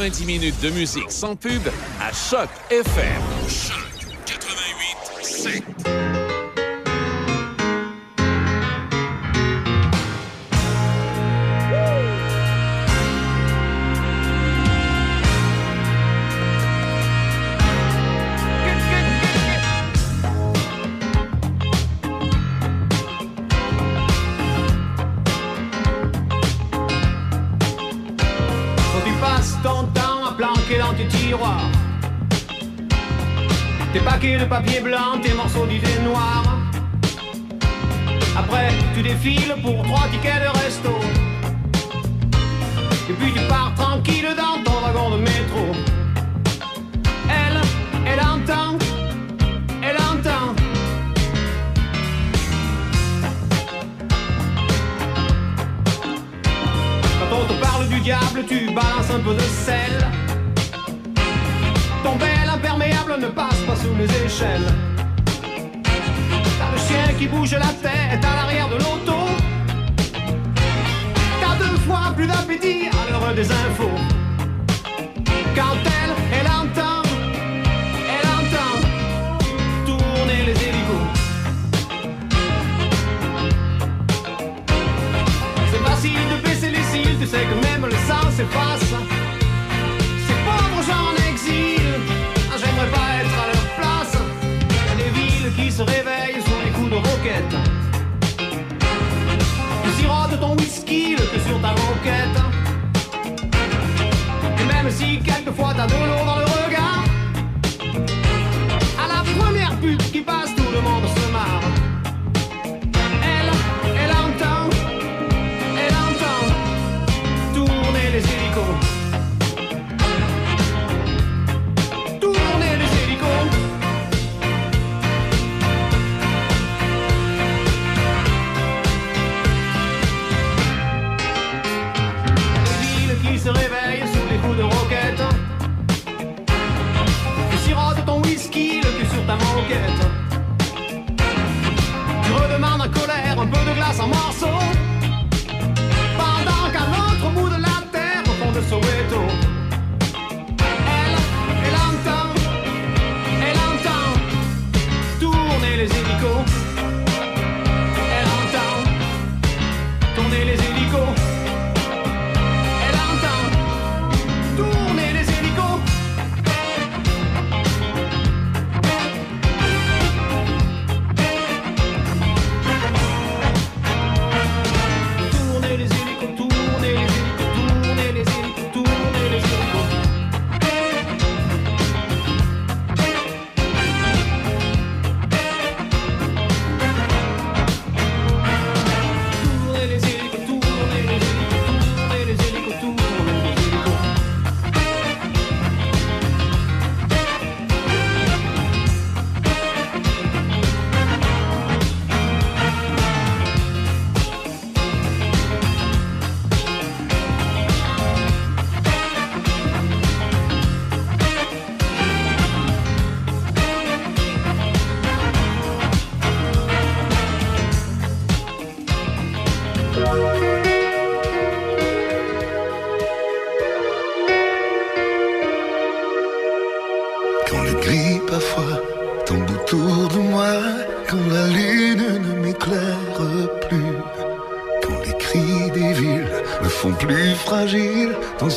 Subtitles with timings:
[0.00, 1.60] 90 minutes de musique sans pub
[2.00, 3.69] à Choc FM.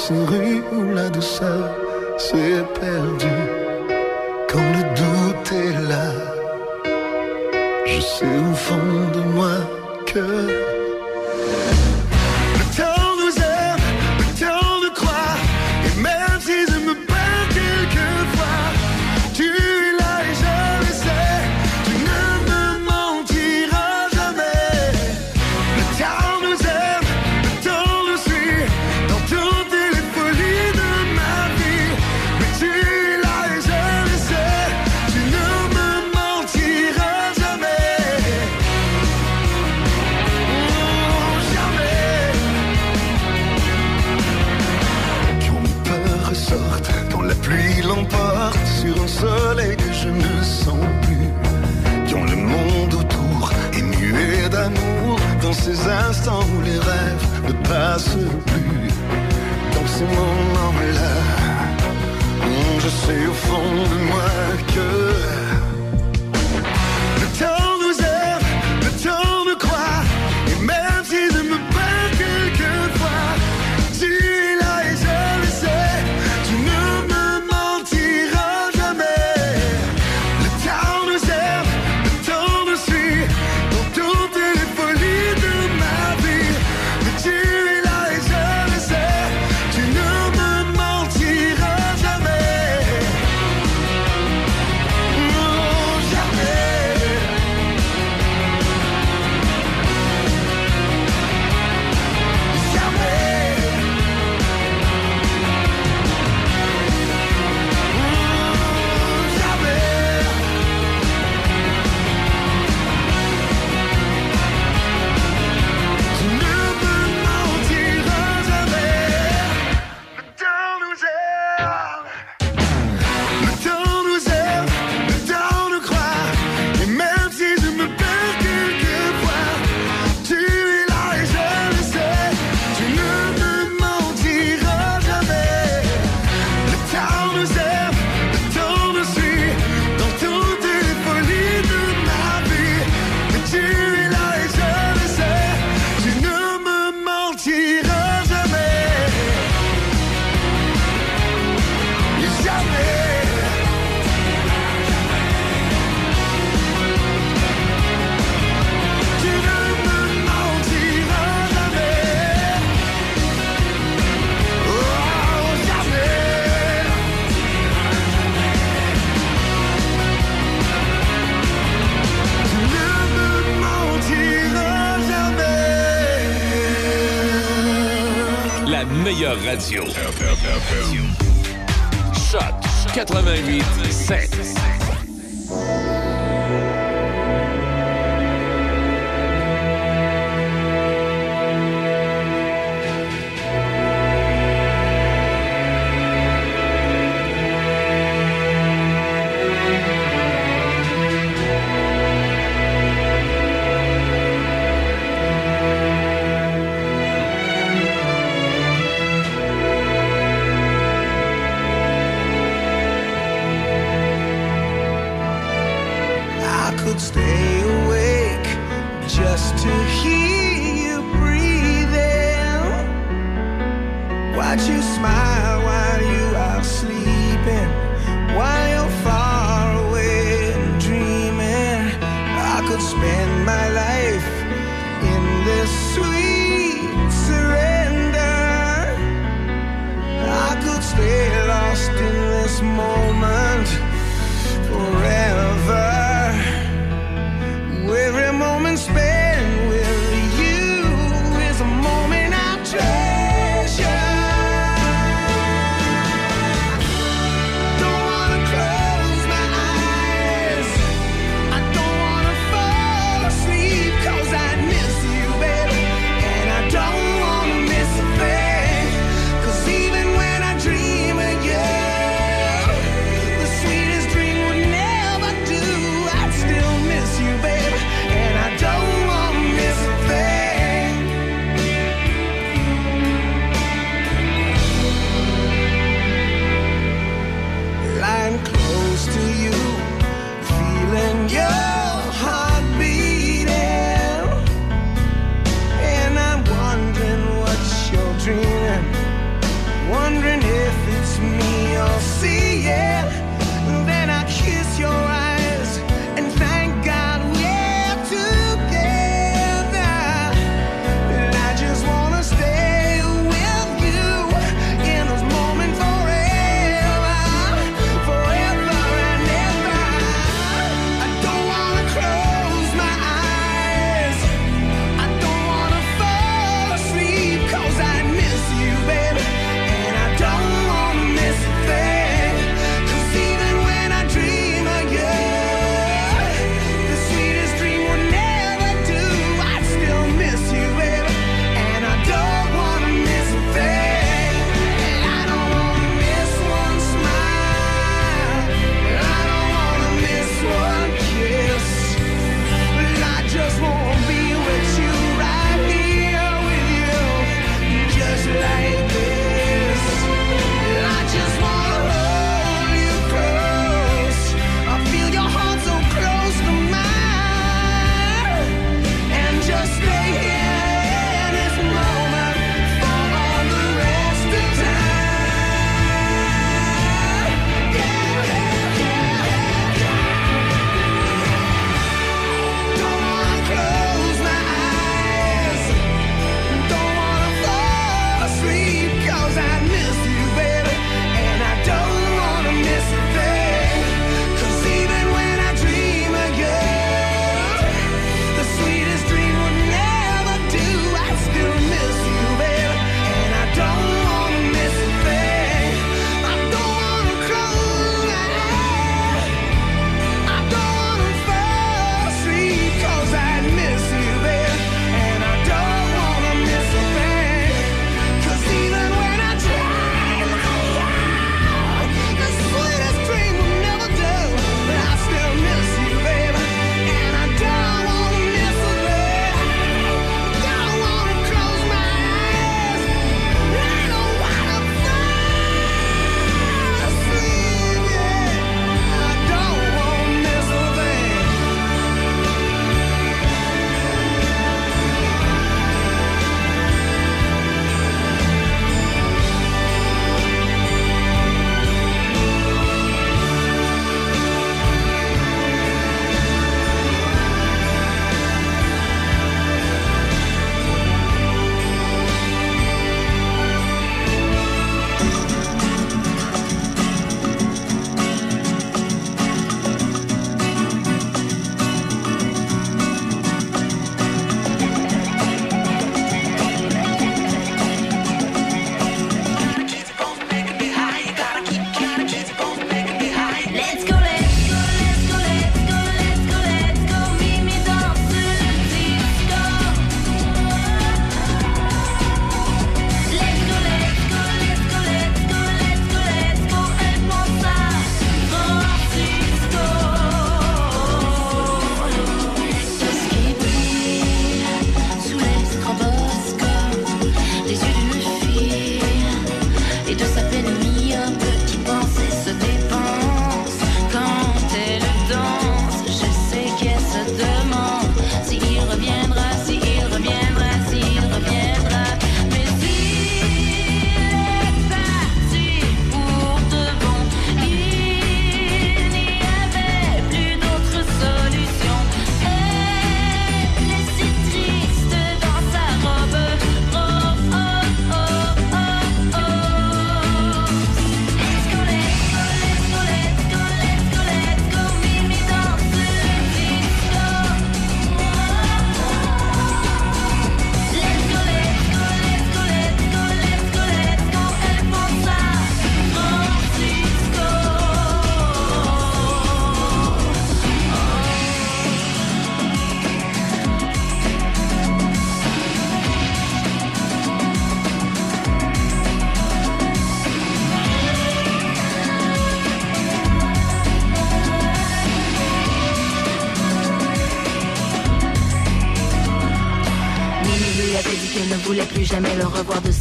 [0.10, 0.27] Menschen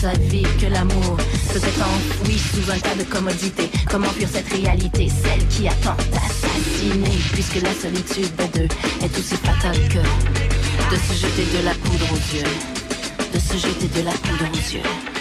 [0.02, 1.16] la vie que l'amour
[1.52, 3.70] peut être enfoui sous un tas de commodités.
[3.90, 8.68] Comment fuir cette réalité, celle qui attend d'assassiner, puisque la solitude à deux
[9.04, 12.44] est aussi fatale que de se jeter de la poudre aux yeux,
[13.32, 15.11] de se jeter de la poudre aux yeux.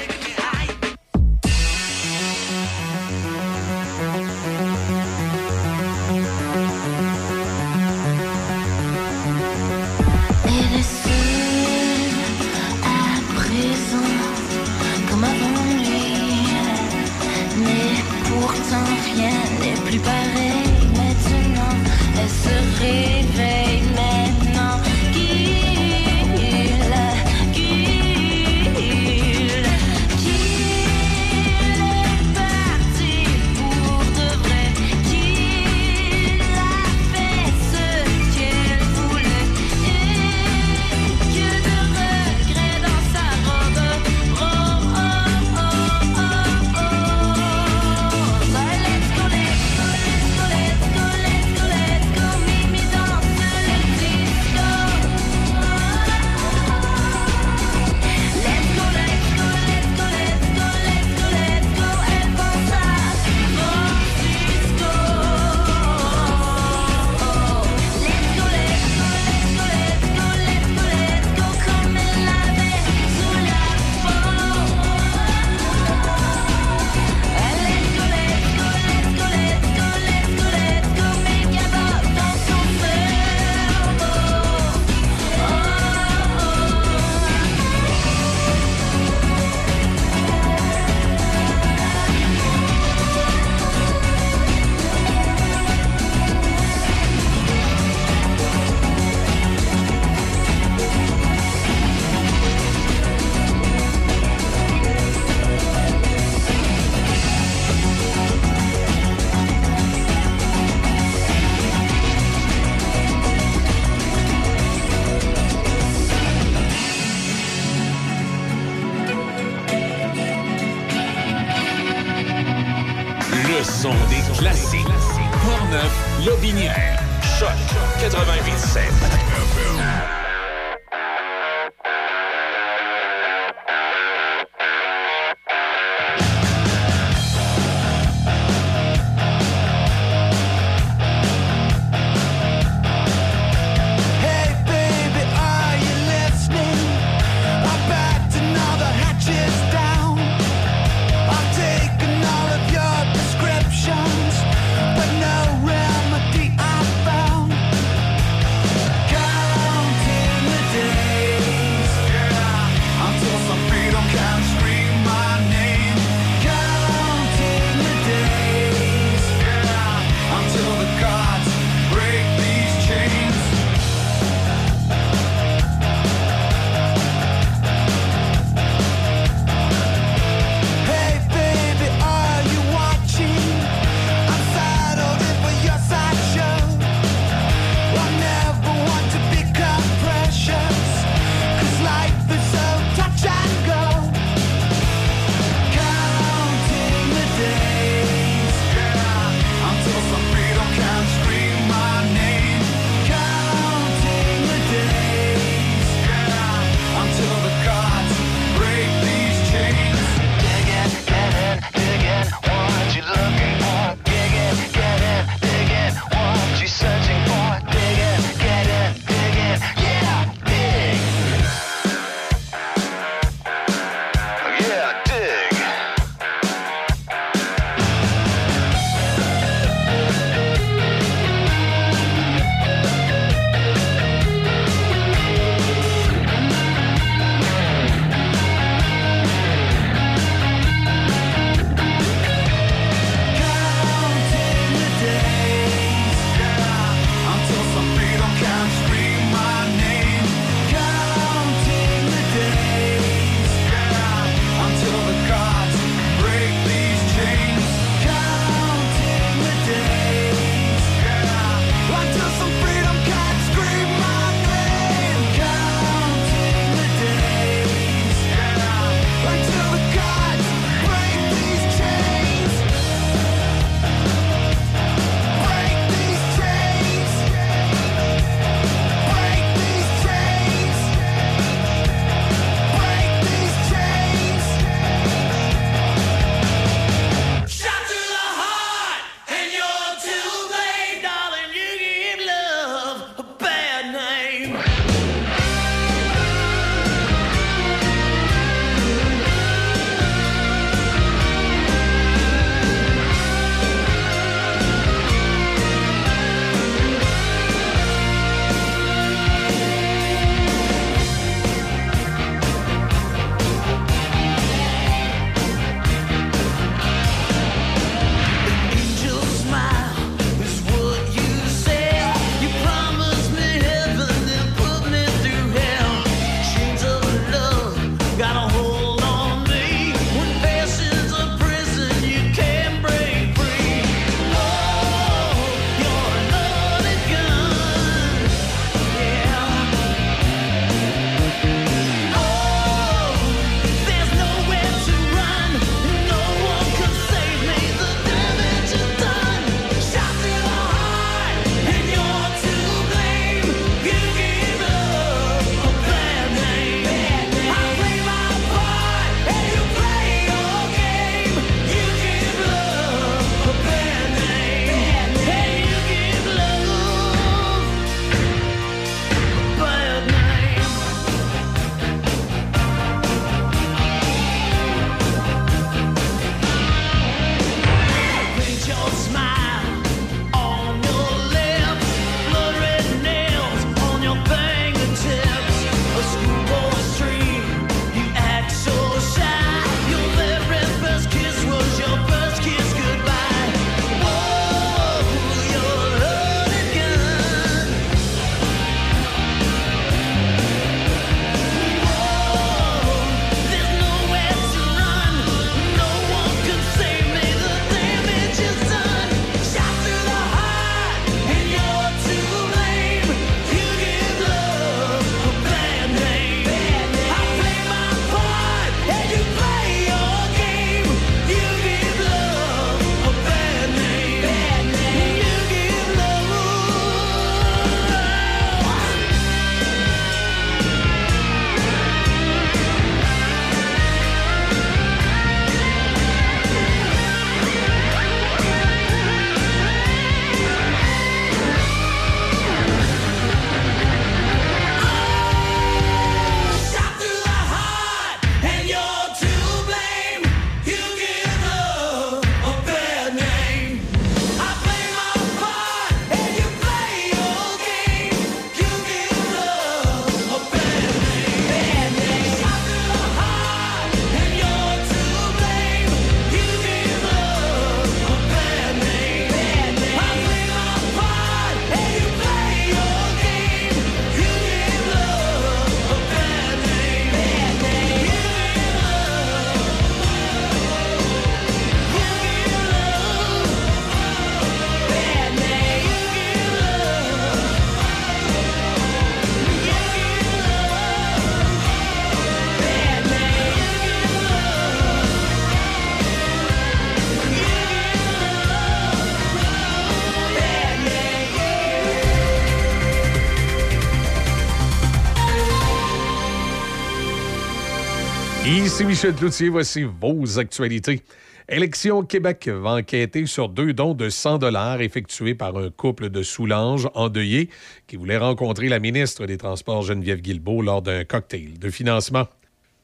[508.83, 511.01] Michel Cloutier, voici vos actualités.
[511.47, 516.23] Élection Québec va enquêter sur deux dons de 100 dollars effectués par un couple de
[516.23, 517.49] Soulanges endeuillés
[517.87, 522.27] qui voulait rencontrer la ministre des Transports Geneviève Guilbeault lors d'un cocktail de financement.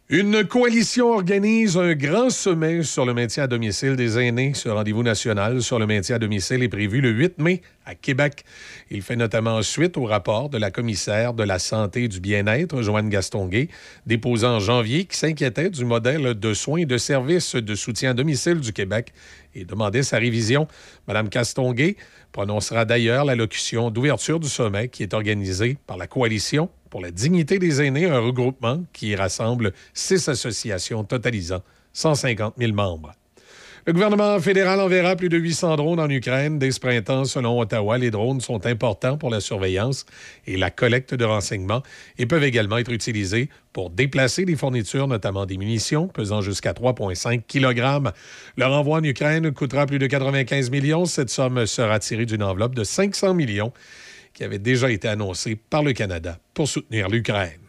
[0.09, 4.53] Une coalition organise un grand sommet sur le maintien à domicile des aînés.
[4.53, 8.45] Ce rendez-vous national sur le maintien à domicile est prévu le 8 mai à Québec.
[8.89, 12.81] Il fait notamment suite au rapport de la commissaire de la santé et du bien-être,
[12.81, 13.67] Joanne Gastonguay,
[14.05, 18.13] déposé en janvier, qui s'inquiétait du modèle de soins et de services de soutien à
[18.13, 19.11] domicile du Québec
[19.55, 20.67] et demandait sa révision.
[21.07, 21.97] Madame Castonguay
[22.31, 27.59] prononcera d'ailleurs l'allocution d'ouverture du sommet qui est organisé par la coalition pour la dignité
[27.59, 31.61] des aînés, un regroupement qui rassemble six associations totalisant
[31.93, 33.11] 150 000 membres.
[33.87, 37.23] Le gouvernement fédéral enverra plus de 800 drones en Ukraine dès ce printemps.
[37.23, 40.05] Selon Ottawa, les drones sont importants pour la surveillance
[40.45, 41.81] et la collecte de renseignements
[42.17, 47.43] et peuvent également être utilisés pour déplacer des fournitures, notamment des munitions, pesant jusqu'à 3,5
[47.47, 48.11] kg.
[48.57, 51.05] Leur envoi en Ukraine coûtera plus de 95 millions.
[51.05, 53.71] Cette somme sera tirée d'une enveloppe de 500 millions
[54.33, 57.66] qui avait déjà été annoncée par le Canada pour soutenir l'Ukraine.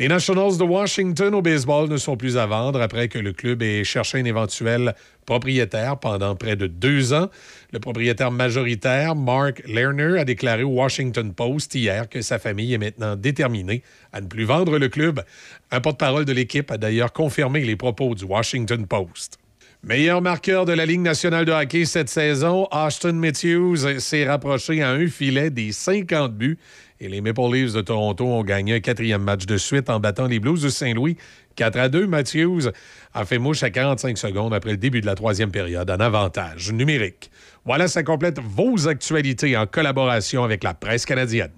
[0.00, 3.62] Les Nationals de Washington au baseball ne sont plus à vendre après que le club
[3.62, 4.92] ait cherché un éventuel
[5.24, 7.28] propriétaire pendant près de deux ans.
[7.72, 12.78] Le propriétaire majoritaire, Mark Lerner, a déclaré au Washington Post hier que sa famille est
[12.78, 15.22] maintenant déterminée à ne plus vendre le club.
[15.70, 19.38] Un porte-parole de l'équipe a d'ailleurs confirmé les propos du Washington Post.
[19.84, 24.90] Meilleur marqueur de la Ligue nationale de hockey cette saison, Ashton Matthews s'est rapproché à
[24.90, 26.58] un filet des 50 buts
[27.00, 30.26] et les Maple Leafs de Toronto ont gagné un quatrième match de suite en battant
[30.26, 31.16] les Blues de Saint-Louis
[31.56, 32.06] 4 à 2.
[32.06, 32.70] Matthews
[33.12, 36.72] a fait mouche à 45 secondes après le début de la troisième période en avantage
[36.72, 37.30] numérique.
[37.64, 41.52] Voilà, ça complète vos actualités en collaboration avec la presse canadienne.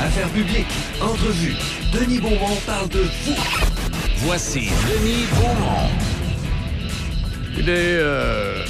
[0.00, 0.66] Affaires publiques,
[1.00, 1.54] entrevue.
[1.92, 3.36] Denis Beaumont parle de vous.
[4.16, 5.90] Voici Denis Beaumont.
[7.56, 8.64] Il est euh,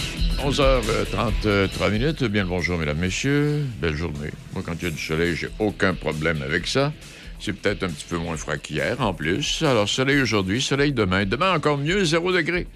[0.44, 2.24] 11h33 minutes.
[2.24, 3.64] Bien le bonjour, mesdames, messieurs.
[3.80, 4.30] Belle journée.
[4.52, 6.92] Moi, quand il y a du soleil, j'ai aucun problème avec ça.
[7.38, 9.62] C'est peut-être un petit peu moins froid qu'hier, en plus.
[9.62, 11.26] Alors, soleil aujourd'hui, soleil demain.
[11.26, 12.66] Demain, encore mieux, 0 degré.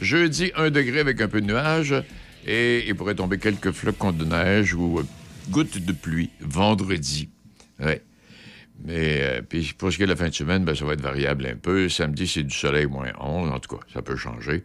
[0.00, 1.94] Jeudi, 1 degré avec un peu de nuages.
[2.46, 5.02] Et il pourrait tomber quelques flocons de neige ou euh,
[5.50, 7.28] gouttes de pluie vendredi.
[7.78, 8.00] Ouais.
[8.86, 10.94] Mais euh, puis pour ce qui est de la fin de semaine, ben, ça va
[10.94, 11.90] être variable un peu.
[11.90, 13.50] Samedi, c'est du soleil moins 11.
[13.50, 14.64] En tout cas, ça peut changer.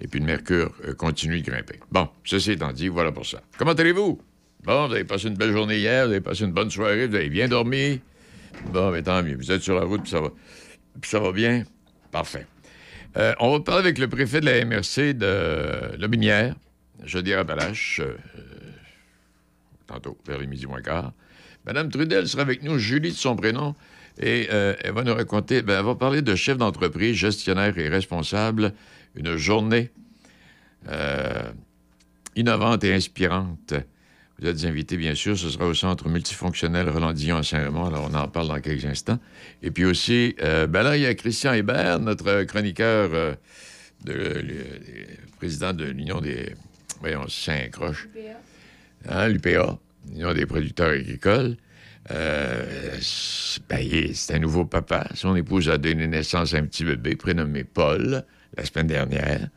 [0.00, 1.80] Et puis le mercure euh, continue de grimper.
[1.90, 3.40] Bon, ceci étant dit, voilà pour ça.
[3.58, 4.20] Comment allez-vous?
[4.64, 7.14] Bon, vous avez passé une belle journée hier, vous avez passé une bonne soirée, vous
[7.14, 8.00] avez bien dormi?
[8.72, 9.36] Bon, mais tant mieux.
[9.36, 10.30] Vous êtes sur la route, puis ça va,
[11.00, 11.64] puis ça va bien?
[12.10, 12.46] Parfait.
[13.16, 16.54] Euh, on va parler avec le préfet de la MRC de Lobinière,
[17.04, 18.16] Jodière-Appalaches, euh,
[19.86, 21.12] tantôt, vers les midi moins quart.
[21.66, 23.74] Madame Trudel sera avec nous, Julie de son prénom,
[24.20, 28.72] et elle va nous raconter, ben, elle va parler de chef d'entreprise, gestionnaire et responsable,
[29.16, 29.90] une journée
[30.88, 31.50] euh,
[32.36, 33.74] innovante et inspirante.
[34.38, 35.38] Vous êtes invités, bien sûr.
[35.38, 37.86] Ce sera au Centre multifonctionnel Roland-Dillon à Saint-Raymond.
[37.86, 39.20] Alors, on en parle dans quelques instants.
[39.62, 43.34] Et puis aussi, euh, ben là, il y a Christian Hébert, notre chroniqueur, euh,
[44.04, 46.52] de, le- le président de l'Union des...
[47.00, 48.08] Voyons, Saint-Croche.
[49.08, 49.78] Hein, l'UPA,
[50.10, 51.56] l'Union des producteurs agricoles.
[52.10, 52.96] Euh,
[53.68, 55.06] ben, c'est un nouveau papa.
[55.14, 58.24] Son épouse a donné naissance à un petit bébé prénommé Paul
[58.56, 59.48] la semaine dernière.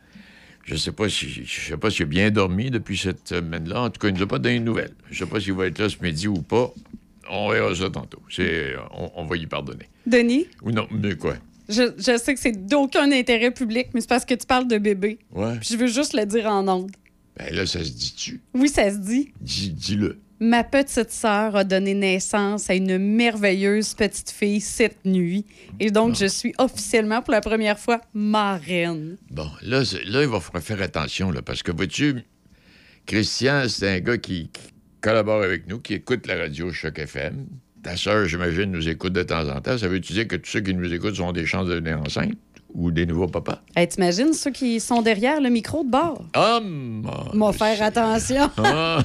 [0.64, 3.82] Je sais pas si je sais pas s'il a bien dormi depuis cette semaine-là.
[3.82, 4.94] En tout cas, il nous a pas donné de nouvelles.
[5.10, 6.70] Je sais pas s'il va être là ce midi ou pas.
[7.30, 8.20] On verra ça tantôt.
[8.92, 9.88] On, on va y pardonner.
[10.06, 11.36] Denis, Ou non, mais quoi?
[11.68, 14.78] je, je sais que c'est d'aucun intérêt public, mais c'est parce que tu parles de
[14.78, 15.18] bébé.
[15.32, 15.58] Ouais.
[15.58, 16.90] Puis je veux juste le dire en ondes.
[17.38, 18.40] Ben là, ça se dit-tu?
[18.54, 19.32] Oui, ça se dit.
[19.40, 20.18] Dis- Dis-le.
[20.40, 25.44] Ma petite sœur a donné naissance à une merveilleuse petite fille cette nuit.
[25.80, 29.16] Et donc, je suis officiellement, pour la première fois, marraine.
[29.30, 32.22] Bon, là, là, il va falloir faire attention, là, parce que, vois-tu,
[33.06, 37.46] Christian, c'est un gars qui, qui collabore avec nous, qui écoute la radio Choc FM.
[37.82, 39.76] Ta sœur, j'imagine, nous écoute de temps en temps.
[39.76, 42.38] Ça veut-tu dire que tous ceux qui nous écoutent sont des chances de devenir enceintes
[42.78, 43.60] ou des nouveaux papas?
[43.74, 46.24] Hey, T'imagines ceux qui sont derrière le micro de bord?
[46.32, 48.48] Ah, M'en faire attention.
[48.56, 49.02] Ah,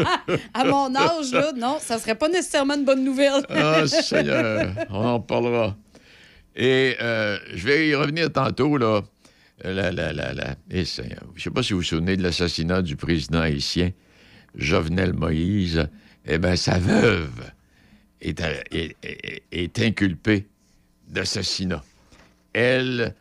[0.54, 3.42] À mon âge, là, non, ça serait pas nécessairement une bonne nouvelle.
[3.50, 5.76] ah, Seigneur, on en parlera.
[6.56, 9.02] Et euh, je vais y revenir tantôt, là.
[9.62, 10.54] La, la, la, la.
[10.70, 13.90] Eh, Seigneur, je sais pas si vous vous souvenez de l'assassinat du président haïtien,
[14.54, 15.86] Jovenel Moïse.
[16.26, 17.50] Eh bien, sa veuve
[18.22, 20.46] est, à- est- est- est inculpée
[21.08, 21.82] d'assassinat.
[22.52, 23.14] Elle,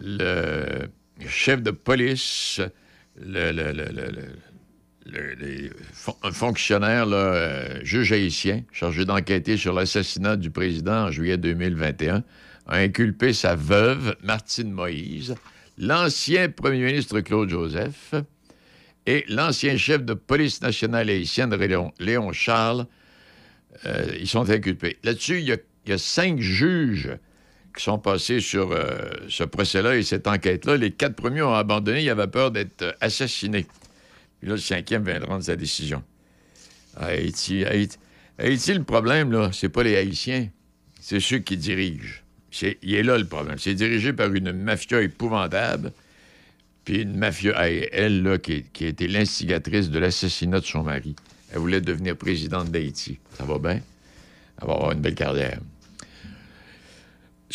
[0.00, 0.88] le
[1.26, 2.60] chef de police,
[3.20, 3.62] le,
[6.22, 12.22] un fonctionnaire, euh, juge haïtien, chargé d'enquêter sur l'assassinat du président en juillet 2021,
[12.66, 15.34] a inculpé sa veuve, Martine Moïse,
[15.78, 18.14] l'ancien premier ministre Claude Joseph
[19.06, 21.54] et l'ancien chef de police nationale haïtienne,
[22.00, 22.86] Léon, Charles.
[23.84, 24.96] Euh, ils sont inculpés.
[25.04, 27.16] Là-dessus, il y a cinq juges
[27.76, 30.76] qui sont passés sur euh, ce procès-là et cette enquête-là.
[30.76, 32.02] Les quatre premiers ont abandonné.
[32.02, 33.66] Ils avaient peur d'être euh, assassinés.
[34.40, 36.02] Puis là, le cinquième vient de rendre sa décision.
[36.96, 37.98] Haïti, Haïti,
[38.38, 40.48] Haïti, le problème, là, c'est pas les Haïtiens,
[41.00, 42.22] c'est ceux qui dirigent.
[42.50, 43.58] C'est- il est là le problème.
[43.58, 45.92] C'est dirigé par une mafia épouvantable,
[46.84, 51.14] puis une mafia, elle, là, qui, qui a été l'instigatrice de l'assassinat de son mari.
[51.52, 53.18] Elle voulait devenir présidente d'Haïti.
[53.36, 53.80] Ça va bien?
[54.60, 55.58] Elle va avoir une belle carrière.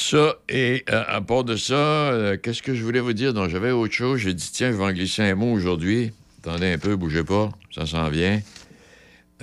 [0.02, 3.36] Ça, et euh, à part de ça, euh, qu'est-ce que je voulais vous dire?
[3.36, 4.20] Donc, j'avais autre chose.
[4.20, 6.12] J'ai dit, tiens, je vais en glisser un mot aujourd'hui.
[6.40, 7.52] Attendez un peu, bougez pas.
[7.74, 8.42] Ça s'en vient.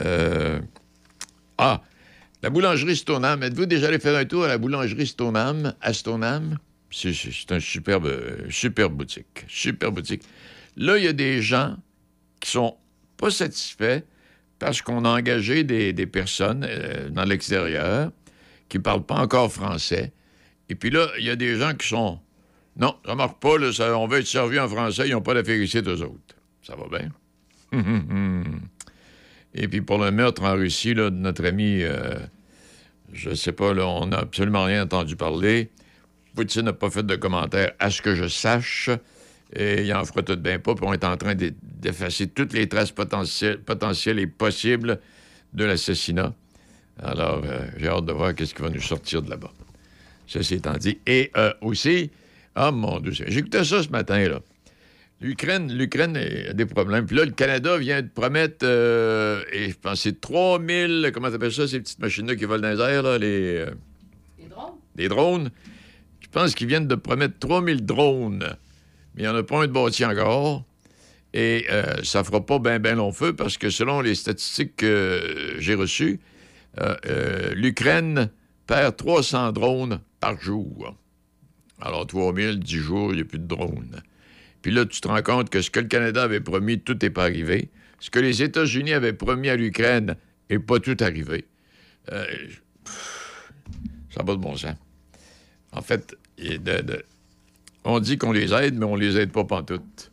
[0.01, 0.61] Euh,
[1.59, 1.81] Ah,
[2.43, 3.41] la boulangerie Stoneham.
[3.45, 6.59] Êtes-vous déjà allé faire un tour à la boulangerie Stoneham, à Stoneham?
[6.91, 8.11] C'est c'est- c'est un superbe,
[8.51, 9.45] superbe boutique.
[9.49, 10.23] Super boutique.
[10.77, 11.77] Là, il y a des gens
[12.41, 12.77] qui sont
[13.17, 14.03] pas satisfaits
[14.59, 16.69] parce qu'on a engagé des, personnes
[17.11, 18.11] dans l'extérieur
[18.69, 20.13] qui parlent pas encore français.
[20.69, 22.19] Et puis là, il y a des gens qui sont.
[22.77, 25.61] Non, ça marche pas, ça- on veut être servi en français, ils n'ont pas d'affaires
[25.61, 26.37] ici, eux autres.
[26.63, 27.11] Ça va bien?
[29.55, 32.15] Et puis pour le meurtre en Russie là, de notre ami, euh,
[33.13, 35.71] je sais pas, là, on n'a absolument rien entendu parler.
[36.35, 38.91] Poutine n'a pas fait de commentaire à ce que je sache.
[39.55, 42.29] Et il en fera tout de bien pas, puis on est en train d'e- d'effacer
[42.29, 45.01] toutes les traces potentielles, et possibles
[45.55, 46.35] de l'assassinat.
[47.03, 49.51] Alors, euh, j'ai hâte de voir qu'est-ce qui va nous sortir de là-bas.
[50.29, 50.99] Ceci étant dit.
[51.07, 52.11] Et euh, aussi,
[52.55, 54.41] ah mon Dieu, j'écoutais ça ce matin, là.
[55.21, 57.05] L'Ukraine, l'Ukraine a des problèmes.
[57.05, 61.53] Puis là, le Canada vient de promettre, euh, et je pense c'est 3000, comment t'appelles
[61.53, 63.57] ça, ces petites machines-là qui volent dans les airs, là, les...
[63.57, 63.71] euh,
[64.97, 65.51] les drones?
[66.21, 68.57] Je pense qu'ils viennent de promettre 3000 drones.
[69.15, 70.65] Mais il n'y en a pas un de bâti encore.
[71.35, 75.57] Et euh, ça fera pas bien, bien long feu parce que selon les statistiques que
[75.59, 76.21] j'ai reçues,
[77.55, 78.31] l'Ukraine
[78.69, 80.95] perd 300 drones par jour.
[81.81, 84.03] Alors, 3000, 10 jours, il n'y a plus de drones.
[84.63, 87.11] Puis là, tu te rends compte que ce que le Canada avait promis, tout n'est
[87.11, 87.71] pas arrivé.
[87.99, 90.17] Ce que les États-Unis avaient promis à l'Ukraine
[90.51, 91.47] n'est pas tout arrivé.
[92.13, 92.25] Euh,
[94.11, 94.77] ça pas de bon sens.
[95.73, 96.17] En fait,
[97.85, 100.13] on dit qu'on les aide, mais on les aide pas pantoute.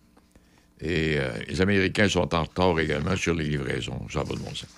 [0.81, 4.07] Et euh, les Américains sont en retard également sur les livraisons.
[4.09, 4.69] Ça pas de bon sens.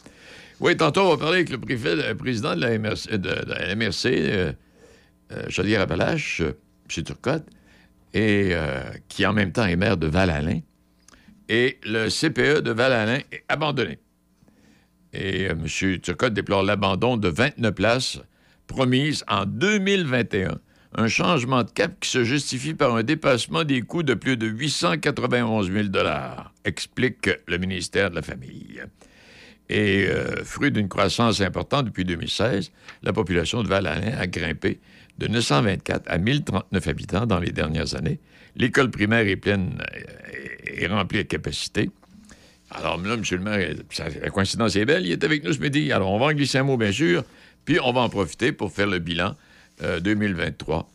[0.60, 4.05] Oui, tantôt, on va parler avec le, préfet- président de la MRC, de, de MRC
[4.05, 4.51] euh,
[5.32, 6.58] euh, Chaudière-Appalaches, euh,
[6.97, 7.03] M.
[7.03, 7.45] Turcotte,
[8.14, 10.62] et euh, qui en même temps est maire de Val-Alain.
[11.49, 13.99] Et le CPE de Val-Alain est abandonné.
[15.14, 15.99] Et euh, M.
[15.99, 18.20] Turcotte déplore l'abandon de 29 places
[18.66, 20.60] promises en 2021.
[20.95, 24.47] Un changement de cap qui se justifie par un dépassement des coûts de plus de
[24.47, 25.88] 891 000
[26.66, 28.82] explique le ministère de la Famille.
[29.70, 32.72] Et euh, fruit d'une croissance importante depuis 2016,
[33.03, 34.80] la population de Val-Alain a grimpé
[35.18, 38.20] de 924 à 1039 habitants dans les dernières années.
[38.55, 39.82] L'école primaire est pleine
[40.65, 41.89] et remplie à capacité.
[42.72, 43.24] Alors là, M.
[43.30, 43.76] le maire,
[44.22, 45.91] la coïncidence est belle, il est avec nous ce midi.
[45.91, 47.24] Alors, on va en glisser un mot, bien sûr,
[47.65, 49.36] puis on va en profiter pour faire le bilan
[49.84, 50.89] euh, 2023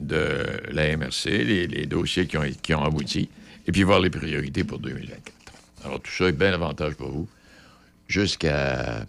[0.00, 3.28] de la MRC, les, les dossiers qui ont, qui ont abouti,
[3.66, 5.20] et puis voir les priorités pour 2024.
[5.84, 7.28] Alors, tout ça est bien avantage pour vous
[8.12, 9.06] jusqu'à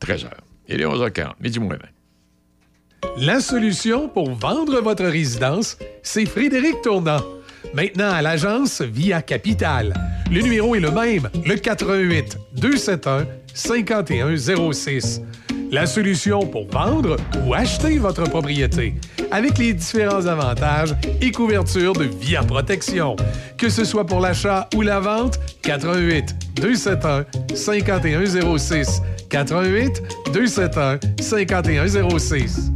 [0.00, 0.30] 13h.
[0.68, 3.16] Il est 11h40, midi moins 20.
[3.18, 7.20] La solution pour vendre votre résidence, c'est Frédéric Tournant.
[7.74, 9.92] Maintenant à l'agence via Capital.
[10.30, 15.20] Le numéro est le même, le 88 271 5106.
[15.72, 17.16] La solution pour vendre
[17.46, 18.92] ou acheter votre propriété
[19.30, 23.16] avec les différents avantages et couvertures de Via Protection.
[23.56, 29.00] Que ce soit pour l'achat ou la vente, 88 271 5106.
[29.30, 30.02] 88
[30.34, 32.72] 271 5106.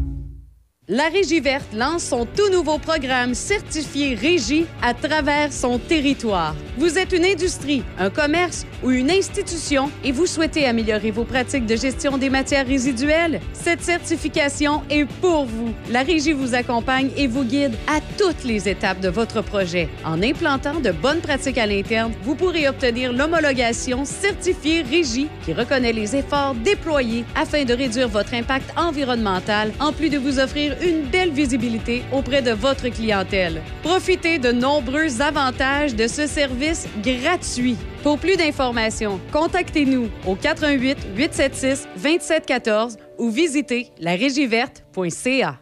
[0.89, 6.55] La Régie verte lance son tout nouveau programme certifié Régie à travers son territoire.
[6.79, 11.67] Vous êtes une industrie, un commerce ou une institution et vous souhaitez améliorer vos pratiques
[11.67, 13.41] de gestion des matières résiduelles?
[13.53, 15.75] Cette certification est pour vous.
[15.91, 19.89] La Régie vous accompagne et vous guide à toutes les étapes de votre projet.
[20.05, 25.93] En implantant de bonnes pratiques à l'interne, vous pourrez obtenir l'homologation certifiée Régie qui reconnaît
[25.93, 31.03] les efforts déployés afin de réduire votre impact environnemental en plus de vous offrir une
[31.03, 33.63] belle visibilité auprès de votre clientèle.
[33.83, 37.77] Profitez de nombreux avantages de ce service gratuit.
[38.03, 45.59] Pour plus d'informations, contactez-nous au 88 876 2714 ou visitez larégieverte.ca.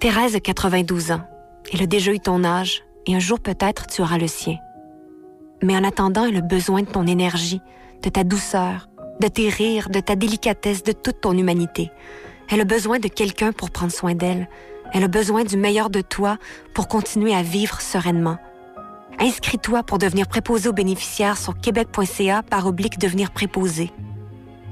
[0.00, 1.22] Thérèse a 92 ans.
[1.72, 4.56] Elle a déjà eu ton âge et un jour peut-être tu auras le sien.
[5.62, 7.60] Mais en attendant, elle a besoin de ton énergie,
[8.02, 8.88] de ta douceur,
[9.20, 11.90] de tes rires, de ta délicatesse, de toute ton humanité.
[12.52, 14.46] Elle a besoin de quelqu'un pour prendre soin d'elle.
[14.92, 16.36] Elle a besoin du meilleur de toi
[16.74, 18.36] pour continuer à vivre sereinement.
[19.18, 23.90] Inscris-toi pour devenir préposé aux bénéficiaires sur québec.ca par oblique devenir préposé.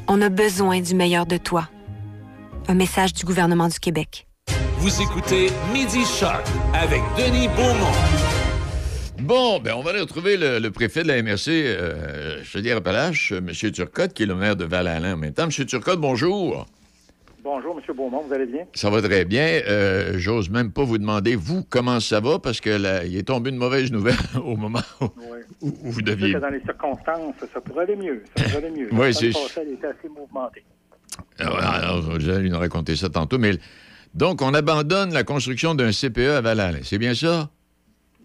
[0.09, 1.71] On a besoin du meilleur de toi.
[2.69, 4.27] Un message du gouvernement du Québec.
[4.77, 7.97] Vous écoutez Midi Shark avec Denis Beaumont.
[9.21, 13.51] Bon, ben on va aller retrouver le, le préfet de la MRC, euh, Chaudière-Appalaches, M.
[13.73, 15.45] Turcotte, qui est le maire de Val-Alain en même temps.
[15.45, 15.65] M.
[15.65, 16.67] Turcotte, bonjour.
[17.43, 17.95] Bonjour, M.
[17.97, 18.67] Beaumont, vous allez bien?
[18.75, 19.61] Ça va très bien.
[19.67, 23.23] Euh, J'ose même pas vous demander, vous, comment ça va, parce que là, il est
[23.27, 24.15] tombé une mauvaise nouvelle
[24.45, 25.05] au moment où,
[25.63, 26.35] où- où vous deviez...
[26.35, 28.23] que dans les circonstances, ça pourrait aller mieux.
[28.37, 28.89] Ça pourrait aller mieux.
[28.93, 30.65] Oui, c'est- elle était assez mouvementée.
[31.39, 33.53] Alors, alors, j'allais nous raconter ça tantôt, mais...
[34.15, 37.49] Donc, on abandonne la construction d'un CPE à Val-Alain, c'est bien ça?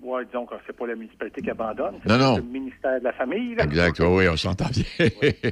[0.02, 3.56] Oui, disons que c'est pas la municipalité qui abandonne, c'est le ministère de la Famille.
[3.56, 3.64] là.
[3.64, 5.10] Exact, oui, oui, on s'entend bien.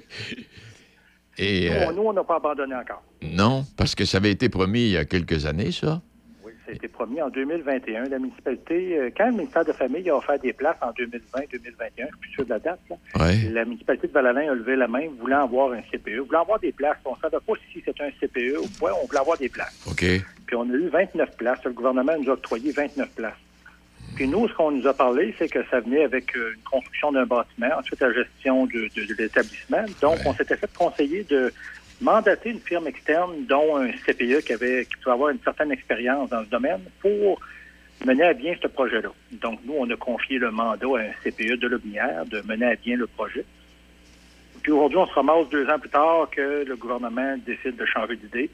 [1.38, 1.70] Et...
[1.70, 3.04] Nous, euh, on- nous, on n'a pas abandonné encore.
[3.22, 6.02] non, parce que ça avait été promis il y a quelques années, ça.
[6.46, 8.04] Oui, ça a été promis en 2021.
[8.10, 11.90] La municipalité, euh, quand le ministère de la Famille a offert des places en 2020-2021,
[11.98, 13.38] je suis plus sûr de la date, là, Ouais.
[13.52, 16.72] la municipalité de Val-Alain a levé la main, voulant avoir un CPE, voulant avoir des
[16.72, 16.98] places.
[17.06, 19.80] On ne savait pas si c'était un CPE ou pas, on voulait avoir des places.
[19.90, 20.04] OK.
[20.46, 21.64] Puis on a eu 29 places.
[21.66, 23.34] Le gouvernement nous a octroyé 29 places.
[24.16, 27.12] Puis nous, ce qu'on nous a parlé, c'est que ça venait avec euh, une construction
[27.12, 29.86] d'un bâtiment, ensuite la gestion de, de- de l'établissement.
[30.02, 31.52] Donc, on s'était fait conseiller de
[32.00, 36.30] mandater une firme externe, dont un CPE qui avait qui pouvait avoir une certaine expérience
[36.30, 37.40] dans ce domaine, pour
[38.06, 39.10] mener à bien ce projet-là.
[39.32, 42.76] Donc, nous, on a confié le mandat à un CPE de Lobinière de mener à
[42.76, 43.46] bien le projet.
[44.62, 48.16] Puis aujourd'hui, on se ramasse deux ans plus tard que le gouvernement décide de changer
[48.18, 48.50] d'idée.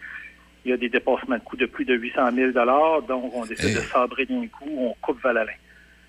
[0.66, 2.52] Il y a des dépassements de coûts de plus de 800 000
[3.08, 5.52] donc on décide de sabrer d'un coup, on coupe Val-Alain.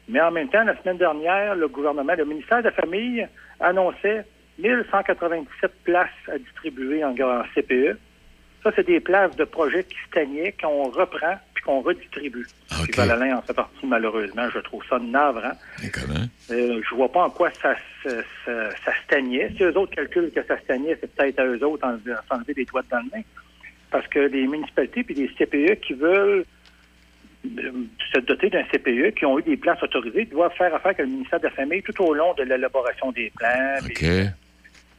[0.09, 3.27] Mais en même temps, la semaine dernière, le gouvernement, le ministère de la Famille
[3.61, 4.25] annonçait
[4.59, 7.97] 1197 places à distribuer en, en CPE.
[8.63, 12.47] Ça, c'est des places de projets qui stagnaient, qu'on reprend puis qu'on redistribue.
[12.83, 14.49] Puis Val-Alain en fait partie, malheureusement.
[14.53, 15.53] Je trouve ça navrant.
[16.51, 18.11] Euh, je vois pas en quoi ça, ça,
[18.45, 19.51] ça, ça stagnait.
[19.57, 22.53] Si eux autres calculent que ça stagnait, c'est peut-être à eux autres en- à s'enlever
[22.55, 23.25] des doigts dans le nez.
[23.91, 26.45] Parce que les municipalités puis les CPE qui veulent
[27.47, 27.73] euh,
[28.13, 31.07] se doter d'un CPE, qui ont eu des places autorisées, doivent faire affaire avec le
[31.07, 34.01] ministère de la Famille tout au long de l'élaboration des plans, OK.
[34.01, 34.29] des,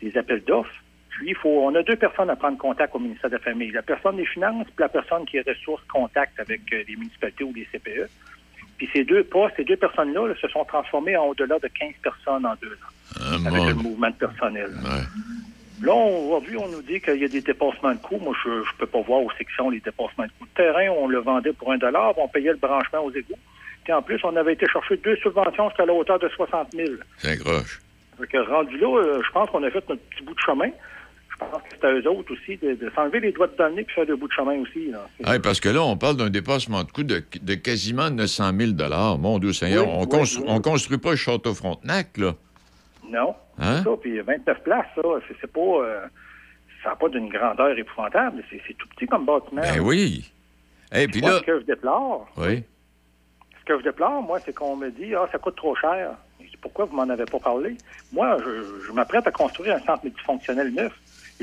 [0.02, 0.74] des appels d'offres.
[1.10, 3.72] Puis, il faut, on a deux personnes à prendre contact au ministère de la Famille.
[3.72, 7.44] La personne des Finances, puis la personne qui est ressource contact avec euh, les municipalités
[7.44, 8.10] ou les CPE.
[8.78, 11.92] Puis ces deux postes, ces deux personnes-là là, se sont transformées en au-delà de 15
[12.02, 14.70] personnes en deux ans, avec mon- le mouvement de personnel.
[15.82, 18.20] Là, aujourd'hui, on nous dit qu'il y a des dépassements de coûts.
[18.22, 20.46] Moi, je ne peux pas voir où c'est que sont les dépassements de coûts.
[20.56, 23.34] Le terrain, on le vendait pour un dollar, on payait le branchement aux égouts.
[23.84, 26.88] Puis en plus, on avait été chercher deux subventions jusqu'à la hauteur de 60 000.
[28.20, 30.68] C'est que rendu là, euh, je pense qu'on a fait notre petit bout de chemin.
[31.32, 33.84] Je pense que c'est à eux autres aussi de, de s'enlever les doigts de nez
[33.84, 34.92] puis faire le bout de chemin aussi.
[34.92, 35.40] Là.
[35.40, 38.72] Parce que là, on parle d'un dépassement de coût de, de quasiment 900 000
[39.18, 40.46] Mon Dieu Seigneur, Oui, on, oui, constru- oui.
[40.50, 42.36] on construit pas le Château Frontenac, là.
[43.10, 43.34] Non.
[43.62, 43.78] Hein?
[43.84, 43.96] C'est ça.
[44.02, 45.02] Puis 29 places, ça,
[45.40, 45.60] c'est, pas.
[45.62, 46.06] euh,
[46.84, 48.44] ça n'a pas d'une grandeur épouvantable.
[48.50, 49.62] C'est, tout petit comme bâtiment.
[49.62, 50.32] Ben oui.
[50.94, 51.38] Et puis là...
[51.40, 52.64] ce que je déplore, Oui.
[53.60, 56.12] ce que je déplore, moi, c'est qu'on me dit Ah, ça coûte trop cher.
[56.62, 57.76] Pourquoi vous m'en avez pas parlé?
[58.14, 60.94] Moi, je, je m'apprête à construire un centre multifonctionnel neuf.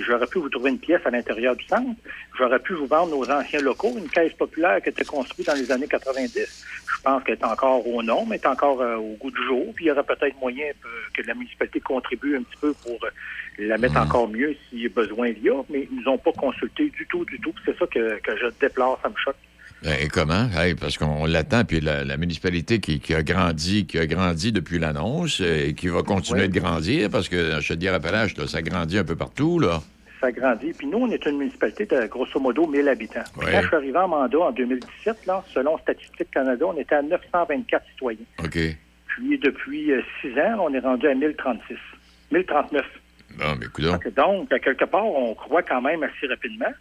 [0.07, 1.99] J'aurais pu vous trouver une pièce à l'intérieur du centre.
[2.39, 5.71] J'aurais pu vous vendre nos anciens locaux, une caisse populaire qui était construite dans les
[5.71, 6.33] années 90.
[6.37, 9.73] Je pense qu'elle est encore au nom, mais est encore euh, au goût du jour.
[9.75, 12.99] Puis il y aurait peut-être moyen euh, que la municipalité contribue un petit peu pour
[13.05, 13.11] euh,
[13.59, 15.63] la mettre encore mieux si besoin il y a.
[15.69, 17.53] Mais ils nous ont pas consulté du tout, du tout.
[17.65, 19.37] C'est ça que, que je déplore, ça me choque.
[19.83, 20.49] Ben, et comment?
[20.57, 24.51] Hey, parce qu'on l'attend, puis la, la municipalité qui, qui a grandi, qui a grandi
[24.51, 27.99] depuis l'annonce euh, et qui va continuer de grandir, parce que je te dis là,
[28.47, 29.81] ça grandit un peu partout, là.
[30.21, 30.73] ça grandit.
[30.73, 33.23] Puis nous, on est une municipalité de grosso modo 1000 habitants.
[33.37, 33.53] Ouais.
[33.53, 37.03] Quand je suis arrivé en mandat en 2017, là, selon Statistique Canada, on était à
[37.03, 38.19] 924 citoyens.
[38.43, 38.59] OK.
[39.07, 41.77] Puis depuis euh, six ans, on est rendu à 1036.
[42.33, 42.85] 1039.
[43.39, 46.73] Bon, mais que Donc, à quelque part, on croit quand même assez rapidement.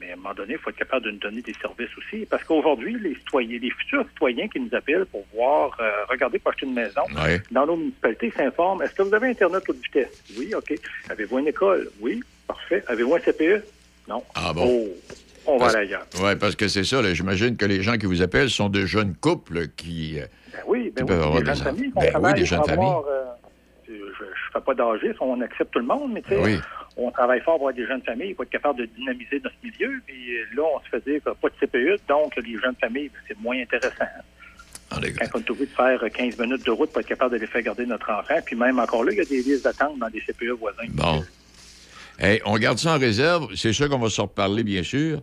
[0.00, 2.24] Mais à un moment donné, il faut être capable de nous donner des services aussi.
[2.24, 6.52] Parce qu'aujourd'hui, les citoyens, les futurs citoyens qui nous appellent pour voir, euh, regarder pour
[6.52, 7.40] acheter une maison, Ouais.
[7.50, 8.80] dans nos municipalités, s'informent.
[8.82, 10.22] Est-ce que vous avez Internet haute vitesse?
[10.38, 10.72] Oui, OK.
[11.10, 11.90] Avez-vous une école?
[12.00, 12.82] Oui, parfait.
[12.86, 13.62] Avez-vous un CPE?
[14.08, 14.22] Non.
[14.34, 14.64] Ah bon?
[14.66, 14.88] Oh,
[15.46, 16.06] on va Parce- aller ailleurs.
[16.22, 17.12] Oui, parce que c'est ça, là.
[17.12, 20.18] J'imagine que les gens qui vous appellent sont de jeunes couples qui.
[20.18, 21.92] euh, Ben oui, ben Qui peuvent oui, avoir des jeunes familles.
[21.94, 23.24] Ben oui, des jeunes pour avoir, euh,
[23.86, 23.98] je ne
[24.52, 26.58] fais pas d'âgisme, on accepte tout le monde, mais tu sais, Oui.
[27.06, 30.00] On travaille fort pour avoir des jeunes familles, pour être capable de dynamiser notre milieu.
[30.06, 32.58] Puis euh, là, on se fait dire qu'il n'y a pas de CPE, donc les
[32.58, 34.04] jeunes familles, c'est moins intéressant.
[34.90, 37.40] Ah, Quand on est obligé de faire 15 minutes de route pour être capable de
[37.40, 39.98] les faire garder notre enfant, puis même encore là, il y a des listes d'attente
[39.98, 40.88] dans des CPE voisins.
[40.88, 41.22] Bon.
[42.18, 43.54] Hey, on garde ça en réserve.
[43.54, 45.22] C'est sûr qu'on va se reparler, bien sûr.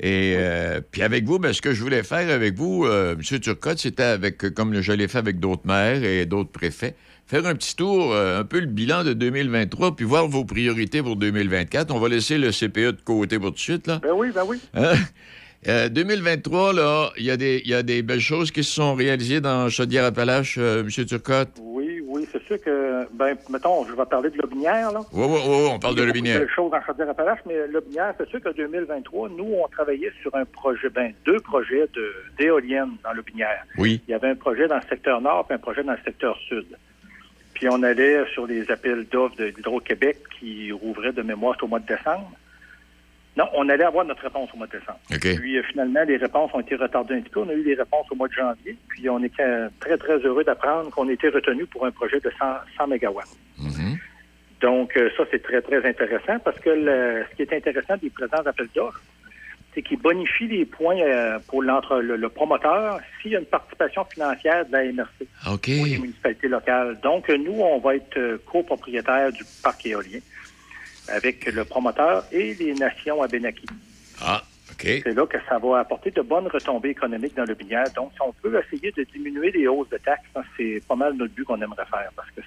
[0.00, 3.40] Et euh, puis avec vous, ben, ce que je voulais faire avec vous, euh, M.
[3.40, 6.94] Turcotte, c'était avec, euh, comme je l'ai fait avec d'autres maires et d'autres préfets,
[7.28, 11.02] faire un petit tour, euh, un peu le bilan de 2023, puis voir vos priorités
[11.02, 11.94] pour 2024.
[11.94, 14.00] On va laisser le CPE de côté pour tout de suite, là.
[14.02, 14.58] Ben oui, ben oui.
[14.74, 14.94] Hein?
[15.66, 19.40] Euh, 2023, là, il y, des- y a des belles choses qui se sont réalisées
[19.40, 20.88] dans Chaudière-Appalaches, euh, M.
[21.04, 21.50] Turcotte?
[21.60, 25.00] Oui, oui, c'est sûr que, ben, mettons, je vais parler de Lobinière, là.
[25.12, 26.38] Oui, oui, oui, on parle de Il y a Lobinière.
[26.38, 30.34] beaucoup de choses en Chaudière-Appalaches, mais Lobinière, c'est sûr que 2023, nous, on travaillait sur
[30.34, 33.64] un projet, ben, deux projets de- d'éoliennes dans Lobinière.
[33.76, 34.00] Oui.
[34.08, 36.38] Il y avait un projet dans le secteur nord et un projet dans le secteur
[36.48, 36.66] sud.
[37.58, 41.80] Puis on allait sur les appels d'offres de l'Hydro-Québec qui rouvraient de mémoire au mois
[41.80, 42.30] de décembre.
[43.36, 44.98] Non, on allait avoir notre réponse au mois de décembre.
[45.36, 47.40] Puis euh, finalement, les réponses ont été retardées un petit peu.
[47.40, 48.76] On a eu les réponses au mois de janvier.
[48.88, 52.30] Puis on est euh, très, très heureux d'apprendre qu'on était retenu pour un projet de
[52.38, 52.44] 100,
[52.76, 53.36] 100 mégawatts.
[54.60, 58.10] Donc, euh, ça, c'est très, très intéressant parce que le- ce qui est intéressant des
[58.10, 59.00] présents appels d'offres,
[59.74, 63.46] c'est qu'ils bonifient les points euh, pour l'entre le, le promoteur s'il y a une
[63.46, 65.68] participation financière de la MRC OK.
[65.80, 66.98] ou des municipalités locales.
[67.02, 70.20] Donc, nous, on va être euh, copropriétaire du parc éolien
[71.08, 73.66] avec le promoteur et les nations Abenaki.
[74.20, 74.42] Ah,
[74.72, 74.82] OK.
[74.82, 77.90] C'est là que ça va apporter de bonnes retombées économiques dans le binière.
[77.94, 81.14] Donc, si on peut essayer de diminuer les hausses de taxes, hein, c'est pas mal
[81.14, 82.40] notre but qu'on aimerait faire parce que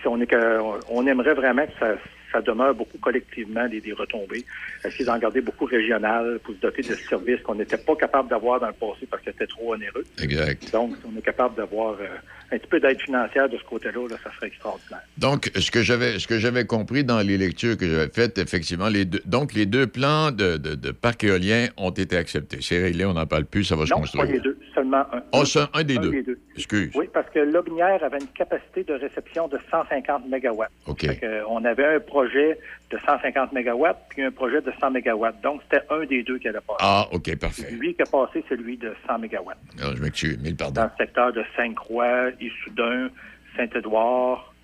[0.00, 0.60] si on est que,
[0.90, 1.94] on aimerait vraiment que ça,
[2.34, 4.44] ça demeure beaucoup collectivement des, des retombées.
[4.84, 8.58] Essayer d'en garder beaucoup régional pour se doter de services qu'on n'était pas capable d'avoir
[8.58, 10.04] dans le passé parce que c'était trop onéreux.
[10.20, 10.72] Exact.
[10.72, 12.06] Donc, on est capable d'avoir euh,
[12.52, 15.00] un petit peu d'aide financière de ce côté-là, là, ça serait extraordinaire.
[15.18, 18.88] Donc, ce que j'avais, ce que j'avais compris dans les lectures que j'avais faites, effectivement,
[18.88, 22.58] les deux, donc les deux plans de, de, de parc éolien ont été acceptés.
[22.60, 24.24] C'est réglé, on n'en parle plus, ça va se construire.
[24.26, 25.22] pas les deux, seulement un.
[25.32, 26.10] Oh, c'est un, un des Un deux.
[26.10, 26.38] des deux.
[26.56, 26.90] Excuse.
[26.94, 30.70] Oui, parce que Lobinière avait une capacité de réception de 150 mégawatts.
[30.86, 31.04] OK.
[31.22, 32.58] Euh, on avait un projet
[32.94, 35.40] de 150 mégawatts puis un projet de 100 mégawatts.
[35.42, 36.78] Donc, c'était un des deux qui allait passer.
[36.80, 37.70] Ah, OK, parfait.
[37.72, 39.58] Lui qui a passé, c'est lui de 100 mégawatts.
[39.80, 40.80] Alors, je m'excuse, mille pardons.
[40.82, 43.08] Dans le secteur de Sainte-Croix, Issoudun,
[43.56, 44.54] Saint-Édouard.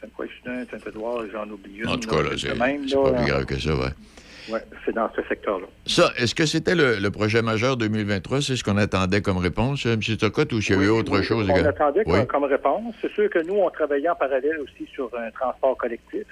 [0.00, 1.88] Sainte-Croix, Issoudun, Saint-Édouard, j'en oublie une.
[1.88, 2.66] En tout cas, là, c'est pas
[3.12, 3.90] plus grave que ça, ouais.
[4.50, 5.66] Ouais, c'est dans ce secteur-là.
[5.84, 8.40] Ça, est-ce que c'était le, le projet majeur 2023?
[8.40, 10.00] C'est ce qu'on attendait comme réponse, euh, M.
[10.00, 11.44] Turcotte, ou s'il y a eu autre Oui, chose?
[11.46, 11.68] On également?
[11.68, 12.26] attendait comme, Oui.
[12.26, 12.94] comme réponse.
[13.02, 16.24] C'est sûr que nous, on travaillait en parallèle aussi sur un transport collectif.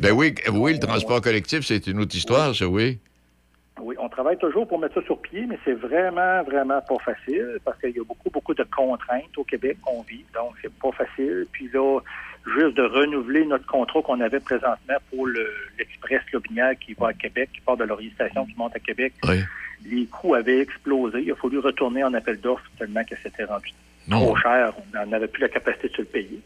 [0.00, 2.98] Ben oui, oui, le transport collectif, c'est une autre histoire, ça, oui.
[3.80, 7.58] Oui, on travaille toujours pour mettre ça sur pied, mais c'est vraiment, vraiment pas facile
[7.64, 10.92] parce qu'il y a beaucoup, beaucoup de contraintes au Québec qu'on vit, donc c'est pas
[10.92, 11.46] facile.
[11.52, 11.98] Puis là,
[12.56, 17.12] juste de renouveler notre contrat qu'on avait présentement pour le- l'Express Lobinière qui va à
[17.12, 19.40] Québec, qui part de Laurier Station, qui monte à Québec, Oui.
[19.84, 21.22] les coûts avaient explosé.
[21.22, 23.70] Il a fallu retourner en appel d'offres tellement que c'était rendu
[24.06, 24.20] Non.
[24.20, 24.72] trop cher.
[25.02, 26.40] On n'avait plus la capacité de se le payer.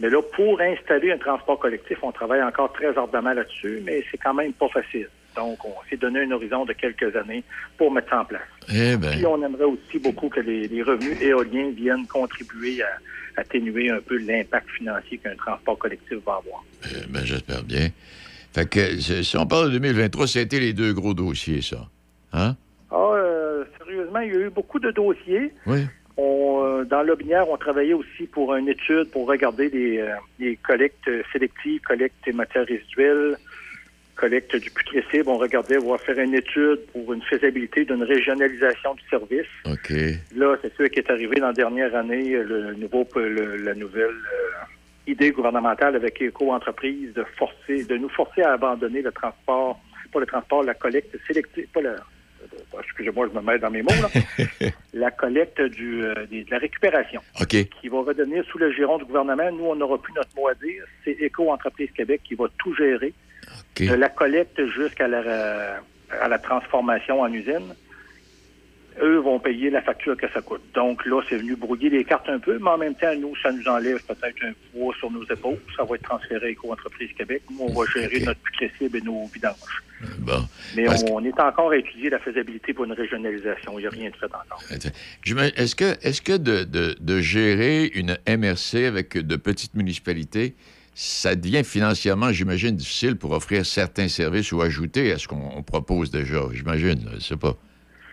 [0.00, 4.18] Mais là, pour installer un transport collectif, on travaille encore très ardemment là-dessus, mais c'est
[4.18, 5.08] quand même pas facile.
[5.36, 7.42] Donc, on s'est donné un horizon de quelques années
[7.76, 8.42] pour mettre ça en place.
[8.68, 13.40] Eh bien, Puis, on aimerait aussi beaucoup que les, les revenus éoliens viennent contribuer à
[13.40, 16.64] atténuer un peu l'impact financier qu'un transport collectif va avoir.
[17.08, 17.88] ben, j'espère bien.
[18.52, 21.88] Fait que, si on parle de 2023, c'était les deux gros dossiers, ça.
[22.32, 22.54] Hein?
[22.90, 25.52] Ah, euh, sérieusement, il y a eu beaucoup de dossiers.
[25.66, 25.80] Oui.
[26.16, 30.56] On, euh, dans l'Aubinière, on travaillait aussi pour une étude pour regarder les, euh, les
[30.56, 33.36] collectes sélectives, collectes des matières résiduelles,
[34.14, 35.28] collecte du putrécible.
[35.28, 39.48] On regardait, voir faire une étude pour une faisabilité d'une régionalisation du service.
[39.66, 39.92] OK.
[40.36, 43.74] Là, c'est sûr qui est arrivé dans la dernière année, euh, le nouveau, le- la
[43.74, 49.80] nouvelle euh, idée gouvernementale avec Éco-entreprise de forcer, de nous forcer à abandonner le transport,
[50.12, 51.96] pas le transport, la collecte sélective, pas euh,
[52.82, 56.58] excusez-moi, je me mets dans mes mots, là, la collecte du, euh, des- de la
[56.58, 57.20] récupération.
[57.80, 59.50] Qui va redevenir sous le giron du gouvernement.
[59.52, 60.84] Nous, on n'aura plus notre mot à dire.
[61.04, 63.12] C'est Éco-entreprise Québec qui va tout gérer.
[63.88, 65.76] De la collecte jusqu'à la, euh,
[66.20, 67.74] à la transformation en usine
[69.02, 70.62] eux vont payer la facture que ça coûte.
[70.74, 73.50] Donc là, c'est venu brouiller les cartes un peu, mais en même temps, nous, ça
[73.52, 75.58] nous enlève peut-être un poids sur nos épaules.
[75.76, 77.42] Ça va être transféré à Éco-entreprise Québec.
[77.50, 79.82] Nous, on va gérer notre putrécible et nos vidanges.
[80.18, 80.44] Bon.
[80.76, 83.78] Mais Parce on, est encore à étudier la faisabilité pour une régionalisation.
[83.78, 84.62] Il n'y a rien de fait encore.
[85.56, 90.54] Est-ce que, est que de, de- de gérer une MRC avec de petites municipalités,
[90.94, 95.62] ça devient financièrement, j'imagine, difficile pour offrir certains services ou ajouter à ce qu'on on
[95.62, 96.40] propose déjà?
[96.52, 97.56] J'imagine, je sais pas.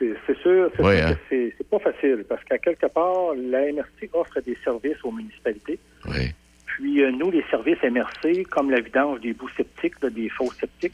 [0.01, 1.13] C'est c'est sûr, c'est Oui, sûr hein.
[1.13, 5.11] que c'est c'est pas facile parce qu'à quelque part, la MRC offre des services aux
[5.11, 5.77] municipalités.
[6.07, 6.31] Oui.
[6.65, 10.51] Puis euh, nous, les services MRC, comme la vidange des bouts septiques, là, des faux
[10.59, 10.93] septiques,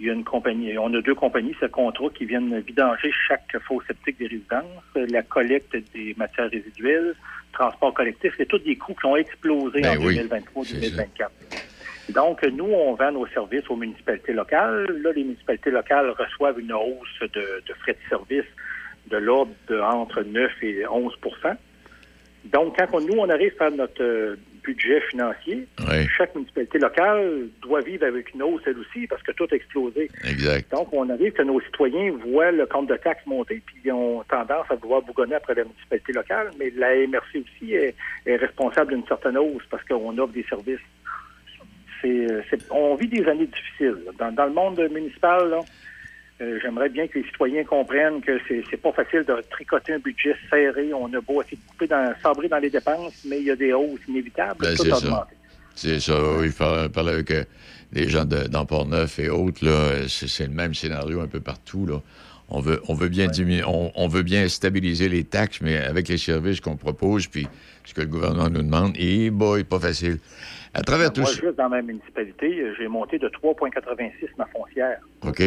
[0.00, 3.56] il y a une compagnie, on a deux compagnies, ce contrat qui viennent vidanger chaque
[3.66, 7.14] faux septique des résidences, la collecte des matières résiduelles,
[7.52, 11.28] transport collectif, c'est tous des coûts qui ont explosé Ben en oui, 2023-2024.
[12.10, 14.86] Donc, nous, on vend nos services aux municipalités locales.
[15.02, 17.28] Là, les municipalités locales reçoivent une hausse de,
[17.66, 18.44] de frais de service
[19.10, 21.56] de l'ordre de entre 9 et 11%
[22.44, 26.06] Donc, quand on- nous, on arrive à notre euh, budget financier, Oui.
[26.16, 30.08] chaque municipalité locale doit vivre avec une hausse, elle aussi, parce que tout a explosé.
[30.28, 30.70] Exact.
[30.72, 34.22] Donc, on arrive que nos citoyens voient le compte de taxes monter, puis ils ont
[34.28, 37.94] tendance à vouloir bougonner après la municipalité locale, mais la MRC aussi est,
[38.26, 40.80] est responsable d'une certaine hausse parce qu'on offre des services.
[42.02, 43.96] C'est, euh, c'est- on vit des années difficiles.
[44.18, 45.60] Dans, dans le monde municipal, là,
[46.40, 49.98] euh, j'aimerais bien que les citoyens comprennent que c'est, c'est pas facile de tricoter un
[49.98, 50.92] budget serré.
[50.92, 53.56] On a beau essayer de couper dans, sabrer dans les dépenses, mais il y a
[53.56, 54.60] des hausses inévitables.
[54.60, 55.28] Ben, Tout c'est ça.
[55.74, 56.50] C'est ça, oui.
[56.50, 57.44] Parler parler avec euh,
[57.92, 61.40] les gens de, dans Port-Neuf et autres, là, c'est c'est le même scénario un peu
[61.40, 61.86] partout.
[61.86, 62.00] Là.
[62.48, 66.08] On, veut, on, veut bien diminuer, on, on veut bien stabiliser les taxes, mais avec
[66.08, 67.46] les services qu'on propose, puis
[67.84, 70.18] ce que le gouvernement nous demande, et boy, pas facile.
[70.78, 74.98] À travers tout Moi, juste dans ma municipalité, j'ai monté de 3,86 ma foncière.
[75.26, 75.42] OK.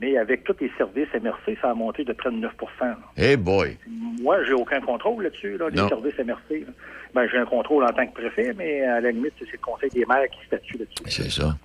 [0.00, 2.96] Mais avec tous les services MRC, ça a monté de près de 9 là.
[3.16, 3.78] Hey boy.
[4.20, 5.88] Moi, j'ai aucun contrôle là-dessus, là, les Non.
[5.88, 6.60] services MRC.
[6.66, 6.72] là.
[7.14, 9.88] Ben, j'ai un contrôle en tant que préfet, mais à la limite, c'est le conseil
[9.90, 11.04] des maires qui statue là-dessus.
[11.06, 11.56] C'est ça.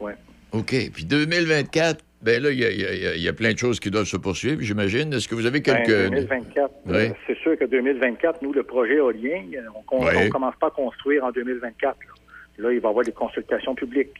[0.00, 0.14] Ouais.
[0.52, 0.74] OK.
[0.92, 4.16] Puis 2024, ben là, il y a, y y plein de choses qui doivent se
[4.18, 5.10] poursuivre, j'imagine.
[5.14, 5.86] Est-ce que vous avez quelques.
[5.88, 6.92] Ben, 2024, Oui.
[6.96, 9.60] euh, c'est sûr que 2024, nous, le projet éolien, euh,
[9.92, 10.28] on ne Oui.
[10.28, 11.96] commence pas à construire en 2024.
[12.00, 12.14] Là.
[12.60, 14.14] Là, il va y avoir des consultations publiques.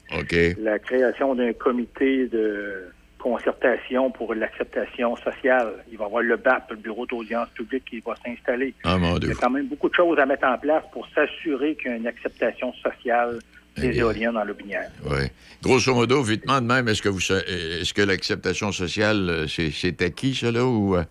[0.63, 2.85] La création d'un comité de
[3.19, 5.75] concertation pour l'acceptation sociale.
[5.93, 8.73] Il va y avoir le BAP, le Bureau d'audience publique, qui va s'installer.
[8.85, 11.77] Ah, Il y a quand même beaucoup de choses à mettre en place pour s'assurer
[11.77, 13.39] qu'il y a une acceptation sociale
[13.77, 14.91] des éoliennes dans l'Aubinière.
[15.05, 15.27] Oui.
[15.63, 19.71] Grosso modo, vitement de même, est-ce que vous sa- est-ce que l'acceptation sociale, euh, c'est,
[19.71, 20.97] c'est acquis, là, ou.
[20.97, 21.05] euh?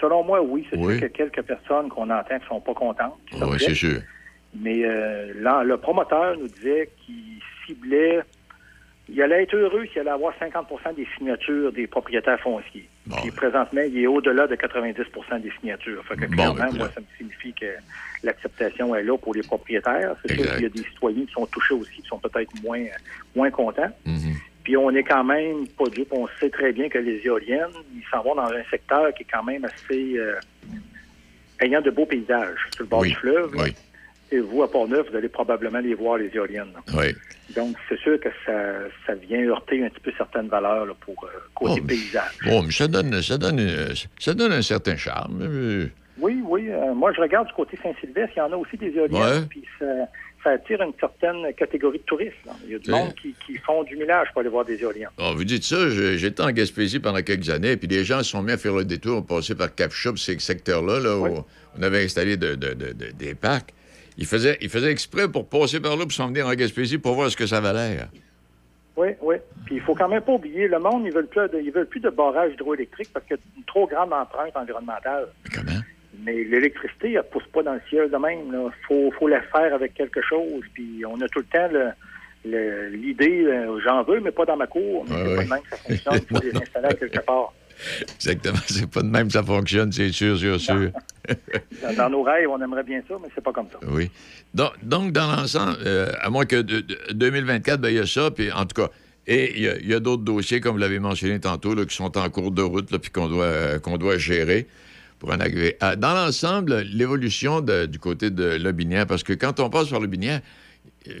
[0.00, 0.66] Selon moi, oui.
[0.70, 0.98] C'est Oui.
[0.98, 3.18] sûr qu'il y a quelques personnes qu'on entend qui ne sont pas contentes.
[3.32, 4.00] Oui, c'est sûr.
[4.54, 8.20] Mais euh, là, le promoteur nous disait qu'il ciblait.
[9.10, 12.86] Il allait être heureux s'il allait avoir 50% des signatures des propriétaires fonciers.
[13.22, 16.04] Puis présentement, il est au-delà de 90% des signatures.
[16.04, 17.66] Fait que Bon, clairement, ben, moi, ça me signifie que
[18.22, 20.14] l'acceptation est là pour les propriétaires.
[20.26, 22.84] C'est sûr qu'il y a des citoyens qui sont touchés aussi, qui sont peut-être moins,
[23.34, 23.90] moins contents.
[24.04, 24.34] Mhm.
[24.62, 26.12] Puis on est quand même pas dupe.
[26.12, 29.26] On sait très bien que les éoliennes, ils s'en vont dans un secteur qui est
[29.32, 30.34] quand même assez euh,
[31.62, 33.54] ayant de beaux paysages sur le bord Oui, du fleuve.
[33.56, 33.74] oui.
[34.30, 36.72] Et vous, à Port-Neuf, vous allez probablement les voir, les éoliennes.
[36.94, 37.14] Oui.
[37.56, 38.52] Donc, c'est sûr que ça,
[39.06, 42.38] ça vient heurter un petit peu certaines valeurs là, pour euh, côté Oh, paysage.
[42.44, 45.40] Bon, mais ça donne, ça donne, euh, ça donne un certain charme.
[45.42, 45.86] euh.
[46.20, 46.68] Oui, oui.
[46.68, 49.46] euh, moi, je regarde du côté Saint-Sylvestre, il y en a aussi des éoliennes.
[49.48, 49.86] Puis ça,
[50.44, 52.34] ça attire une certaine catégorie de touristes.
[52.44, 52.52] là.
[52.66, 55.08] Il y a du monde qui, qui font du millage pour aller voir des éoliennes.
[55.16, 58.42] Bon, vous dites ça, j'étais en Gaspésie pendant quelques années, puis les gens se sont
[58.42, 61.44] mis à faire le détour, passer par Cap ces secteurs-là, là, où
[61.78, 63.72] on avait installé de- de- de- de- des parcs.
[64.18, 67.14] Ils faisaient, ils faisaient exprès pour passer par là, pour s'en venir en Gaspésie, pour
[67.14, 67.98] voir ce que ça valait.
[68.96, 69.36] Oui, oui.
[69.64, 71.86] Puis il faut quand même pas oublier, le monde, ils veulent plus de, ils veulent
[71.86, 75.28] plus de barrage hydroélectrique parce qu'il y a une trop grande empreinte environnementale.
[75.54, 75.80] comment?
[76.24, 78.38] Mais l'électricité, elle ne pousse pas dans le ciel de même.
[78.52, 80.62] Il faut, faut la faire avec quelque chose.
[80.74, 81.68] Puis on a tout le temps
[82.44, 85.04] le- l'idée, euh, j'en veux, mais pas dans ma cour.
[85.08, 86.14] Mais c'est pas de même que ça fonctionne.
[86.30, 87.52] Il faut les installer à quelque part.
[88.16, 90.90] Exactement, c'est pas de même que ça fonctionne, c'est sûr, sûr, sûr.
[91.96, 93.78] Dans, nos rêves, on aimerait bien ça, mais c'est pas comme ça.
[93.88, 94.10] Oui.
[94.54, 98.06] Donc, donc dans l'ensemble, euh, à moins que de- de- 2024, ben, il y a
[98.06, 98.88] ça, puis en tout cas,
[99.26, 102.30] et il y a, d'autres dossiers, comme vous l'avez mentionné tantôt, là, qui sont en
[102.30, 104.66] cours de route, là, puis qu'on doit, euh, qu'on doit gérer
[105.18, 105.76] pour en arriver.
[105.80, 110.40] à- dans l'ensemble, l'évolution du côté de Lobinière, parce que quand on passe par Lobinière,
[111.08, 111.12] euh,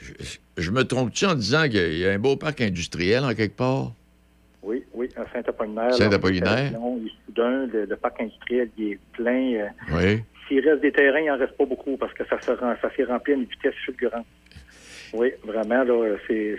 [0.00, 3.34] je, je- je me trompe-tu en disant qu'il y a un beau parc industriel en
[3.34, 3.92] quelque part?
[4.64, 5.94] Oui, oui, à Saint-Apollinaire.
[5.94, 6.72] Saint-Apollinaire.
[7.26, 9.52] Soudain, le, le parc industriel, il est plein.
[9.54, 10.22] euh, Oui.
[10.48, 12.52] S'il reste des terrains, il n'en reste pas beaucoup parce que ça se
[12.96, 14.26] s'est rempli à une vitesse fulgurante.
[15.12, 16.56] Oui, vraiment, là, c'est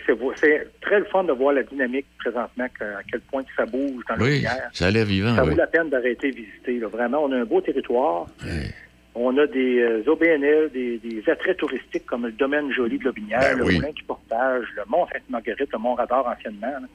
[0.81, 4.15] très le fun de voir la dynamique présentement, à quel point que ça bouge dans
[4.15, 4.69] le Oui, lumière.
[4.71, 5.49] ça a l'air vivant, Ça oui.
[5.51, 6.79] vaut la peine d'arrêter de visiter.
[6.79, 6.87] là.
[6.87, 8.27] Vraiment, on a un beau territoire.
[9.13, 13.39] On a des euh, OBNL, des, des attraits touristiques comme le domaine joli de Lobinière,
[13.41, 16.67] Ben le moulin du Portage, le mont Sainte-Marguerite, le mont Radar anciennement.
[16.67, 16.87] là.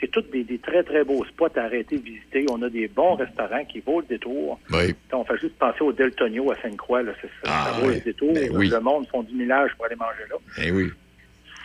[0.00, 2.44] C'est tous des, des très, très beaux spots à arrêter visiter.
[2.50, 4.60] On a des bons restaurants qui vaut le détour.
[4.70, 4.94] Oui.
[5.12, 7.02] On fait juste penser au Deltonio à Sainte-Croix.
[7.02, 7.12] là.
[7.22, 7.94] C'est- Ça, Ah, ça vaut oui.
[7.94, 8.32] le détour.
[8.34, 8.68] Ben oui.
[8.68, 10.36] Le monde font du millage pour aller manger là.
[10.62, 10.90] Eh oui.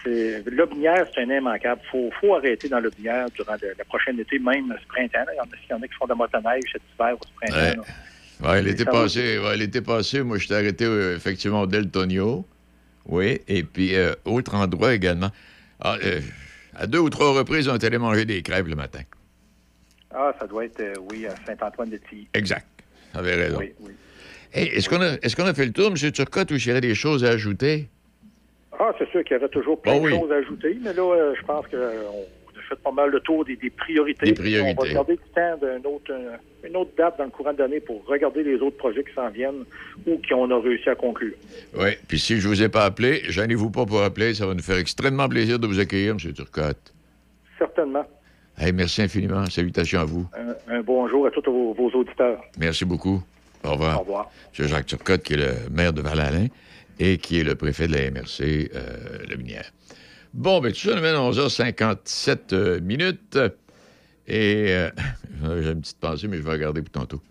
[0.03, 0.41] C'est-
[1.17, 1.81] un immanquable.
[1.83, 5.19] Il faut, faut arrêter dans l'Aubinière durant le, le prochain été, même ce printemps.
[5.27, 5.33] là.
[5.33, 7.81] Il y en a, qui font de la motoneige cet hiver ou ce printemps.
[7.81, 8.47] Ouais.
[8.49, 12.43] Ouais, l'été passé, ouais, l'été passé, moi, j'étais arrêté euh, effectivement au Deltonio,
[13.05, 15.29] Oui, et puis euh, autre endroit également.
[15.79, 16.19] Ah, euh,
[16.75, 19.01] à deux ou trois reprises, on est allé manger des crêpes le matin.
[20.13, 22.27] Ah, ça doit être, euh, oui, à Saint-Antoine-de-Tilly.
[22.33, 22.65] Exact.
[23.13, 23.57] Vous avez raison.
[23.59, 23.91] Oui, oui.
[24.53, 26.11] Hey, est-ce qu'on a, est qu'on a fait le tour, M.
[26.11, 27.87] Turcotte, ou s'il y aurait des choses à ajouter?
[28.77, 30.11] Ah, c'est sûr qu'il y avait toujours plein Oh oui.
[30.11, 31.89] de choses à ajouter, mais là, euh, je pense qu'on a
[32.75, 34.27] fait pas mal le tour des, des priorités.
[34.27, 34.75] Des priorités.
[34.79, 36.11] On va garder du temps d'une autre,
[36.63, 39.29] une autre date dans le courant de l'année pour regarder les autres projets qui s'en
[39.29, 39.63] viennent
[40.07, 41.33] ou qu'on a réussi à conclure.
[41.77, 44.33] Oui, puis si je vous ai pas appelé, gênez-vous pas pour appeler.
[44.33, 46.33] Ça va nous faire extrêmement plaisir de vous accueillir, M.
[46.33, 46.93] Turcotte.
[47.57, 48.05] Certainement.
[48.57, 49.45] Hey, merci infiniment.
[49.47, 50.27] Salutations à vous.
[50.67, 52.41] Un, un bonjour à tous vos, vos auditeurs.
[52.57, 53.21] Merci beaucoup.
[53.63, 53.97] Au revoir.
[53.97, 54.31] Au revoir.
[54.57, 54.67] M.
[54.67, 56.47] Jacques Turcotte, qui est le maire de Val-Alain
[56.99, 59.71] et qui est le préfet de la MRC, euh, La Minière.
[60.33, 63.37] Bon, ben tout ça nous mène à 11h57 euh, minutes.
[64.27, 64.89] Et euh,
[65.61, 67.21] j'ai une petite pensée, mais je vais regarder pour tantôt.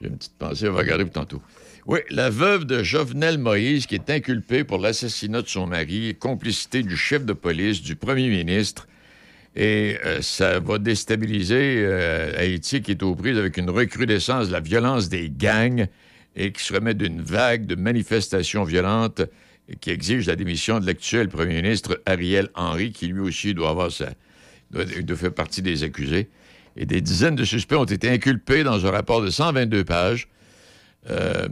[0.00, 1.42] J'ai une petite pensée, je vais regarder pour tantôt.
[1.86, 6.82] Oui, la veuve de Jovenel Moïse, qui est inculpée pour l'assassinat de son mari complicité
[6.82, 8.88] du chef de police, du premier ministre.
[9.54, 14.52] Et euh, ça va déstabiliser euh, Haïti, qui est aux prises avec une recrudescence de
[14.52, 15.86] la violence des gangs
[16.34, 19.22] et qui se remet d'une vague de manifestations violentes
[19.80, 23.90] qui exige la démission de l'actuel premier ministre Ariel Henry, qui lui aussi doit avoir
[23.90, 24.10] sa,
[25.14, 26.28] faire partie des accusés.
[26.76, 30.28] Et des dizaines de suspects ont été inculpés dans un rapport de 122 pages,
[31.08, 31.48] euh,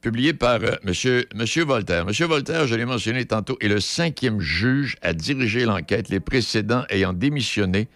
[0.00, 2.06] publié par euh, monsieur Voltaire.
[2.06, 6.84] Monsieur Voltaire, je l'ai mentionné tantôt, est le cinquième juge à diriger l'enquête, les précédents
[6.88, 7.88] ayant démissionné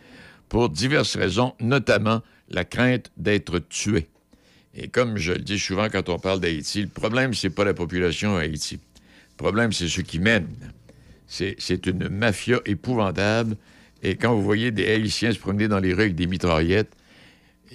[0.49, 4.09] pour diverses raisons, notamment la crainte d'être tué.
[4.74, 7.74] Et comme je le dis souvent quand on parle d'Haïti, le problème, c'est pas la
[7.74, 8.80] population à Haïti.
[9.43, 10.55] Problème, c'est ceux qui mènent.
[11.26, 13.57] C'est une mafia épouvantable.
[14.01, 16.93] Et quand vous voyez des Haïtiens se promener dans les rues avec des mitraillettes,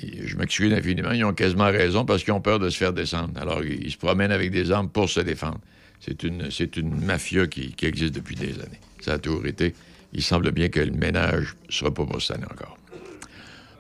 [0.02, 2.94] et je m'excuse infiniment, ils ont quasiment raison parce qu'ils ont peur de se faire
[2.94, 3.34] descendre.
[3.36, 5.60] Alors, ils se promènent avec des armes pour se défendre.
[6.00, 8.80] C'est une, mafia qui, qui existe depuis des années.
[9.02, 9.76] Ça a toujours été.
[10.14, 12.78] Il semble bien que le ménage ne sera pas pour cette année encore.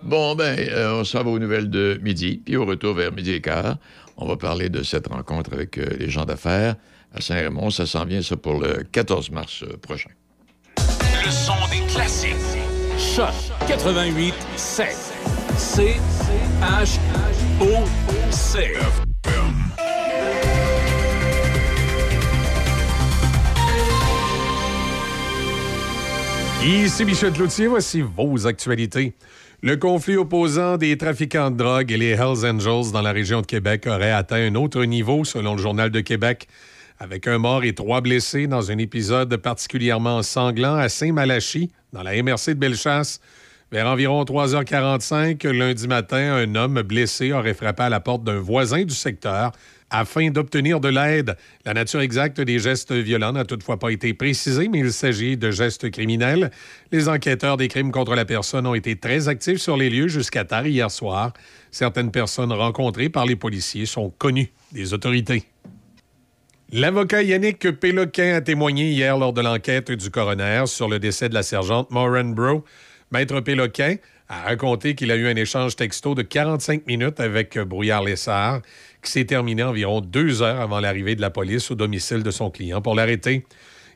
[0.03, 3.31] Bon, ben, euh, on s'en va aux nouvelles de midi, puis au retour vers midi
[3.31, 3.77] et quart,
[4.17, 6.75] on va parler de cette rencontre avec euh, les gens d'affaires
[7.13, 7.69] à Saint-Raymond.
[7.69, 10.09] Ça s'en vient, ça, pour le 14 mars euh, prochain.
[10.77, 12.35] Le son des classiques.
[12.97, 13.33] Choc
[13.67, 14.87] 88 7.
[15.57, 15.95] C
[16.61, 16.99] H
[17.61, 17.85] O
[18.31, 18.73] C.
[26.63, 29.13] Ici Michel Cloutier, voici vos actualités.
[29.61, 33.45] Le conflit opposant des trafiquants de drogue et les Hells Angels dans la région de
[33.45, 36.47] Québec aurait atteint un autre niveau, selon le Journal de Québec,
[36.99, 42.21] avec un mort et trois blessés dans un épisode particulièrement sanglant à Saint-Malachie, dans la
[42.21, 43.19] MRC de Bellechasse.
[43.71, 48.83] Vers environ 3h45, lundi matin, un homme blessé aurait frappé à la porte d'un voisin
[48.83, 49.51] du secteur
[49.89, 51.35] afin d'obtenir de l'aide.
[51.65, 55.51] La nature exacte des gestes violents n'a toutefois pas été précisée, mais il s'agit de
[55.51, 56.51] gestes criminels.
[56.91, 60.45] Les enquêteurs des crimes contre la personne ont été très actifs sur les lieux jusqu'à
[60.45, 61.33] tard hier soir.
[61.71, 65.43] Certaines personnes rencontrées par les policiers sont connues des autorités.
[66.73, 71.33] L'avocat Yannick Péloquin a témoigné hier lors de l'enquête du coroner sur le décès de
[71.33, 72.65] la sergente Maureen Bro.
[73.09, 73.95] Maître Péloquin
[74.27, 78.63] a raconté qu'il a eu un échange texto de 45 minutes avec Brouillard Lessard,
[79.01, 82.51] qui s'est terminé environ deux heures avant l'arrivée de la police au domicile de son
[82.51, 83.45] client pour l'arrêter.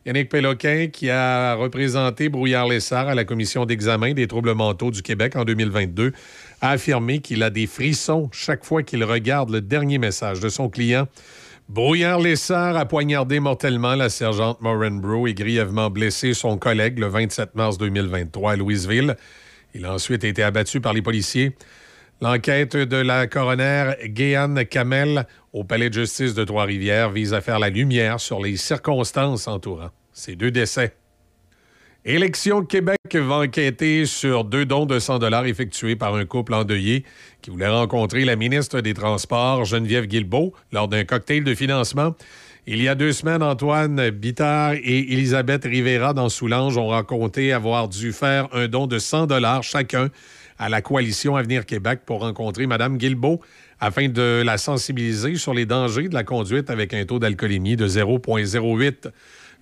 [0.06, 5.02] Yannick Péloquin, qui a représenté Brouillard Lessard à la commission d'examen des troubles mentaux du
[5.02, 6.14] Québec en 2022,
[6.62, 10.70] a affirmé qu'il a des frissons chaque fois qu'il regarde le dernier message de son
[10.70, 11.10] client.
[11.74, 17.08] Brouillard Lessard a poignardé mortellement la sergente Maureen Bro et grièvement blessé son collègue le
[17.08, 19.16] 27 mars 2023 à Louisville.
[19.74, 21.56] Il a ensuite été abattu par les policiers.
[22.20, 27.58] L'enquête de la coroner Guéanne Kamel au palais de justice de Trois-Rivières vise à faire
[27.58, 30.94] la lumière sur les circonstances entourant ces deux décès.
[32.04, 37.06] Élection Québec va enquêter sur deux dons de 100 dollars effectués par un couple endeuillé
[37.43, 42.16] qui voulait rencontrer la ministre des Transports, Geneviève Guilbeault, lors d'un cocktail de financement.
[42.66, 47.88] Il y a deux semaines, Antoine Bittard et Elisabeth Rivera dans Soulanges ont raconté avoir
[47.88, 50.10] dû faire un don de 100 dollars chacun
[50.58, 53.41] à la coalition Avenir Québec pour rencontrer Mme Guilbeault
[53.80, 57.88] afin de la sensibiliser sur les dangers de la conduite avec un taux d'alcoolémie de
[57.88, 59.12] 0,08.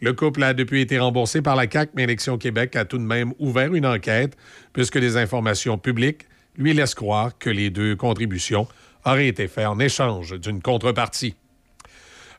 [0.02, 3.04] Le couple a depuis été remboursé par la CAQ, mais Élection Québec a tout de
[3.04, 4.38] même ouvert une enquête
[4.72, 6.26] puisque les informations publiques
[6.58, 8.68] lui laissent croire que les deux contributions
[9.06, 11.36] auraient été faites en échange d'une contrepartie.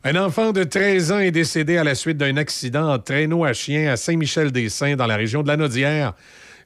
[0.04, 3.52] Un enfant de 13 ans est décédé à la suite d'un accident en traîneau à
[3.52, 6.14] chien à Saint-Michel-des-Saints dans la région de la Naudière.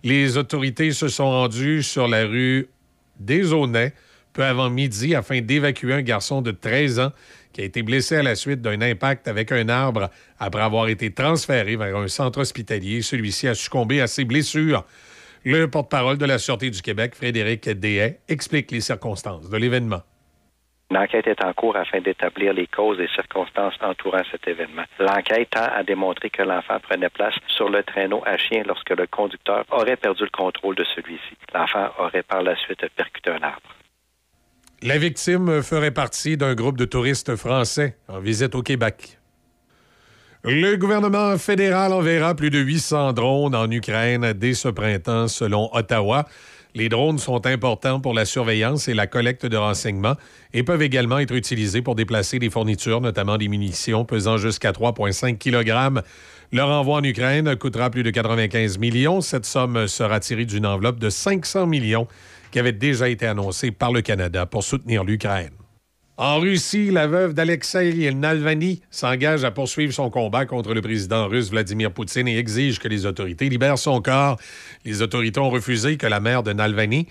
[0.05, 2.69] Les autorités se sont rendues sur la rue
[3.19, 3.43] des
[4.33, 7.13] peu avant midi afin d'évacuer un garçon de 13 ans
[7.55, 11.15] qui a été blessé à la suite d'un impact avec un arbre après avoir été
[11.15, 13.01] transféré vers un centre hospitalier.
[13.01, 14.85] Celui-ci a succombé à ses blessures.
[15.45, 20.03] Le porte-parole de la Sûreté du Québec, Frédéric Dehaye, explique les circonstances de l'événement.
[20.91, 24.85] Une enquête est en cours afin d'établir les causes et circonstances entourant cet événement.
[24.99, 29.07] L'enquête tend à démontrer que l'enfant prenait place sur le traîneau à chien lorsque le
[29.07, 31.37] conducteur aurait perdu le contrôle de celui-ci.
[31.55, 33.71] L'enfant aurait par la suite percuté un arbre.
[34.87, 39.19] La victime ferait partie d'un groupe de touristes français en visite au Québec.
[40.45, 46.27] Le gouvernement fédéral enverra plus de 800 drones en Ukraine dès ce printemps, selon Ottawa.
[46.75, 50.17] Les drones sont importants pour la surveillance et la collecte de renseignements
[50.53, 55.39] et peuvent également être utilisés pour déplacer des fournitures, notamment des munitions pesant jusqu'à 3,5
[55.39, 56.03] kg.
[56.53, 59.23] Leur envoi en Ukraine coûtera plus de 95 millions.
[59.23, 62.07] Cette somme sera tirée d'une enveloppe de 500 millions
[62.55, 65.51] qui avait déjà été annoncée par le Canada pour soutenir l'Ukraine.
[66.17, 71.51] En Russie, la veuve d'Alexei Navalny s'engage à poursuivre son combat contre le président russe
[71.51, 74.39] Vladimir Poutine et exige que les autorités libèrent son corps.
[74.85, 77.09] Les autorités ont refusé que la mère de Navalny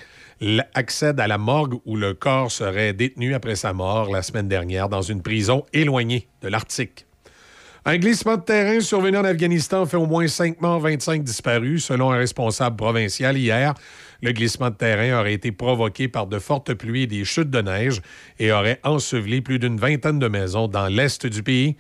[0.76, 4.88] accède à la morgue où le corps serait détenu après sa mort la semaine dernière
[4.88, 7.06] dans une prison éloignée de l'Arctique.
[7.86, 12.14] Un glissement de terrain survenu en Afghanistan fait au moins 5 morts, 25 disparus, selon
[12.14, 13.74] un responsable provincial hier.
[14.24, 17.62] Le glissement de terrain aurait été provoqué par de fortes pluies et des chutes de
[17.62, 18.02] neige
[18.40, 21.76] et aurait enseveli plus d'une vingtaine de maisons dans l'est du pays.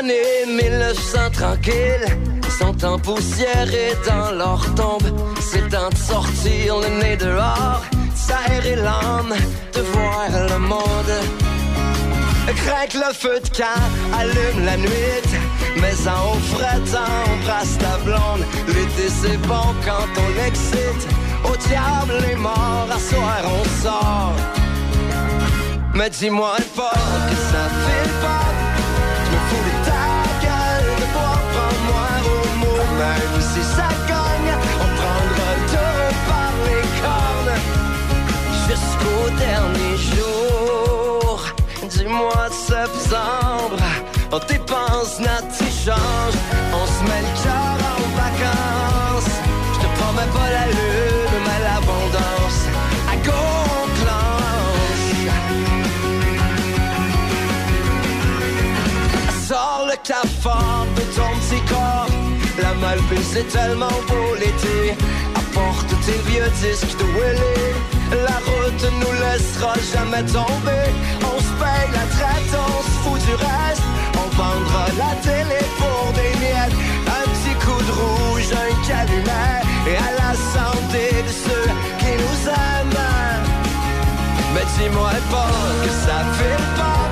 [0.00, 2.06] Années 1900 tranquilles
[2.58, 5.08] sont en poussière et dans leur tombe.
[5.40, 7.82] C'est temps de sortir le nez dehors,
[8.14, 9.34] s'aérer l'âme,
[9.74, 11.14] de voir le monde.
[12.64, 13.82] Craque le feu de camp,
[14.18, 15.30] allume la nuit,
[15.76, 18.44] mais en frais embrasse ta blonde.
[18.68, 21.04] L'été c'est bon quand on l'excite,
[21.44, 24.34] au diable les morts, à soir on sort.
[25.94, 27.99] Mais dis-moi pas que ça file
[42.10, 43.78] mois de septembre.
[44.32, 46.36] On dépense notre petit change,
[46.72, 49.34] on se met le cœur en vacances.
[49.74, 52.60] Je te promets pas la lune, mais l'abondance.
[53.10, 54.20] À go, on.
[59.48, 62.14] Sors le cafard de ton petit corps.
[62.62, 64.96] La malbuse est tellement beau l'été.
[65.34, 67.58] Apporte tes vieux disques de Willy.
[68.12, 70.86] La route nous laissera jamais tomber.
[71.60, 73.34] Paye la traite, on se fout du
[74.40, 76.76] vendra la télé pour des miettes.
[77.18, 79.58] Un petit coup de rouge, un calumet,
[79.90, 81.68] et à la santé de ceux
[82.00, 83.06] qui nous aiment.
[84.54, 87.02] Mais dis-moi pas que ça fait pas.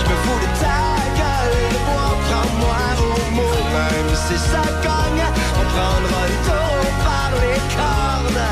[0.00, 0.80] Je me fous de ta
[1.20, 3.58] gueule, moi, prends-moi au mot.
[3.76, 5.24] Même si ça gagne,
[5.60, 8.48] on prendra le taureau par les cornes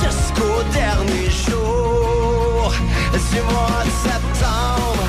[0.00, 1.61] jusqu'au dernier jour
[3.12, 5.04] du mois de septembre.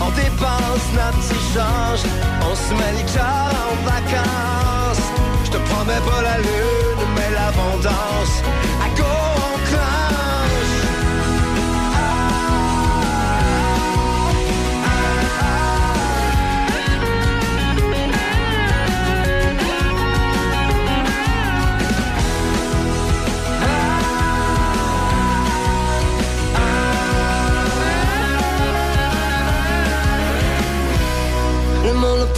[0.00, 2.02] On dépense notre petit change,
[2.48, 5.04] on se met les en vacances.
[5.44, 8.34] Je te promets pas la lune, mais l'abondance.
[8.77, 8.77] À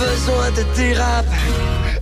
[0.00, 0.62] besoin de.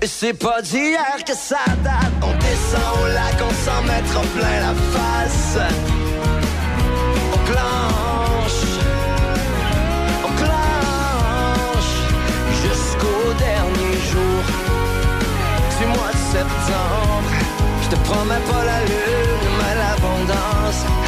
[0.00, 2.14] Et c'est pas d'hier que ça date.
[2.22, 5.58] On descend au lac, on s'en mettra plein la face.
[7.34, 8.62] On planche,
[10.28, 11.94] on planche
[12.62, 14.42] jusqu'au dernier jour
[15.78, 17.30] du mois de septembre.
[17.82, 21.07] Je te promets pas la lune, mais l'abondance.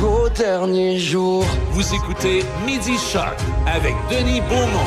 [0.00, 1.44] Jusqu'au dernier jour.
[1.72, 4.84] Vous écoutez Midi Shark avec Denis Beaumont.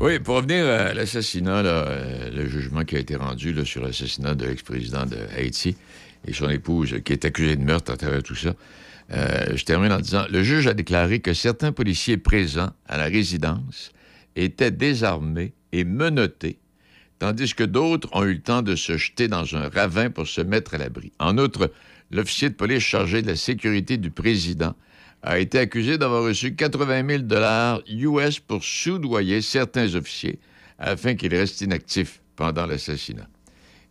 [0.00, 4.34] Oui, pour revenir à l'assassinat, euh, le jugement qui a été rendu là, sur l'assassinat
[4.34, 5.76] de l'ex-président de Haïti
[6.26, 8.54] et son épouse, qui est accusée de meurtre à travers tout ça,
[9.12, 13.04] euh, je termine en disant le juge a déclaré que certains policiers présents à la
[13.04, 13.92] résidence
[14.36, 16.58] étaient désarmés et menottés,
[17.18, 20.42] tandis que d'autres ont eu le temps de se jeter dans un ravin pour se
[20.42, 21.12] mettre à l'abri.
[21.18, 21.70] En outre,
[22.10, 24.74] l'officier de police chargé de la sécurité du président
[25.22, 30.38] a été accusé d'avoir reçu 80 000 dollars US pour soudoyer certains officiers
[30.78, 33.28] afin qu'ils restent inactifs pendant l'assassinat.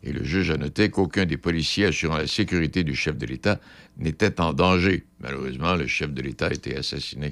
[0.04, 3.60] Et le juge a noté qu'aucun des policiers assurant la sécurité du chef de l'État
[3.98, 5.06] n'était en danger.
[5.22, 7.32] Malheureusement, le chef de l'État a été assassiné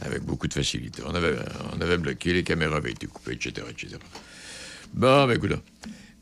[0.00, 1.02] avec beaucoup de facilité.
[1.06, 1.34] On avait,
[1.76, 3.96] on avait bloqué, les caméras avaient été coupées, etc., etc.
[4.94, 5.52] Bon, ben, écoute.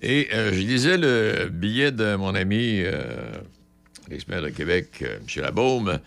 [0.00, 3.38] Et euh, je lisais le billet de mon ami, euh,
[4.12, 5.42] l'expert de Québec, euh, M.
[5.42, 5.98] Labaume,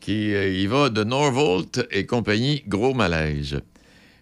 [0.00, 3.60] qui euh, y va de Norvolt et compagnie, gros malaise.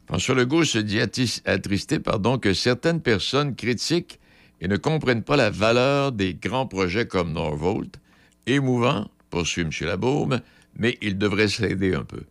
[0.07, 1.01] François Legault se dit
[1.45, 4.21] attristé pardon, que certaines personnes critiquent
[4.61, 7.99] et ne comprennent pas la valeur des grands projets comme Norvolt.
[8.47, 9.71] Émouvant, poursuit M.
[9.81, 10.41] Labaume,
[10.79, 12.23] mais il devrait s'aider un peu.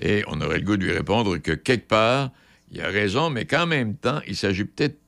[0.00, 2.30] Et on aurait le goût de lui répondre que quelque part,
[2.72, 4.98] il a raison, mais qu'en même temps, il s'agit peut-être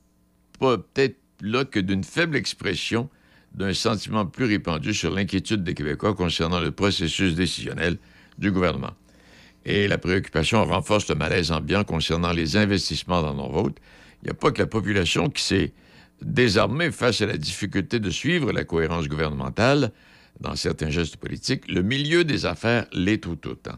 [0.59, 3.09] pas peut-être là que d'une faible expression
[3.53, 7.97] d'un sentiment plus répandu sur l'inquiétude des Québécois concernant le processus décisionnel
[8.37, 8.93] du gouvernement.
[9.65, 13.77] Et la préoccupation renforce le malaise ambiant concernant les investissements dans Norvolt.
[14.21, 15.73] Il n'y a pas que la population qui s'est
[16.21, 19.91] désarmée face à la difficulté de suivre la cohérence gouvernementale
[20.39, 21.69] dans certains gestes politiques.
[21.69, 23.77] Le milieu des affaires l'est tout autant.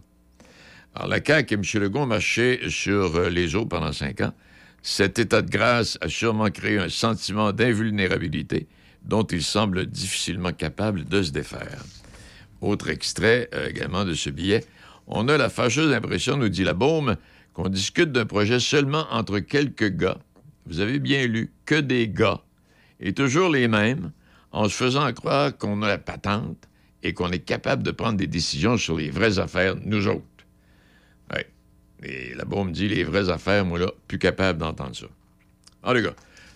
[0.93, 1.81] Alors, la CAQ et M.
[1.81, 4.33] Legault marchaient sur euh, les eaux pendant cinq ans.
[4.81, 8.67] Cet état de grâce a sûrement créé un sentiment d'invulnérabilité
[9.03, 11.83] dont il semble difficilement capable de se défaire.
[12.61, 14.63] Autre extrait euh, également de ce billet.
[15.07, 17.17] On a la fâcheuse impression, nous dit la Baume,
[17.53, 20.17] qu'on discute d'un projet seulement entre quelques gars.
[20.67, 22.41] Vous avez bien lu, que des gars.
[22.99, 24.11] Et toujours les mêmes,
[24.51, 26.67] en se faisant croire qu'on a la patente
[27.03, 30.25] et qu'on est capable de prendre des décisions sur les vraies affaires, nous autres.
[31.33, 31.47] Ouais.
[32.03, 35.07] Et la Baume dit les vraies affaires, moi là, plus capable d'entendre ça.
[35.83, 36.13] En tout cas,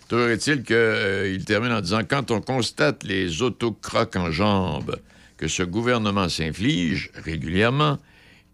[0.08, 4.96] toujours est-il qu'il termine en disant quand on constate les autocrocs en jambes
[5.36, 7.98] que ce gouvernement s'inflige régulièrement,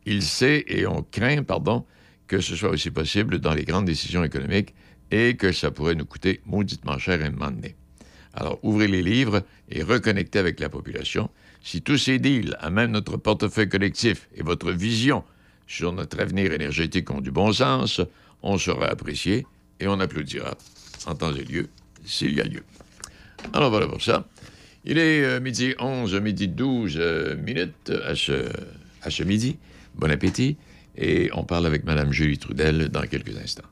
[0.04, 1.84] il sait et on craint, pardon,
[2.26, 4.74] que ce soit aussi possible dans les grandes décisions économiques
[5.10, 7.76] et que ça pourrait nous coûter mauditement cher à un moment donné.
[8.34, 11.28] Alors, ouvrez les livres et reconnectez avec la population.
[11.62, 15.22] Si tous ces deals, à même notre portefeuille collectif et votre vision
[15.66, 18.00] sur notre avenir énergétique ont du bon sens,
[18.42, 19.46] on sera apprécié
[19.78, 20.56] et on applaudira
[21.06, 21.68] en temps et lieu
[22.04, 22.62] s'il y a lieu.
[23.52, 24.26] Alors voilà pour ça.
[24.84, 28.48] Il est euh, midi 11, midi 12 euh, minutes à ce,
[29.02, 29.58] à ce midi.
[29.94, 30.56] Bon appétit.
[30.96, 33.62] Et on parle avec Mme Julie Trudel dans quelques instants.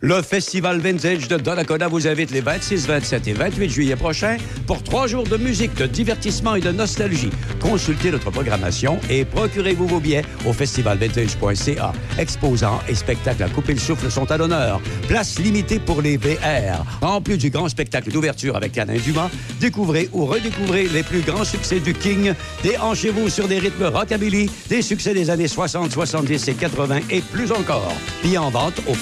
[0.00, 4.80] Le Festival Vintage de Donnacona vous invite les 26, 27 et 28 juillet prochains pour
[4.84, 7.30] trois jours de musique, de divertissement et de nostalgie.
[7.60, 11.92] Consultez notre programmation et procurez-vous vos billets au festivalvintage.ca.
[12.16, 14.80] Exposants et spectacles à couper le souffle sont à l'honneur.
[15.08, 16.84] Place limitée pour les VR.
[17.02, 21.44] En plus du grand spectacle d'ouverture avec Alain Dumas, découvrez ou redécouvrez les plus grands
[21.44, 22.34] succès du King.
[22.62, 27.50] Déhanchez-vous sur des rythmes rockabilly, des succès des années 60, 70 et 80 et plus
[27.50, 27.92] encore.
[28.22, 28.94] Billets en vente au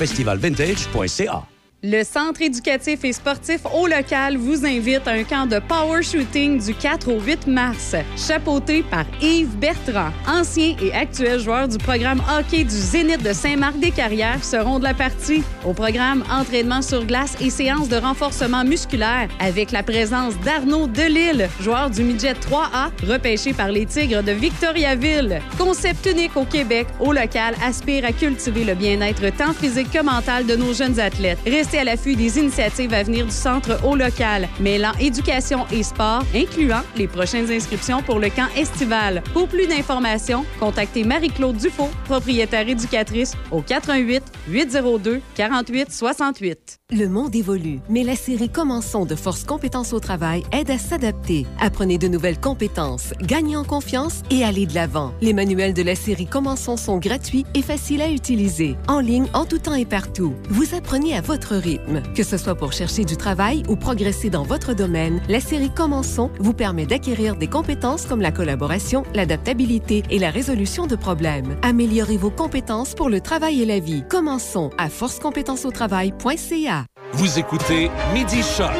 [0.93, 1.56] festivalvintage.ca.
[1.83, 6.59] Le Centre éducatif et sportif au local vous invite à un camp de power shooting
[6.59, 10.11] du 4 au 8 mars, chapeauté par Yves Bertrand.
[10.27, 15.43] Ancien et actuel joueur du programme hockey du Zénith de Saint-Marc-des-Carrières seront de la partie.
[15.67, 21.47] Au programme entraînement sur glace et séances de renforcement musculaire avec la présence d'Arnaud Delille,
[21.61, 25.43] joueur du midget 3A, repêché par les Tigres de Victoriaville.
[25.59, 30.47] Concept unique au Québec, au local aspire à cultiver le bien-être tant physique que mental
[30.47, 31.39] de nos jeunes athlètes.
[31.75, 36.83] À l'affût des initiatives à venir du centre au local, mêlant éducation et sport, incluant
[36.97, 39.23] les prochaines inscriptions pour le camp estival.
[39.33, 46.79] Pour plus d'informations, contactez Marie-Claude Dufault, propriétaire éducatrice, au 88 802 48 68.
[46.93, 51.45] Le monde évolue, mais la série Commençons de Force Compétences au travail aide à s'adapter.
[51.61, 55.13] Apprenez de nouvelles compétences, gagnez en confiance et allez de l'avant.
[55.21, 59.47] Les manuels de la série Commençons sont gratuits et faciles à utiliser, en ligne, en
[59.47, 60.35] tout temps et partout.
[60.49, 62.03] Vous apprenez à votre rythme.
[62.15, 66.31] Que ce soit pour chercher du travail ou progresser dans votre domaine, la série Commençons
[66.39, 71.57] vous permet d'acquérir des compétences comme la collaboration, l'adaptabilité et la résolution de problèmes.
[71.63, 74.05] Améliorez vos compétences pour le travail et la vie.
[74.09, 76.87] Commençons à forcecompétenceautravail.ca.
[77.13, 78.71] Vous écoutez Midi Choc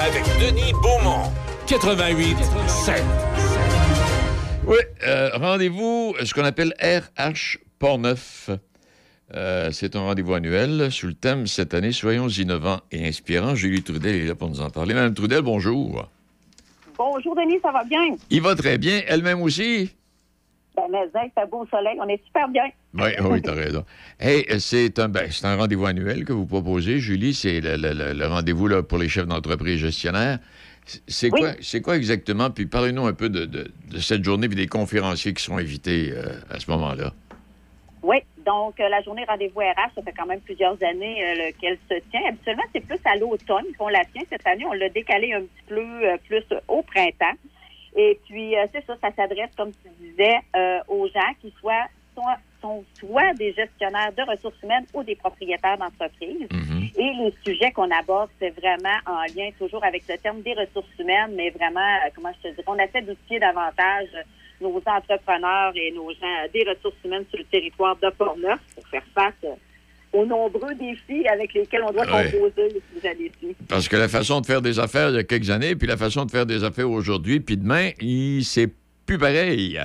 [0.00, 1.30] avec Denis Beaumont.
[1.66, 2.36] 88
[2.66, 3.02] 7.
[4.66, 4.76] Oui,
[5.06, 8.50] euh, rendez-vous, ce qu'on appelle RH Port-Neuf.
[9.34, 13.54] Euh, c'est un rendez-vous annuel sous le thème cette année Soyons innovants et inspirants.
[13.54, 14.94] Julie Trudel est là pour nous en parler.
[14.94, 16.08] Madame Trudel, bonjour.
[16.96, 18.16] Bonjour, Denis, ça va bien?
[18.30, 19.02] Il va très bien.
[19.08, 19.90] Elle-même aussi?
[20.76, 22.64] Ben, mais il fait beau soleil, on est super bien.
[22.94, 23.84] Oui, oui, t'as raison.
[24.20, 27.34] Hey, c'est un, ben, c'est un rendez-vous annuel que vous proposez, Julie.
[27.34, 30.38] C'est le, le- le- le rendez-vous là, pour les chefs d'entreprise gestionnaires.
[31.08, 31.40] C'est- Oui.
[31.40, 32.50] quoi, c'est quoi exactement?
[32.50, 36.12] Puis parlez-nous un peu de, de- de cette journée et des conférenciers qui sont invités
[36.12, 37.12] euh, à ce moment-là.
[38.02, 41.52] Oui, donc euh, la journée rendez-vous RH, ça fait quand même plusieurs années euh, le-
[41.58, 42.20] qu'elle se tient.
[42.28, 44.22] Habituellement, c'est plus à l'automne qu'on la tient.
[44.30, 47.36] Cette année, on l'a décalé un petit peu euh, plus au printemps.
[47.96, 50.36] Et puis, euh, c'est ça, ça s'adresse, comme tu disais,
[50.88, 51.86] aux gens qui soient,
[52.60, 56.48] sont soit des gestionnaires de ressources humaines ou des propriétaires d'entreprises.
[56.96, 60.88] Et les sujets qu'on aborde, c'est vraiment en lien toujours avec le terme des ressources
[60.98, 64.08] humaines, mais vraiment, comment je te dirais, on essaie d'outiller davantage
[64.70, 68.86] nos entrepreneurs et nos gens euh, des ressources humaines sur le territoire de Portneuf pour
[68.88, 69.48] faire face euh,
[70.12, 72.30] aux nombreux défis avec lesquels on doit Ouais.
[72.30, 73.54] composer ces années-ci.
[73.68, 75.96] Parce que la façon de faire des affaires il y a quelques années, puis la
[75.96, 77.90] façon de faire des affaires aujourd'hui, puis demain,
[78.42, 78.70] c'est
[79.06, 79.80] plus pareil.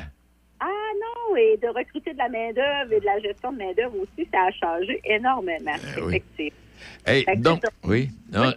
[0.59, 4.27] Ah non, et de recruter de la main-d'œuvre et de la gestion de main-d'œuvre aussi,
[4.31, 6.57] ça a changé énormément, effectivement.
[7.05, 8.09] Hey, donc, oui,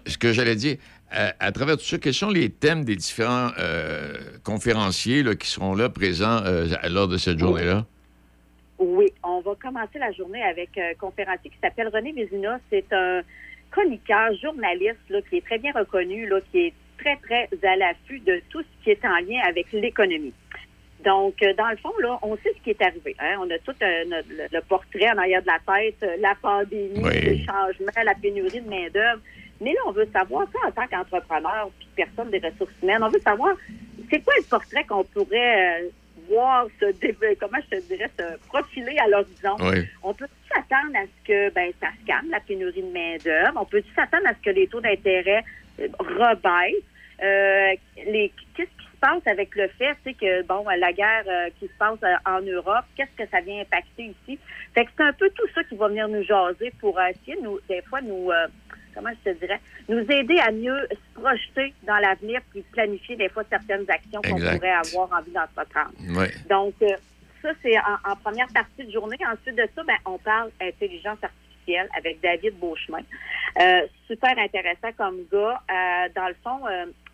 [0.07, 0.77] ce que j'allais dire,
[1.15, 4.15] euh, à travers tout ça, quels sont les thèmes des différents euh,
[4.45, 7.85] conférenciers là, qui seront là présents euh, lors de cette journée-là?
[8.79, 12.59] Oui, on va commencer la journée avec un conférencier qui s'appelle René Vézina.
[12.71, 13.23] C'est un
[13.71, 18.21] chroniqueur, journaliste là, qui est très bien reconnu, là, qui est très, très à l'affût
[18.21, 20.33] de tout ce qui est en lien avec l'économie.
[21.05, 23.17] Donc, euh, dans le fond, là, on sait ce qui est arrivé.
[23.19, 23.37] hein.
[23.41, 27.01] On a tout euh, le, le portrait en arrière de la tête, euh, la pandémie,
[27.03, 27.21] Oui.
[27.21, 29.21] les changements, la pénurie de main-d'œuvre.
[29.63, 33.09] Mais là, on veut savoir, ça, en tant qu'entrepreneur puis personne des ressources humaines, on
[33.09, 33.55] veut savoir,
[34.11, 35.89] c'est quoi le portrait qu'on pourrait euh,
[36.29, 36.87] voir se
[37.35, 39.57] comment je te dirais, se profiler à l'horizon?
[39.61, 39.87] Oui.
[40.03, 43.61] On peut s'attendre à ce que ben, ça se calme, la pénurie de main-d'œuvre?
[43.61, 45.45] On peut s'attendre à ce que les taux d'intérêt
[45.81, 46.85] euh, rebaissent?
[47.23, 47.75] Euh,
[48.07, 51.69] les, qu'est-ce qui se passe avec le fait, sais, que, bon, la guerre euh, qui
[51.69, 54.39] se passe en Europe, qu'est-ce que ça vient impacter ici?
[54.75, 57.43] Fait que c'est un peu tout ça qui va venir nous jaser pour essayer, de
[57.43, 58.47] nous, des fois, nous, euh,
[58.95, 63.29] comment je te dirais, nous aider à mieux se projeter dans l'avenir puis planifier des
[63.29, 65.93] fois certaines actions qu'on pourrait avoir envie d'entreprendre.
[66.01, 66.27] Oui.
[66.49, 66.97] Donc, euh,
[67.43, 69.17] ça, c'est en, en première partie de journée.
[69.27, 73.03] Ensuite de ça, ben, on parle intelligence artificielle avec David Beauchemin.
[73.61, 75.61] Euh, super intéressant comme gars.
[75.71, 76.61] Euh, dans le fond,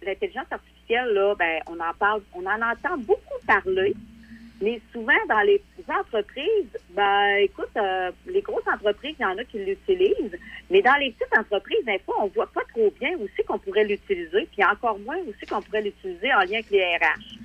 [0.02, 3.94] l'intelligence artificielle, là, ben, on en parle, on en entend beaucoup parler.
[4.60, 9.44] Mais souvent, dans les entreprises, ben, écoute, euh, les grosses entreprises, il y en a
[9.44, 10.36] qui l'utilisent.
[10.70, 13.84] Mais dans les petites entreprises, des fois, on voit pas trop bien aussi qu'on pourrait
[13.84, 17.38] l'utiliser, puis encore moins aussi qu'on pourrait l'utiliser en lien avec les RH.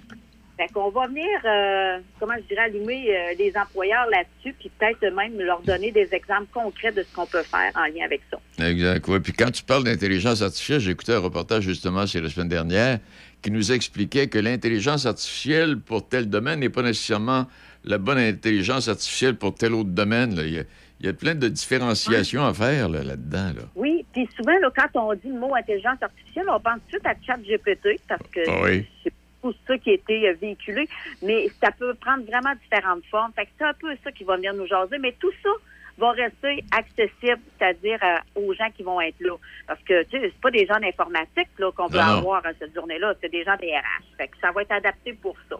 [0.57, 5.03] Fait qu'on va venir, euh, comment je dirais, allumer euh, les employeurs là-dessus, puis peut-être
[5.14, 8.40] même leur donner des exemples concrets de ce qu'on peut faire en lien avec ça.
[8.64, 9.07] Exact.
[9.07, 9.19] Oui.
[9.19, 12.99] Puis quand tu parles d'intelligence artificielle, j'ai écouté un reportage justement c'est la semaine dernière
[13.44, 17.45] qui nous expliquait que l'intelligence artificielle pour tel domaine n'est pas nécessairement
[17.84, 20.34] la bonne intelligence artificielle pour tel autre domaine.
[20.36, 20.44] là.
[20.44, 20.64] Il, y a,
[21.02, 23.52] il y a plein de différenciations à faire là, là-dedans.
[23.56, 23.64] Là.
[23.76, 27.06] Oui, puis souvent, quand on dit le mot intelligence artificielle, on pense tout de suite
[27.06, 28.86] à ChatGPT parce que Ah oui.
[29.03, 30.88] c'est tout ça qui a été euh, véhiculé,
[31.22, 33.34] mais ça peut prendre vraiment différentes formes.
[33.36, 35.49] Fait que c'est un peu ça qui va venir nous jaser, mais tout ça
[35.98, 39.36] va rester accessible, c'est-à-dire euh, aux gens qui vont être là.
[39.68, 42.52] Parce que, tu sais, c'est pas des gens d'informatique là, qu'on peut Non, avoir hein,
[42.60, 44.18] cette journée-là, c'est des gens des RH.
[44.18, 45.57] Fait que ça va être adapté pour ça.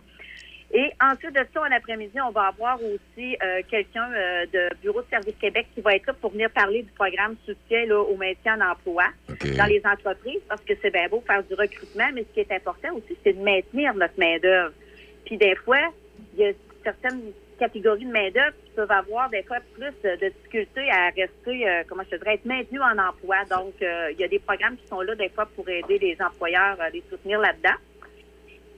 [0.76, 5.02] Et ensuite de ça, en après-midi, on va avoir aussi euh, quelqu'un euh, de Bureau
[5.02, 8.16] de Service Québec qui va être là pour venir parler du programme soutien là, au
[8.16, 9.04] maintien en emploi
[9.56, 12.52] dans les entreprises, parce que c'est bien beau faire du recrutement, mais ce qui est
[12.52, 14.74] important aussi, c'est de maintenir notre main-d'œuvre.
[15.26, 15.92] Puis des fois,
[16.34, 16.54] il y a
[16.84, 17.22] certaines
[17.64, 22.04] catégories de main-d'œuvre qui peuvent avoir des fois plus de, difficultés à rester, euh, comment
[22.12, 23.38] je dirais, être maintenus en emploi.
[23.50, 26.18] Donc, euh, il y a des programmes qui sont là des fois pour aider les
[26.22, 27.78] employeurs à les soutenir là-dedans.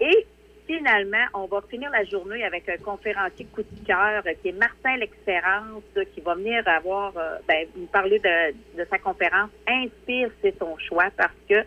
[0.02, 0.28] Et
[0.68, 4.52] finalement, on va finir la journée avec un conférencier coup de cœur euh, qui est
[4.52, 5.84] Martin L'Expérience,
[6.14, 10.78] qui va venir avoir, euh, ben, nous parler de, de sa conférence Inspire, c'est ton
[10.78, 11.64] choix parce que,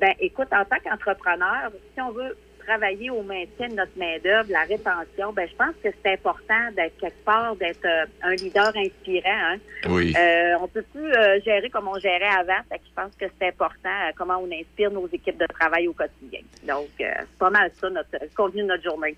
[0.00, 2.36] ben, écoute, en tant qu'entrepreneur, si on veut
[2.70, 6.96] travailler au maintien de notre main-d'œuvre, la rétention, ben, je pense que c'est important d'être
[6.98, 9.22] quelque part, d'être euh, un leader inspirant.
[9.26, 9.56] Hein?
[9.88, 10.14] Oui.
[10.16, 12.62] Euh, on peut plus euh, gérer comme on gérait avant.
[12.68, 15.88] Fait que je pense que c'est important euh, comment on inspire nos équipes de travail
[15.88, 16.40] au quotidien.
[16.66, 19.16] Donc, c'est pas mal ça, notre contenu de notre journée.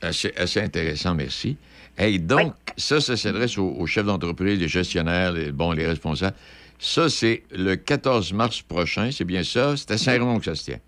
[0.00, 1.58] Assez, assez intéressant, merci.
[1.98, 6.36] Hey, donc, ça, ça s'adresse aux, aux chefs d'entreprise, les gestionnaires, les, bon, les responsables.
[6.78, 9.76] Ça, c'est le 14 mars prochain, c'est bien ça?
[9.76, 10.78] C'est à Saint-Raymond que ça se tient.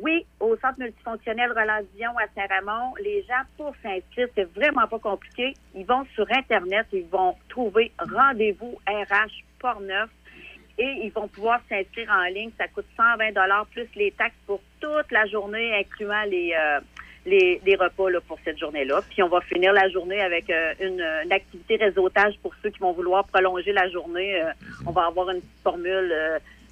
[0.00, 0.26] Oui,
[0.56, 5.54] au Centre multifonctionnel Relation à Saint-Ramon, les gens, pour s'inscrire, c'est vraiment pas compliqué.
[5.74, 10.08] Ils vont sur Internet, ils vont trouver rendez-vous RH Portneuf
[10.78, 12.50] et ils vont pouvoir s'inscrire en ligne.
[12.58, 13.32] Ça coûte 120
[13.70, 16.80] plus les taxes pour toute la journée, incluant les, euh,
[17.26, 19.00] les, les repas là, pour cette journée-là.
[19.10, 22.78] Puis on va finir la journée avec euh, une, une activité réseautage pour ceux qui
[22.78, 24.42] vont vouloir prolonger la journée.
[24.42, 24.50] Euh,
[24.86, 26.14] on va avoir une petite formule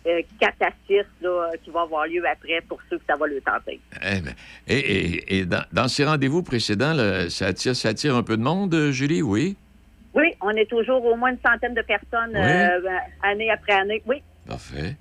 [0.06, 3.16] euh, euh, 4 à 6 là, qui va avoir lieu après pour ceux que ça
[3.16, 3.81] va le tenter.
[4.02, 4.35] Eh ben,
[4.68, 8.36] et et- et dans, dans ces rendez-vous précédents, là, ça, attire, ça attire un peu
[8.36, 9.56] de monde, euh, Julie, oui?
[10.14, 12.40] Oui, on est toujours au moins une centaine de personnes Oui.
[12.40, 14.02] euh, ben, année après année.
[14.06, 14.97] Oui, Parfait.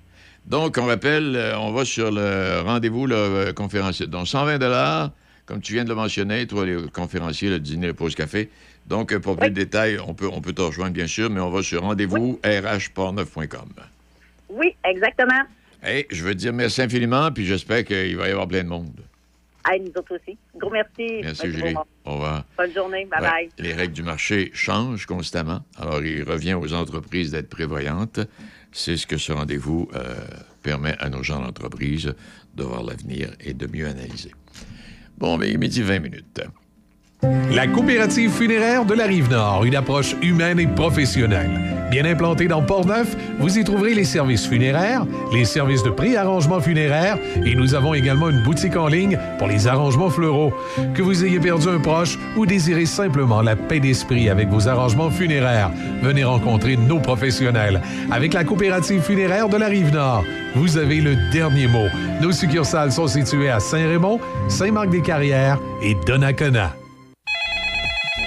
[0.46, 4.06] Donc, on rappelle, on va sur le rendez-vous euh, conférencier.
[4.06, 5.10] Donc, 120
[5.46, 8.48] comme tu viens de le mentionner, toi, les conférenciers, le dîner, le pause café.
[8.86, 11.50] Donc, pour plus de détails, on peut, on peut te rejoindre, bien sûr, mais on
[11.50, 13.68] va sur rendez-vous rhportneuf.com.
[14.54, 15.42] oui, exactement.
[15.82, 19.00] Hey, je veux dire merci infiniment, puis j'espère qu'il va y avoir plein de monde.
[19.66, 20.36] Hey, nous autres aussi.
[20.56, 21.20] Gros merci.
[21.22, 21.74] Merci, Julie.
[22.04, 22.44] Au revoir.
[22.56, 23.06] Bonne journée.
[23.06, 23.48] Bye Ouais, bye.
[23.58, 25.64] Les règles du marché changent constamment.
[25.78, 28.20] Alors, il revient aux entreprises d'être prévoyantes.
[28.72, 30.14] C'est ce que ce rendez-vous euh,
[30.62, 32.14] permet à nos gens d'entreprise
[32.54, 34.32] de voir l'avenir et de mieux analyser.
[35.16, 36.40] Bon, mais il est midi 20 minutes.
[37.54, 41.50] La coopérative funéraire de la Rive-Nord, une approche humaine et professionnelle.
[41.90, 47.16] Bien implantée dans Port-Neuf, vous y trouverez les services funéraires, les services de pré-arrangement funéraire
[47.46, 50.52] et nous avons également une boutique en ligne pour les arrangements fleuraux.
[50.94, 55.10] Que vous ayez perdu un proche ou désirez simplement la paix d'esprit avec vos arrangements
[55.10, 55.70] funéraires,
[56.02, 57.80] venez rencontrer nos professionnels.
[58.10, 60.24] Avec la coopérative funéraire de la Rive-Nord,
[60.56, 61.86] vous avez le dernier mot.
[62.20, 64.18] Nos succursales sont situées à Saint-Raymond,
[64.48, 66.74] Saint-Marc-des-Carrières et Donnacona.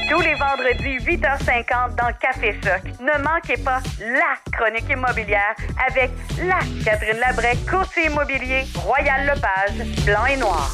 [0.10, 2.82] Tous les vendredis, 8h50 dans Café Choc.
[3.02, 5.56] Ne manquez pas la chronique immobilière
[5.86, 6.12] avec
[6.42, 10.72] la Catherine Labrec, courtier immobilier, Royal Lepage, blanc et noir.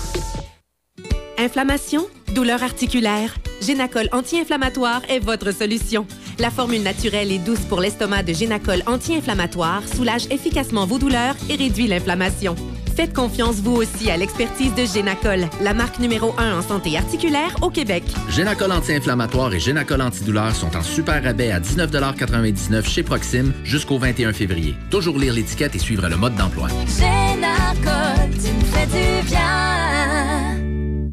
[1.40, 2.06] Inflammation,
[2.36, 6.06] douleur articulaire, Génacol anti-inflammatoire est votre solution.
[6.40, 11.56] La formule naturelle et douce pour l'estomac de Génacol anti-inflammatoire soulage efficacement vos douleurs et
[11.56, 12.56] réduit l'inflammation.
[12.96, 17.56] Faites confiance vous aussi à l'expertise de Génacol, la marque numéro 1 en santé articulaire
[17.62, 18.04] au Québec.
[18.30, 24.34] Génacol anti-inflammatoire et Génacol antidouleur sont en super rabais à 19,99 chez Proxime jusqu'au 21
[24.34, 24.76] février.
[24.92, 26.68] Toujours lire l'étiquette et suivre le mode d'emploi.
[26.88, 30.53] Génacol, tu me fais du bien.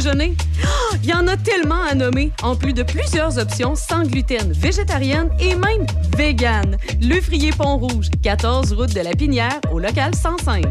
[0.00, 0.34] déjeuner?
[0.64, 4.52] Ah, Il y en a tellement à nommer, en plus de plusieurs options sans gluten,
[4.52, 5.86] végétarienne et même
[6.16, 6.76] vegan.
[7.02, 10.64] Le Frier Pont-Rouge, 14 route de la Pinière, au local 105.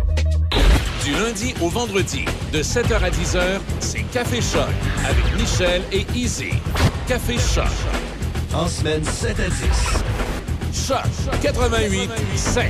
[1.04, 4.70] Du lundi au vendredi, de 7h à 10h, c'est Café Choc
[5.08, 6.54] avec Michel et Izzy.
[7.08, 7.66] Café Choc.
[8.54, 9.50] En semaine 7 à
[10.74, 10.88] 10.
[10.88, 12.66] Choc 88 5.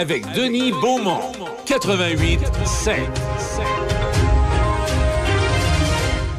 [0.00, 1.20] Avec Denis Beaumont.
[1.66, 3.00] 88 5.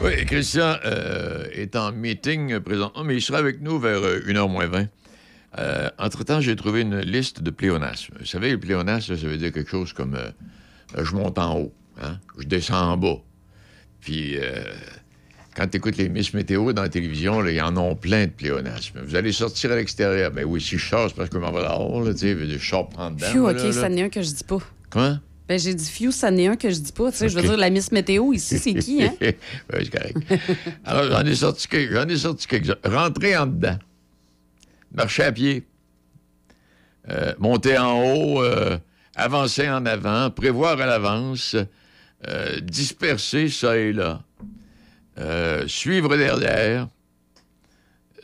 [0.03, 4.49] Oui, Christian euh, est en meeting présentement, mais il sera avec nous vers euh, 1h
[4.49, 4.87] moins 20.
[5.59, 8.15] Euh, entre-temps, j'ai trouvé une liste de pléonasmes.
[8.19, 10.31] Vous savez, le pléonasme, ça veut dire quelque chose comme euh,
[10.97, 12.17] je monte en haut, hein?
[12.39, 13.17] je descends en bas.
[13.99, 14.63] Puis, euh,
[15.55, 18.31] quand tu écoutes les Miss Météo dans la télévision, là, ils en ont plein de
[18.31, 19.01] pléonasmes.
[19.03, 20.31] Vous allez sortir à l'extérieur.
[20.31, 22.57] Ben oui, si je sors, c'est parce que je m'en vais dehors, tu sais, je
[22.57, 23.27] sors prendre dedans.
[23.31, 23.71] Phew, OK, là.
[23.73, 24.59] ça n'est un que je dis pas.
[24.91, 25.19] Quoi?
[25.47, 27.11] Ben, j'ai dit Few, ça n'est un que je dis pas.
[27.11, 29.13] Tu sais, je veux dire, la Miss Météo ici, c'est qui, hein?
[29.21, 29.33] oui,
[29.73, 30.17] c'est correct.
[30.85, 32.75] Alors, j'en ai sorti, quelques- j'en ai sorti quelques-uns.
[32.85, 33.77] Rentrer en dedans.
[34.93, 35.63] Marcher à pied.
[37.09, 38.41] Euh, monter en haut.
[38.43, 38.77] euh,
[39.15, 40.29] avancer en avant.
[40.29, 41.55] Prévoir à l'avance.
[42.27, 44.21] euh, disperser ça et là.
[45.17, 46.87] Euh, suivre derrière.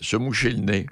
[0.01, 0.85] Se moucher le nez.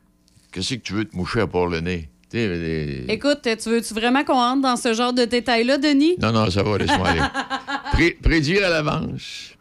[0.51, 2.09] Qu'est-ce que tu veux te moucher à part le nez?
[2.33, 6.15] Les- Écoute, tu veux-tu vraiment qu'on rentre dans ce genre de détails-là, Denis?
[6.19, 7.21] Non, non, ça va, laisse-moi aller.
[7.93, 9.53] Pré- prédire à l'avance.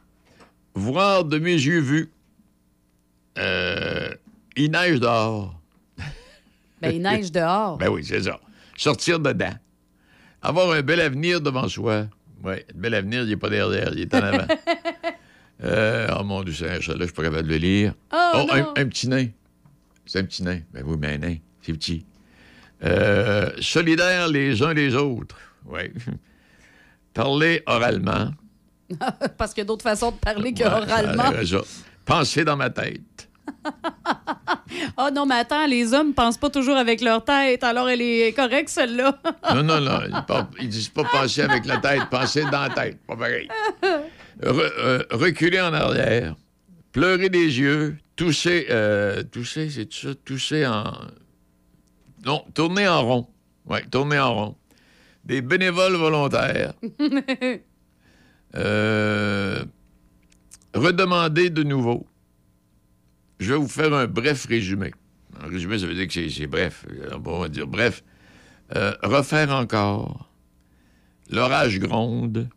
[0.74, 2.10] Voir de mes yeux vus.
[3.38, 4.08] Euh,
[4.56, 5.54] il neige dehors.
[6.82, 7.78] Ben, il neige dehors.
[7.78, 8.40] Ben oui, c'est ça.
[8.76, 9.54] Sortir dedans.
[10.42, 12.06] Avoir un bel avenir devant soi.
[12.42, 14.46] Oui, bel avenir, il n'est pas derrière, il est en avant.
[15.64, 17.94] Euh, oh mon Dieu, là, je suis pas capable de le lire.
[18.12, 18.72] Oh, un, non.
[18.76, 19.26] un petit nain.
[20.06, 20.60] C'est un petit nain.
[20.72, 22.04] Ben oui, mais un nain, c'est petit.
[22.84, 25.38] Euh, solidaires les uns les autres.
[25.64, 25.80] Oui.
[27.14, 28.30] Parler oralement.
[29.38, 31.32] Parce qu'il y a d'autres façons de parler que Ouais, oralement.
[31.46, 31.58] ça.
[32.04, 33.28] Penser dans ma tête.
[34.96, 38.32] Ah non, mais attends, les hommes pensent pas toujours avec leur tête, alors elle est
[38.34, 39.18] correcte, celle-là.
[39.54, 40.00] Non, non, non.
[40.58, 42.98] Ils, ils disent pas penser avec la tête, penser dans la tête.
[43.06, 43.48] Pas pareil.
[44.42, 46.36] Re- euh, reculer en arrière,
[46.92, 50.92] pleurer des yeux, tousser, euh, tousser, c'est ça, tousser en...
[52.26, 53.26] Non, tourner en rond.
[53.66, 54.56] Oui, tourner en rond.
[55.24, 56.74] Des bénévoles volontaires.
[58.56, 59.64] Euh,
[60.74, 62.06] redemander de nouveau.
[63.40, 64.92] Je vais vous faire un bref résumé.
[65.42, 66.86] Un résumé, ça veut dire que c'est- c'est bref.
[67.26, 68.04] On va dire bref.
[68.76, 70.30] Euh, refaire encore.
[71.30, 72.48] L'orage gronde.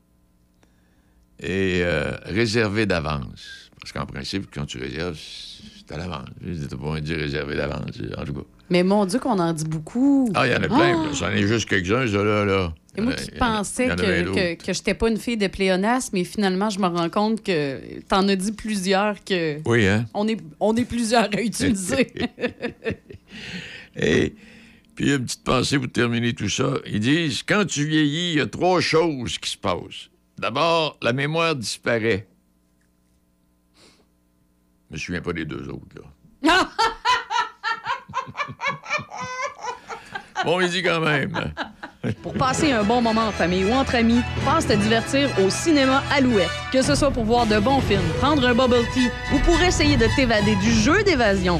[1.39, 3.69] Et euh, réserver d'avance.
[3.79, 6.27] Parce qu'en principe, quand tu réserves, c'est à l'avance.
[6.41, 8.41] Tu pas dire réserver d'avance, en tout cas.
[8.69, 10.29] Mais mon Dieu, qu'on en dit beaucoup.
[10.35, 11.05] Ah, il y en a plein.
[11.09, 11.13] Ah!
[11.13, 12.43] J'en ai juste quelques-uns, là.
[12.43, 12.73] là.
[12.97, 16.69] Et moi qui a- pensais que, que j'étais pas une fille de pléonasme, mais finalement,
[16.69, 19.59] je me rends compte que t'en as dit plusieurs que.
[19.65, 20.05] Oui, hein?
[20.13, 22.07] On est, on est plusieurs à utiliser.
[23.95, 24.33] Et
[24.95, 26.73] puis, une petite pensée pour terminer tout ça.
[26.87, 30.09] Ils disent quand tu vieillis, il y a trois choses qui se passent.
[30.37, 32.27] D'abord, la mémoire disparaît.
[34.89, 35.95] Je me souviens pas des deux autres,
[36.43, 36.69] là.
[40.45, 41.51] Bon, il dit quand même.
[42.21, 46.03] Pour passer un bon moment en famille ou entre amis, passe te divertir au cinéma
[46.11, 46.47] Alouette.
[46.71, 49.97] Que ce soit pour voir de bons films, prendre un bubble tea ou pour essayer
[49.97, 51.59] de t'évader du jeu d'évasion,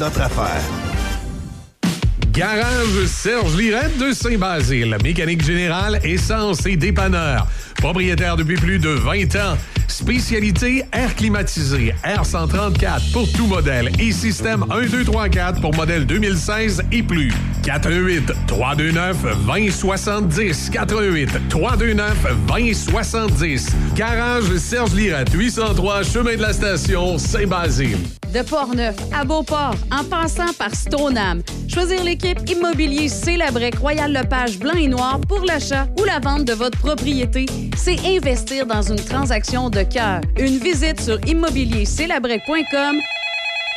[2.31, 4.97] Garage Serge Lirette de Saint-Basile.
[5.03, 7.45] Mécanique générale, essence et dépanneur.
[7.77, 9.57] Propriétaire depuis plus de 20 ans.
[9.87, 16.05] Spécialité air climatisé, R134 pour tout modèle et système 1, 2, 3, 4 pour modèle
[16.05, 17.33] 2016 et plus.
[17.63, 27.97] 418 329 2070 418 329 2070 Garage Serge Lirette, 803 Chemin de la Station, Saint-Basile.
[28.33, 31.41] De Portneuf à Beauport, en passant par Stoneham.
[31.67, 36.53] Choisir l'équipe Immobilier Célabrec Royal Lepage Blanc et Noir pour l'achat ou la vente de
[36.53, 37.45] votre propriété,
[37.75, 40.21] c'est investir dans une transaction de cœur.
[40.37, 42.95] Une visite sur immobiliercélabrec.com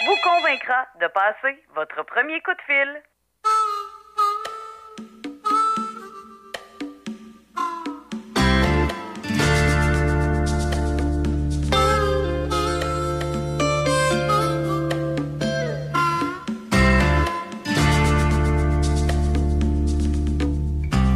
[0.06, 3.02] vous convaincra de passer votre premier coup de fil.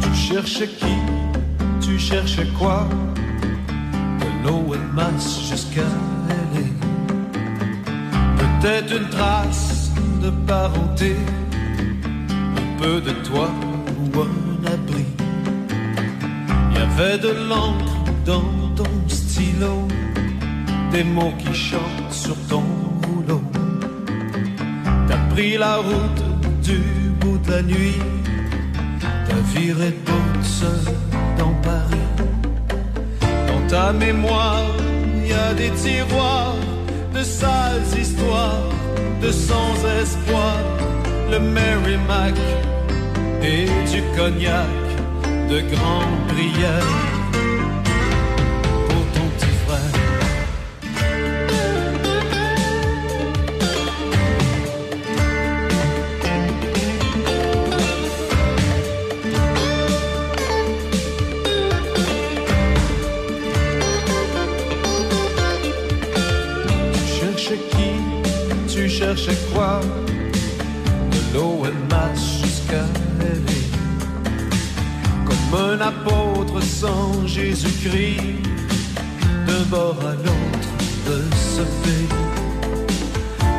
[0.01, 0.98] Tu cherchais qui
[1.99, 2.87] Tu cherchais quoi
[4.19, 6.65] De l'eau et masse jusqu'à LA.
[8.37, 9.91] Peut-être une trace
[10.23, 11.17] de parenté,
[12.31, 13.49] un peu de toi
[13.99, 15.05] ou un abri.
[16.71, 19.85] Il y avait de l'encre dans ton stylo,
[20.93, 22.63] des mots qui chantent sur ton
[23.03, 23.43] rouleau.
[25.09, 26.23] T'as pris la route
[26.63, 26.79] du
[27.19, 27.99] bout de la nuit.
[29.27, 31.08] T'as viré de bout seul
[31.39, 32.07] dans Paris.
[33.47, 34.67] Dans ta mémoire,
[35.15, 36.55] il y a des tiroirs
[37.15, 38.69] de sales histoires,
[39.23, 40.57] de sans espoir.
[41.31, 42.37] Le Merrimack
[43.41, 44.83] et du cognac,
[45.51, 47.08] de grandes prières
[77.61, 78.21] Jésus-Christ,
[79.45, 80.69] d'un bord à l'autre
[81.07, 82.07] de ce pays.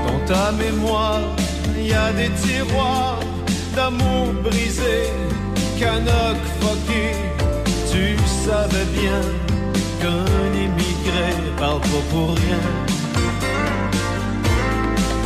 [0.07, 1.21] Dans ta mémoire,
[1.77, 3.21] il y a des tiroirs
[3.77, 5.11] d'amour brisé,
[5.79, 7.13] canoc foqué.
[7.93, 8.17] Tu
[8.47, 9.21] savais bien
[10.01, 10.25] qu'un
[10.55, 11.29] immigré
[11.59, 12.63] parle pas pour rien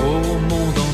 [0.03, 0.94] au monde entier.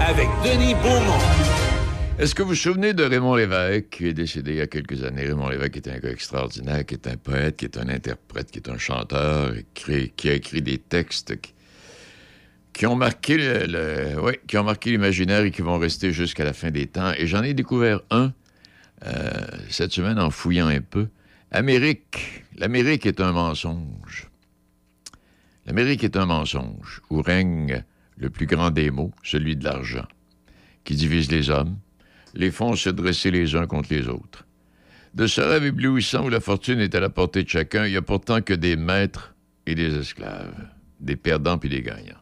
[0.00, 1.18] Avec Denis Beaumont.
[2.18, 5.02] Est-ce que vous vous souvenez de Raymond Lévesque, qui est décédé il y a quelques
[5.02, 5.24] années?
[5.24, 8.58] Raymond Lévesque est un gars extraordinaire, qui est un poète, qui est un interprète, qui
[8.58, 11.36] est un chanteur, qui, a écrit des textes
[12.74, 16.70] qui, ont marqué le, qui ont marqué l'imaginaire et qui vont rester jusqu'à la fin
[16.70, 17.12] des temps.
[17.16, 18.34] Et j'en ai découvert un
[19.06, 19.30] euh,
[19.70, 21.08] cette semaine en fouillant un peu.
[21.50, 22.44] Amérique.
[22.58, 24.28] L'Amérique est un mensonge.
[25.64, 27.84] L'Amérique est un mensonge où règne
[28.16, 30.06] le plus grand des maux, celui de l'argent,
[30.84, 31.76] qui divise les hommes,
[32.34, 34.46] les font se dresser les uns contre les autres.
[35.14, 37.96] De ce rêve éblouissant où la fortune est à la portée de chacun, il n'y
[37.96, 39.34] a pourtant que des maîtres
[39.66, 40.68] et des esclaves,
[41.00, 42.20] des perdants puis des gagnants.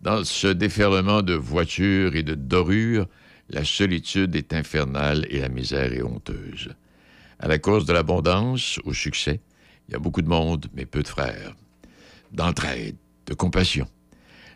[0.00, 3.08] Dans ce déferlement de voitures et de dorures,
[3.50, 6.70] la solitude est infernale et la misère est honteuse.
[7.40, 9.40] À la cause de l'abondance, au succès,
[9.88, 11.56] il y a beaucoup de monde, mais peu de frères.
[12.30, 12.96] D'entraide,
[13.26, 13.88] de compassion.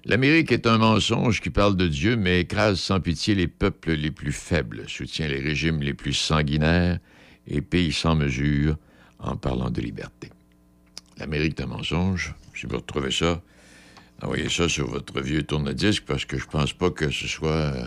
[0.05, 4.11] L'Amérique est un mensonge qui parle de Dieu, mais écrase sans pitié les peuples les
[4.11, 6.99] plus faibles, soutient les régimes les plus sanguinaires
[7.47, 8.77] et paye sans mesure
[9.21, 10.31] en parlant de liberté.
[11.19, 12.35] L'Amérique est un mensonge.
[12.55, 13.41] Si vous retrouvez ça,
[14.23, 17.51] envoyez ça sur votre vieux tourne-disque parce que je pense pas que ce soit.
[17.51, 17.87] euh,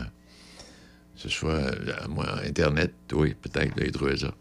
[1.16, 2.94] ce soit, euh, à moi, Internet.
[3.14, 4.34] Oui, peut-être, vous allez trouver ça.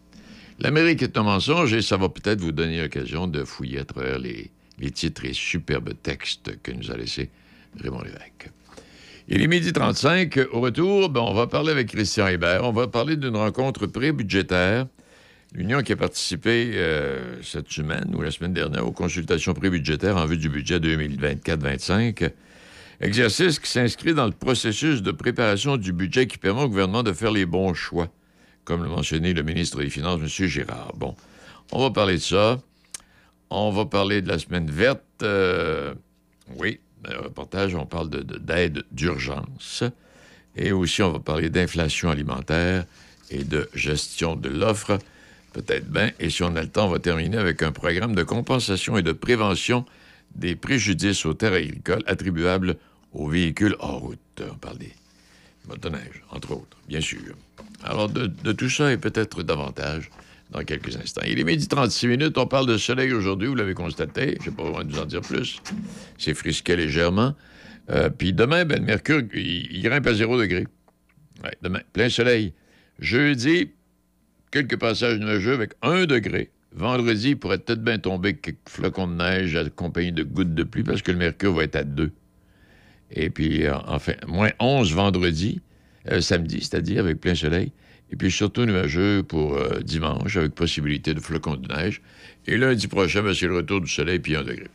[0.59, 4.19] L'Amérique est un mensonge et ça va peut-être vous donner l'occasion de fouiller à travers
[4.19, 7.29] les, les titres et superbes textes que nous a laissés
[7.81, 8.49] Raymond Lévesque.
[9.27, 10.39] Il est midi 35.
[10.51, 12.63] Au retour, ben, on va parler avec Christian Hébert.
[12.63, 14.85] On va parler d'une rencontre pré-budgétaire.
[15.53, 20.25] L'Union qui a participé euh, cette semaine ou la semaine dernière aux consultations pré-budgétaires en
[20.25, 22.31] vue du budget 2024-25.
[23.01, 27.13] Exercice qui s'inscrit dans le processus de préparation du budget qui permet au gouvernement de
[27.13, 28.09] faire les bons choix
[28.65, 30.47] comme l'a mentionné le ministre des Finances, M.
[30.47, 30.93] Girard.
[30.97, 31.15] Bon,
[31.71, 32.59] on va parler de ça.
[33.51, 35.03] On va parler de la semaine verte.
[35.21, 35.93] Euh,
[36.57, 36.79] oui,
[37.13, 39.83] reportage, on parle de- de- d'aide d'urgence.
[40.55, 42.85] Et aussi, on va parler d'inflation alimentaire
[43.29, 44.97] et de gestion de l'offre.
[45.53, 46.11] Peut-être bien.
[46.19, 49.01] Et si on a le temps, on va terminer avec un programme de compensation et
[49.03, 49.85] de prévention
[50.35, 52.75] des préjudices aux terres agricoles attribuables
[53.13, 54.19] aux véhicules hors route.
[54.51, 54.91] On parle des
[55.67, 57.19] motoneiges, entre autres, bien sûr.
[57.83, 60.09] Alors, de tout ça et peut-être davantage
[60.51, 61.21] dans quelques instants.
[61.27, 62.37] Il est midi 36 minutes.
[62.37, 64.37] On parle de soleil aujourd'hui, vous l'avez constaté.
[64.41, 65.61] Je n'ai pas besoin de vous en dire plus.
[66.17, 67.33] C'est frisqué légèrement.
[67.89, 70.67] Euh, Puis demain, ben, le mercure, il, grimpe à 0 degré.
[71.61, 72.53] Demain, plein soleil.
[72.99, 73.71] Jeudi,
[74.51, 76.51] quelques passages nuageux avec 1 degré.
[76.73, 80.83] Vendredi, il pourrait peut-être bien tomber quelques flocons de neige accompagnés de gouttes de pluie
[80.83, 82.11] parce que le mercure va être à 2.
[83.11, 85.61] Et puis, enfin, moins 11 vendredi,
[86.11, 87.71] euh, samedi, c'est-à-dire avec plein soleil.
[88.11, 92.01] Et puis surtout nuageux pour euh, dimanche avec possibilité de flocons de neige.
[92.45, 94.67] Et lundi prochain, ben, c'est le retour du soleil puis 1 degré.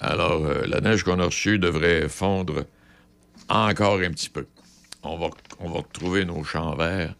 [0.00, 2.64] Alors, euh, la neige qu'on a reçue devrait fondre
[3.48, 4.46] encore un petit peu.
[5.02, 5.30] On va,
[5.60, 7.14] on va retrouver nos champs verts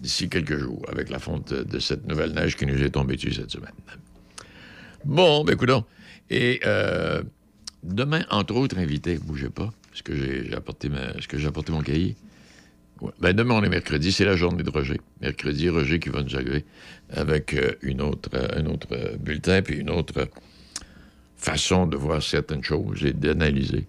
[0.00, 3.32] d'ici quelques jours avec la fonte de cette nouvelle neige qui nous est tombée dessus
[3.34, 3.72] cette semaine.
[5.04, 5.84] Bon, ben écoutons.
[6.30, 7.22] Et euh,
[7.82, 11.72] demain, entre autres invités, bougez pas, parce que j'ai apporté, ma- parce que j'ai apporté
[11.72, 12.16] mon cahier.
[13.20, 15.00] Ben, demain, on est mercredi, c'est la journée de Roger.
[15.20, 16.64] Mercredi, Roger qui va nous arriver
[17.10, 20.28] avec euh, une autre, euh, un autre euh, bulletin, puis une autre
[21.36, 23.86] façon de voir certaines choses et d'analyser.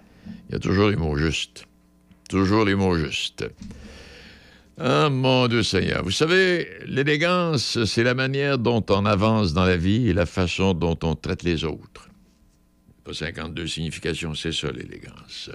[0.50, 1.66] Il y a toujours les mots justes.
[2.30, 3.46] Toujours les mots justes.
[4.80, 6.04] Ah, mon Dieu Seigneur.
[6.04, 10.74] Vous savez, l'élégance, c'est la manière dont on avance dans la vie et la façon
[10.74, 12.10] dont on traite les autres.
[13.04, 15.50] Pas 52 significations, c'est ça, l'élégance.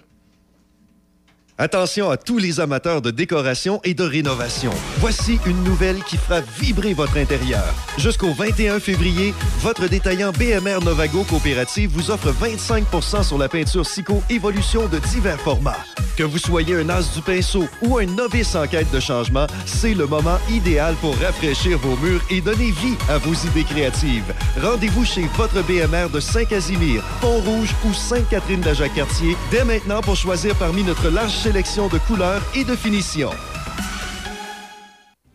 [1.57, 4.73] Attention à tous les amateurs de décoration et de rénovation.
[4.99, 7.63] Voici une nouvelle qui fera vibrer votre intérieur.
[7.97, 14.21] Jusqu'au 21 février, votre détaillant BMR Novago Coopérative vous offre 25% sur la peinture Sico
[14.29, 15.85] Évolution de divers formats.
[16.17, 19.95] Que vous soyez un as du pinceau ou un novice en quête de changement, c'est
[19.95, 24.33] le moment idéal pour rafraîchir vos murs et donner vie à vos idées créatives.
[24.63, 31.09] Rendez-vous chez votre BMR de Saint-Casimir, Pont-Rouge ou Sainte-Catherine-de-Jacques-Cartier dès maintenant pour choisir parmi notre
[31.09, 33.33] large sélection de couleurs et de finitions.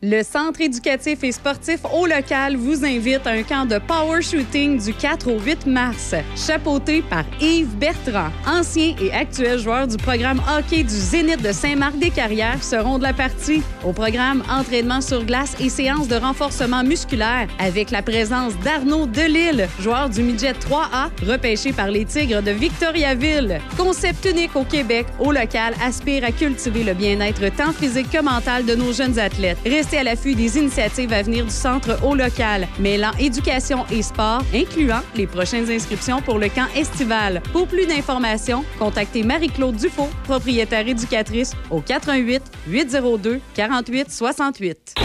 [0.02, 4.82] Le Centre éducatif et sportif au local vous invite à un camp de power shooting
[4.82, 8.30] du 4 au 8 mars, chapeauté par Yves Bertrand.
[8.48, 13.62] Ancien et actuel joueur du programme hockey du Zénith de Saint-Marc-des-Carrières seront de la partie.
[13.86, 19.68] Au programme entraînement sur glace et séances de renforcement musculaire avec la présence d'Arnaud Delille,
[19.82, 23.60] joueur du midget 3A, repêché par les Tigres de Victoriaville.
[23.76, 28.66] Concept unique au Québec, au local aspire à cultiver le bien-être tant physique que mental
[28.66, 29.58] de nos jeunes athlètes.
[29.98, 35.02] À l'affût des initiatives à venir du centre au local, mêlant éducation et sport, incluant
[35.16, 37.42] les prochaines inscriptions pour le camp estival.
[37.52, 44.96] Pour plus d'informations, contactez Marie-Claude Dufault, propriétaire éducatrice, au 88 802 48 68.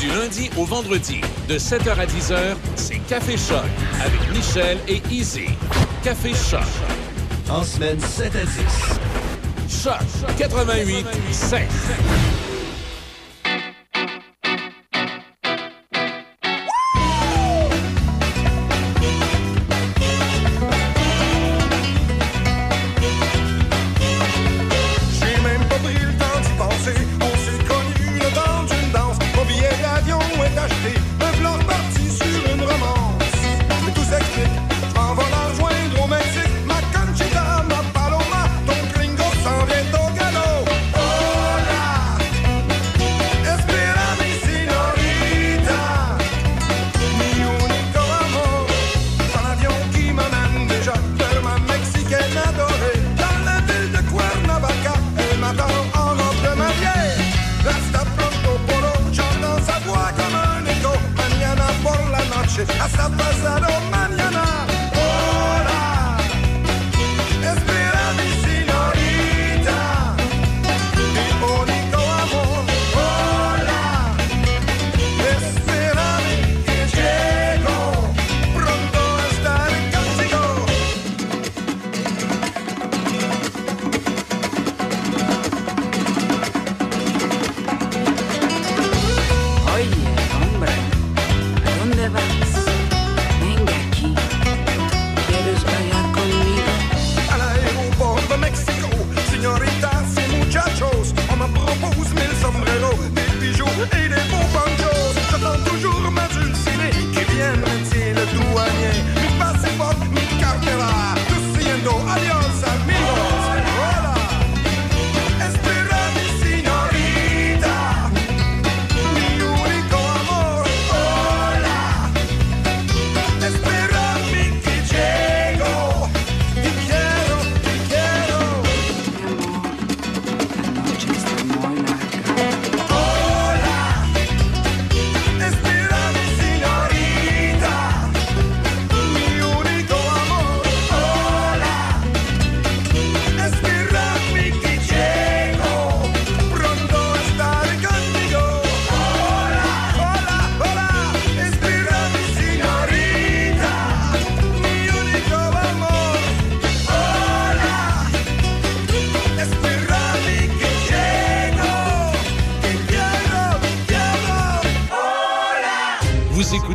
[0.00, 3.64] Du lundi au vendredi, de 7h à 10h, c'est Café Choc
[4.02, 5.46] avec Michel et Izzy.
[6.02, 6.60] Café Choc.
[7.50, 8.44] En semaine 7 à
[9.68, 9.82] 10.
[9.82, 11.60] Choc 88 7.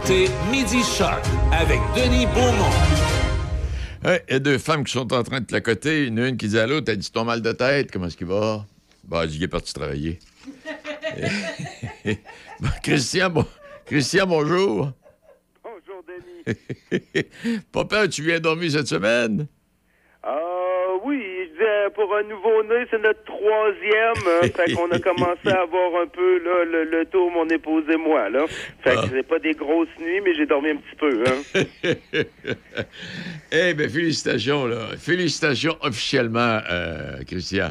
[0.05, 1.19] Écoutez Midi Choc
[1.51, 2.69] avec Denis Beaumont.
[4.03, 6.05] Ouais, Il y a deux femmes qui sont en train de clacoter.
[6.05, 8.27] Une, une qui dit à l'autre, elle dit ton mal de tête, comment est-ce qu'il
[8.27, 8.65] va?
[9.03, 10.19] Bah, dit, il est parti travailler.
[12.59, 13.45] Bon, Christian, bon-
[13.85, 14.91] Christian, bonjour.
[15.63, 17.63] Bonjour, Denis.
[17.71, 19.47] Papa, tu viens dormir cette semaine?
[21.85, 24.13] Disais, pour un nouveau-né, c'est notre troisième.
[24.43, 27.83] hein, fait qu'on a commencé à avoir un peu là, le, le tour, mon épouse
[27.91, 28.29] et moi.
[28.29, 28.45] Là.
[28.83, 29.05] Fait que Ah.
[29.11, 31.23] c'est pas des grosses nuits, mais j'ai dormi un petit peu.
[31.27, 32.23] Hein.
[33.51, 34.87] Eh bien, félicitations, là.
[34.97, 37.69] Félicitations officiellement, euh, Christian.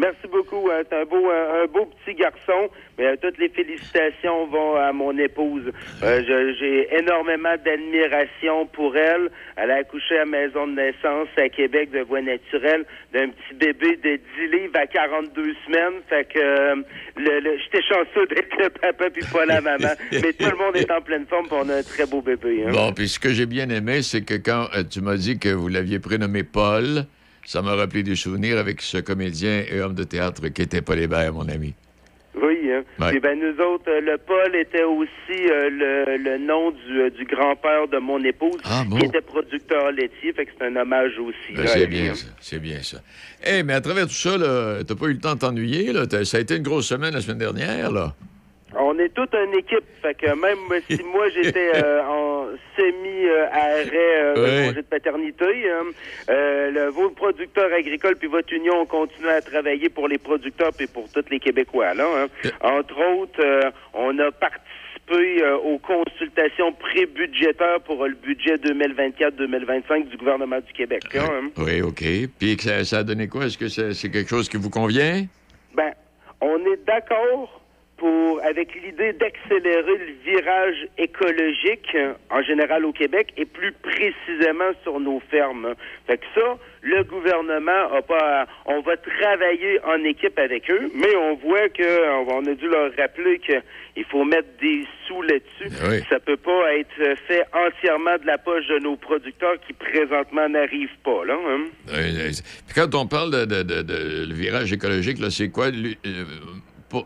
[0.00, 0.68] Merci beaucoup.
[0.70, 2.70] hein, C'est un beau, un, un beau petit garçon.
[2.98, 5.70] Mais euh, toutes les félicitations vont à mon épouse.
[6.02, 9.30] Euh, J'ai énormément d'admiration pour elle.
[9.56, 13.96] Elle a accouché à maison de naissance à Québec de voie naturelle d'un petit bébé
[13.96, 16.00] de 10 livres à 42 semaines.
[16.08, 16.76] Fait que euh,
[17.16, 19.92] le, j'étais chanceux d'être le papa puis pas la maman.
[20.12, 22.64] Mais tout le monde est en pleine forme puis on a un très beau bébé.
[22.66, 22.72] Hein.
[22.72, 25.48] Bon, puis ce que j'ai bien aimé, c'est que quand euh, tu m'as dit que
[25.50, 27.04] vous l'aviez prénommé Paul,
[27.44, 30.98] ça m'a rappelé des souvenirs avec ce comédien et homme de théâtre qui était Paul
[30.98, 31.74] Hébert, mon ami.
[32.34, 32.82] Oui, hein.
[33.00, 33.10] Ouais.
[33.10, 37.10] Puis ben nous autres, euh, le Paul était aussi euh, le, le nom du, euh,
[37.10, 41.54] du grand-père de mon épouse, qui était producteur laitier, fait que c'est un hommage aussi.
[41.56, 42.14] Ben, à c'est bien hein.
[42.14, 42.98] ça, c'est bien ça.
[43.44, 44.36] Eh, mais à travers tout ça,
[44.86, 45.92] t'as pas eu le temps de t'ennuyer,
[46.24, 48.14] Ça a été une grosse semaine la semaine dernière, là.
[48.78, 54.34] On est toute une équipe, fait que même si moi j'étais euh, en semi-arrêt euh,
[54.34, 54.66] de Ouais.
[54.68, 55.84] congé de paternité, hein,
[56.30, 60.70] euh, le, vos producteurs agricoles puis votre union ont continué à travailler pour les producteurs
[60.76, 61.94] puis pour tous les Québécois.
[61.94, 62.48] Là, hein.
[62.60, 70.08] Entre autres, euh, on a participé euh, aux consultations pré-budgétaires pour euh, le budget 2024-2025
[70.08, 71.02] du gouvernement du Québec.
[71.16, 71.50] hein.
[71.58, 72.04] Oui, OK.
[72.38, 73.46] Puis que ça, ça a donné quoi?
[73.46, 75.24] Est-ce que c'est c'est quelque chose qui vous convient?
[75.74, 75.92] Ben,
[76.40, 77.59] on est d'accord
[78.00, 84.72] pour avec l'idée d'accélérer le virage écologique euh, en général au Québec et plus précisément
[84.82, 85.74] sur nos fermes.
[86.06, 90.90] Fait que ça, le gouvernement a pas, à- on va travailler en équipe avec eux,
[90.94, 91.90] mais on voit que
[92.32, 93.52] on a dû leur rappeler que
[93.96, 95.68] il faut mettre des sous là-dessus.
[95.90, 96.00] Oui.
[96.08, 100.88] Ça peut pas être fait entièrement de la poche de nos producteurs qui présentement n'arrivent
[101.04, 101.36] pas là.
[101.48, 101.64] hein.
[101.90, 102.30] Euh, euh,
[102.74, 105.66] quand on parle de, de- de- de- le virage écologique, c'est quoi?
[105.66, 105.94] euh,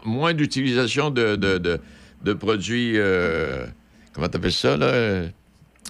[0.04, 1.78] moins d'utilisation de, de, de-
[2.22, 2.94] de produits...
[2.96, 3.66] euh,
[4.14, 5.26] comment t'appelles ça, là?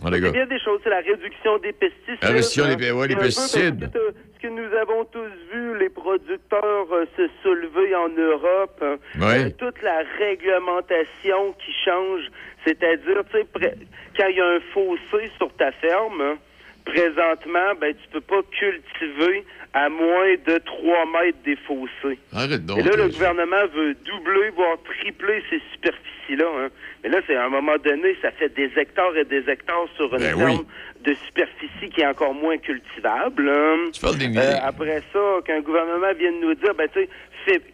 [0.04, 0.42] oh, les Il y gars.
[0.42, 2.18] a des choses, c'est la réduction des pesticides.
[2.22, 3.90] La réduction des- ouais, les C'est un peu pesticides.
[3.96, 8.96] euh, Ce que nous avons tous vu, les producteurs euh, se soulever en Europe, hein.
[9.22, 12.22] Euh, toute la réglementation qui change,
[12.66, 13.46] c'est-à-dire, tu sais,
[14.16, 16.36] quand il y a un fossé sur ta ferme, hein,
[16.84, 22.18] présentement, ben tu peux pas cultiver à moins de 3 mètres des fossés.
[22.32, 22.78] Arrête donc.
[22.78, 26.46] Et là, le gouvernement veut doubler, voire tripler ces superficies-là.
[26.58, 26.68] hein.
[27.02, 30.12] Mais là, c'est à un moment donné, ça fait des hectares et des hectares sur
[30.14, 30.66] une Ben ferme oui.
[31.04, 33.48] de superficie qui est encore moins cultivable.
[33.48, 33.90] hein.
[33.92, 37.08] Tu parles des Euh, après ça, qu'un gouvernement vienne nous dire, ben tu sais,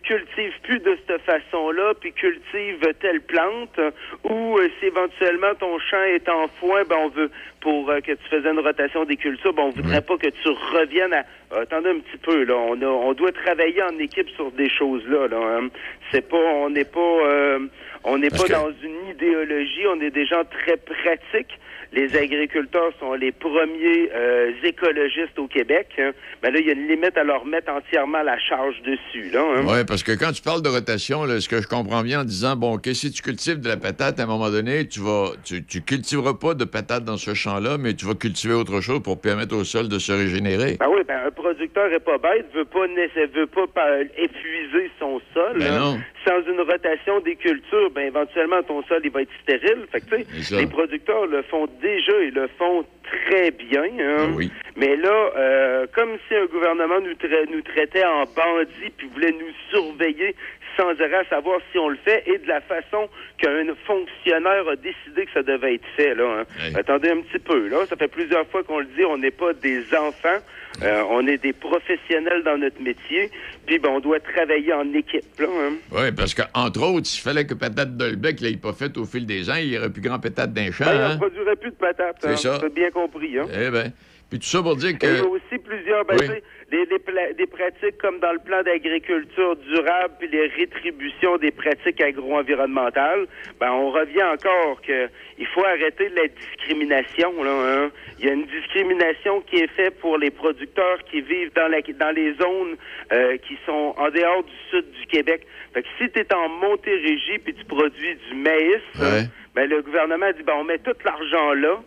[0.03, 3.79] cultive plus de cette façon-là, puis cultive telle plante,
[4.25, 7.31] ou euh, si éventuellement ton champ est en foin, ben on veut,
[7.61, 10.49] pour euh, que tu faisais une rotation des cultures, ben on voudrait pas que tu
[10.73, 11.25] reviennes à...
[11.53, 14.69] Euh, attendez un petit peu, là, on, a, on doit travailler en équipe sur des
[14.69, 15.37] choses-là, là.
[15.59, 15.69] hein.
[16.11, 17.01] C'est pas, on n'est pas...
[17.01, 17.59] euh,
[18.05, 21.59] on n'est pas que- dans une idéologie, on est des gens très pratiques.
[21.93, 25.89] Les agriculteurs sont les premiers euh, écologistes au Québec.
[25.99, 26.13] Hein.
[26.43, 29.31] Mais là, il y a une limite à leur mettre entièrement la charge dessus.
[29.33, 29.65] Là, hein.
[29.67, 32.25] Oui, parce que quand tu parles de rotation, là, ce que je comprends bien en
[32.25, 35.31] disant, bon, que si tu cultives de la patate, à un moment donné, tu vas,
[35.45, 39.03] tu, tu cultiveras pas de patate dans ce champ-là, mais tu vas cultiver autre chose
[39.03, 40.77] pour permettre au sol de se régénérer.
[40.79, 42.87] Ben oui, ben un producteur est pas bête, veut pas
[43.35, 45.59] veut pas pa- épuiser son sol.
[45.59, 45.99] Ben non.
[46.27, 49.87] Sans une rotation des cultures, ben éventuellement ton sol il va être stérile.
[49.91, 50.17] Fait que
[50.57, 53.85] les producteurs le font déjà et le font très bien.
[53.85, 54.17] hein.
[54.29, 54.51] Ah oui.
[54.77, 59.33] Mais là, euh, comme si un gouvernement nous, tra- nous traitait en bandits puis voulait
[59.33, 60.35] nous surveiller
[60.77, 64.77] sans arrêt à savoir si on le fait et de la façon qu'un fonctionnaire a
[64.77, 66.15] décidé que ça devait être fait.
[66.15, 66.73] Là, hein.
[66.75, 67.69] Attendez un petit peu.
[67.69, 70.39] Là, ça fait plusieurs fois qu'on le dit, on n'est pas des enfants,
[70.83, 73.31] euh, on est des professionnels dans notre métier,
[73.67, 75.25] puis ben, on doit travailler en équipe.
[75.41, 75.75] Hein.
[75.93, 79.51] Oui, parce qu'entre autres, s'il fallait que Patate Dolbec l'ait pas fait au fil des
[79.51, 80.85] ans, il y aurait plus grand Patate d'un champ.
[80.85, 81.15] Ben, on hein?
[81.15, 82.17] ne produirait plus de patates.
[82.21, 82.59] C'est hein.
[82.61, 82.69] ça.
[82.69, 83.39] Bien compris.
[83.39, 83.47] Hein?
[83.53, 83.93] Eh bien.
[84.31, 85.07] Puis tout ça pour dire que...
[85.07, 86.29] Et il y a aussi plusieurs, ben, Oui.
[86.71, 86.99] Des, des
[87.35, 93.27] des pratiques comme dans le plan d'agriculture durable puis les rétributions des pratiques agro-environnementales.
[93.59, 97.43] Ben, on revient encore que il faut arrêter la discrimination.
[97.43, 97.91] Là, hein.
[98.19, 101.81] Il y a une discrimination qui est faite pour les producteurs qui vivent dans, la,
[101.81, 102.77] dans les zones
[103.13, 105.47] euh, qui sont en dehors du sud du Québec.
[105.75, 109.25] Fait que si tu es en Montérégie puis tu produis du maïs, Ouais.
[109.55, 111.81] ben, le gouvernement dit ben, on met tout l'argent là.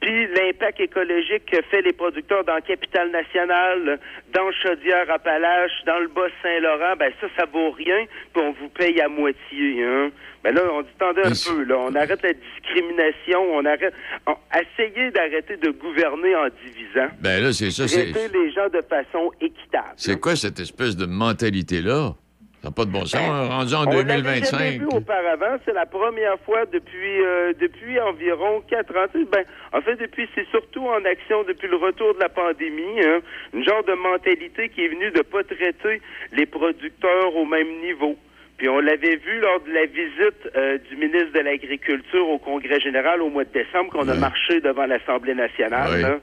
[0.00, 3.98] Puis l'impact écologique que fait les producteurs dans Capitale Nationale,
[4.32, 9.08] dans Chaudière-Appalaches, dans le Bas-Saint-Laurent, ben ça, ça vaut rien, puis on vous paye à
[9.08, 9.84] moitié.
[9.84, 10.10] Hein?
[10.44, 13.94] Ben là, on dit, un peu, là, on arrête la discrimination, on arrête...
[14.26, 17.08] on- essayez d'arrêter de gouverner en divisant.
[17.20, 18.12] Ben là, c'est ça, c'est...
[18.32, 19.94] Les gens de façon équitable.
[19.96, 22.14] C'est quoi cette espèce de mentalité-là?
[22.62, 23.20] Ça n'a pas de bon sens.
[23.20, 24.80] hein, Rendu en On l'avait jamais 2025.
[24.80, 25.56] vu auparavant.
[25.64, 29.06] C'est la première fois depuis euh, depuis environ quatre ans.
[29.30, 33.20] Ben, en fait, depuis c'est surtout en action depuis le retour de la pandémie, hein,
[33.54, 36.00] une genre de mentalité qui est venue de pas traiter
[36.32, 38.16] les producteurs au même niveau.
[38.56, 42.80] Puis on l'avait vu lors de la visite euh, du ministre de l'Agriculture au Congrès
[42.80, 46.04] général au mois de décembre, qu'on a marché devant l'Assemblée nationale.
[46.04, 46.18] Hein.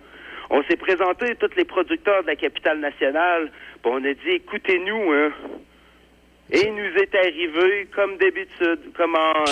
[0.50, 3.52] On s'est présenté tous les producteurs de la capitale nationale,
[3.84, 5.32] puis on a dit écoutez-nous, hein.
[6.56, 9.44] Et il nous est arrivé, comme d'habitude, comme en,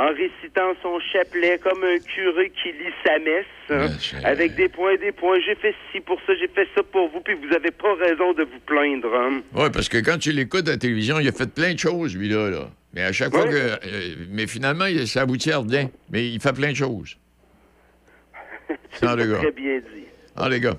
[0.00, 3.88] en récitant son chapelet, comme un curé qui lit sa messe, hein,
[4.22, 5.40] avec des points, des points.
[5.44, 8.32] J'ai fait ci pour ça, j'ai fait ça pour vous, puis vous avez pas raison
[8.34, 9.12] de vous plaindre.
[9.12, 9.42] Hein.
[9.52, 12.16] Oui, parce que quand tu l'écoutes à la télévision, il a fait plein de choses,
[12.16, 12.50] lui-là.
[12.50, 12.70] Là.
[12.92, 13.56] Mais à chaque fois que.
[13.56, 15.90] euh, mais finalement, ça aboutit à rien.
[16.10, 17.18] Mais il fait plein de choses.
[19.02, 19.16] Gars.
[19.16, 20.04] Très bien dit.
[20.36, 20.76] Ah, les gars.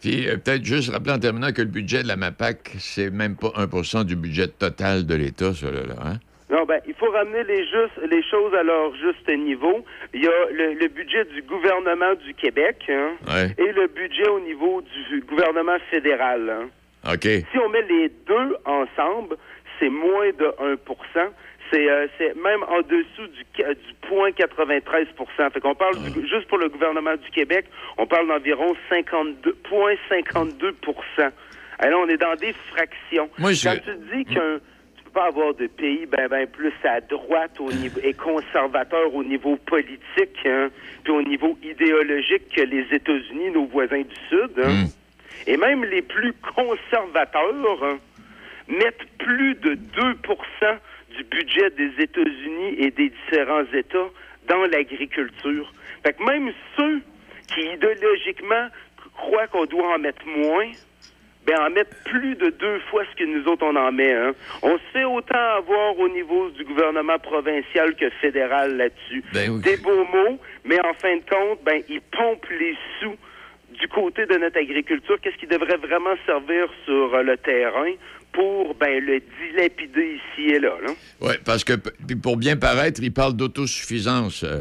[0.00, 3.36] Puis euh, peut-être juste rappeler en terminant que le budget de la MAPAC, c'est même
[3.36, 5.80] pas 1% du budget total de l'État, ça, là.
[5.82, 6.18] là, hein?
[6.50, 9.84] Non, ben, il faut ramener les, choses à leur juste niveau.
[10.14, 13.54] Il y a le, le budget du gouvernement du Québec hein, Ouais.
[13.58, 14.80] et le budget au niveau
[15.10, 16.48] du gouvernement fédéral.
[16.48, 17.12] hein.
[17.12, 17.24] OK.
[17.24, 19.36] Si on met les deux ensemble,
[19.78, 20.76] c'est moins de 1
[21.70, 22.06] c'est euh,
[22.42, 25.06] même en dessous du, du point 93
[25.52, 27.66] Fait qu'on parle, du- juste pour le gouvernement du Québec,
[27.96, 30.74] on parle d'environ 52, 0,52
[31.78, 33.28] Alors, on est dans des fractions.
[33.38, 34.58] Moi, je- Quand tu dis qu'un
[34.96, 39.14] tu peux pas avoir de pays ben, ben plus à droite au niveau et conservateur
[39.14, 40.68] au niveau politique, hein,
[41.04, 44.50] puis au niveau idéologique que les États-Unis, nos voisins du Sud.
[44.62, 44.84] hein.
[45.46, 47.54] Et même les plus conservateurs
[47.84, 47.98] hein,
[48.68, 50.14] mettent plus de 2
[51.18, 54.10] du budget des États-Unis et des différents États
[54.48, 55.72] dans l'agriculture.
[56.04, 57.00] Fait que même ceux
[57.52, 58.68] qui idéologiquement
[59.16, 60.70] croient qu'on doit en mettre moins,
[61.44, 64.12] ben en mettre plus de deux fois ce que nous autres on en met.
[64.12, 64.32] Hein.
[64.62, 69.24] On se fait autant avoir au niveau du gouvernement provincial que fédéral là-dessus.
[69.32, 73.16] Des beaux mots, mais en fin de compte, ben ils pompent les sous
[73.80, 75.18] du côté de notre agriculture.
[75.20, 77.92] Qu'est-ce qui devrait vraiment servir sur euh, le terrain?
[78.38, 80.70] Pour ben le dilapider ici et là.
[80.86, 80.92] là.
[81.20, 81.72] Oui, parce que
[82.22, 84.44] pour bien paraître, il parle d'autosuffisance.
[84.44, 84.60] euh.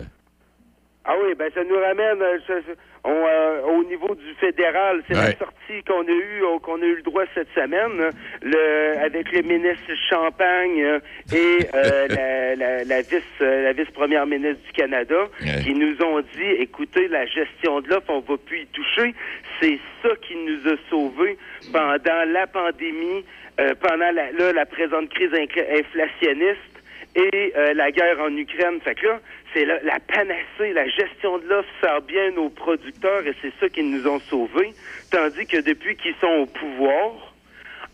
[1.05, 5.03] Ah oui, ben ça nous ramène euh, ça- ça- on, euh, au niveau du fédéral.
[5.07, 8.11] C'est la sortie qu'on a eu qu'on a eu le droit cette semaine,
[8.41, 10.99] le, avec le ministre Champagne euh,
[11.33, 15.27] et euh, la, la, la vice euh, la vice première ministre du Canada,
[15.63, 19.13] qui nous ont dit écoutez, la gestion de l'offre, on va plus y toucher.
[19.61, 21.37] C'est ça qui nous a sauvés
[21.71, 23.25] pendant la pandémie,
[23.59, 26.76] euh, pendant la, là, la présente crise inflationniste
[27.17, 28.79] et euh, la guerre en Ukraine.
[28.83, 29.19] Fait que là,
[29.53, 33.67] c'est la, la panacée, la gestion de l'offre sert bien nos producteurs et c'est ça
[33.69, 34.73] qui nous ont sauvés.
[35.11, 37.33] Tandis que depuis qu'ils sont au pouvoir,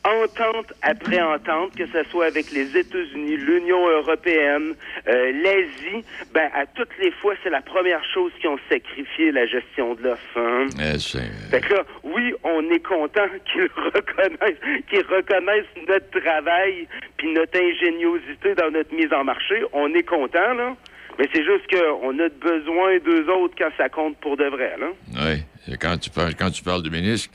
[0.06, 4.76] entente après entente, que ce soit avec les États-Unis, l'Union européenne,
[5.08, 6.04] euh, l'Asie,
[6.34, 10.04] ben à toutes les fois, c'est la première chose qui ont sacrifié la gestion de
[10.04, 10.38] l'offre.
[10.38, 10.68] hein.
[10.80, 11.20] Eh, c'est-
[11.52, 14.60] Fait que là, oui, on est content qu'ils reconnaissent,
[14.90, 19.64] qu'ils reconnaissent notre travail puis notre ingéniosité dans notre mise en marché.
[19.74, 20.76] On est content, là.
[21.20, 24.88] Mais c'est juste qu'on a besoin d'eux autres quand ça compte pour de vrai, là.
[25.16, 27.30] Oui, quand tu parles, quand tu parles du ministre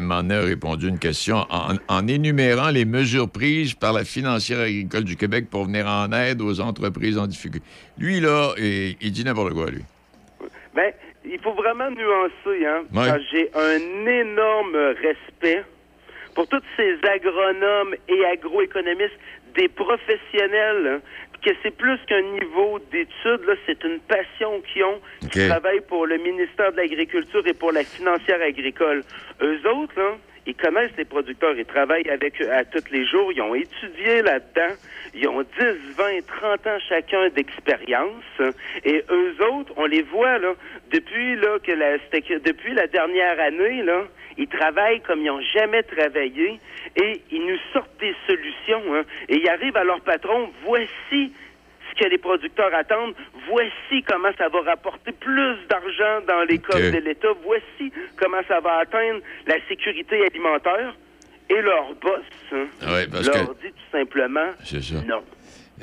[0.00, 4.60] moment donné, a répondu une question en, en énumérant les mesures prises par la financière
[4.60, 7.66] agricole du Québec pour venir en aide aux entreprises en difficulté.
[7.98, 9.82] Lui, là, il, il dit n'importe quoi, lui.
[10.74, 10.92] Ben,
[11.24, 12.82] il faut vraiment nuancer, hein.
[12.94, 13.20] Ouais.
[13.32, 15.64] J'ai un énorme respect
[16.34, 19.18] pour tous ces agronomes et agroéconomistes,
[19.56, 21.00] des professionnels, hein,
[21.40, 25.00] que c'est plus qu'un niveau d'études, là, c'est une passion qu'ils ont,
[25.30, 29.02] qui travaillent pour le ministère de l'Agriculture et pour la financière agricole.
[29.40, 33.30] Eux autres, là, ils connaissent les producteurs, ils travaillent avec eux à tous les jours,
[33.32, 34.74] ils ont étudié là-dedans,
[35.14, 35.46] ils ont 10,
[35.96, 38.24] 20, 30 ans chacun d'expérience,
[38.84, 40.54] et eux autres, on les voit là,
[40.92, 44.04] depuis là que la, depuis la dernière année là,
[44.38, 46.58] ils travaillent comme ils n'ont jamais travaillé
[46.96, 48.82] et ils nous sortent des solutions.
[48.94, 49.02] hein.
[49.28, 51.32] et ils arrivent à leur patron, voici
[51.90, 53.14] ce que les producteurs attendent.
[53.48, 57.28] Voici comment ça va rapporter plus d'argent dans les coffres de l'État.
[57.44, 60.94] Voici comment ça va atteindre la sécurité alimentaire.
[61.48, 62.20] Et leur boss
[62.52, 64.50] hein, Ouais, parce leur que- dit tout simplement
[65.06, 65.22] non.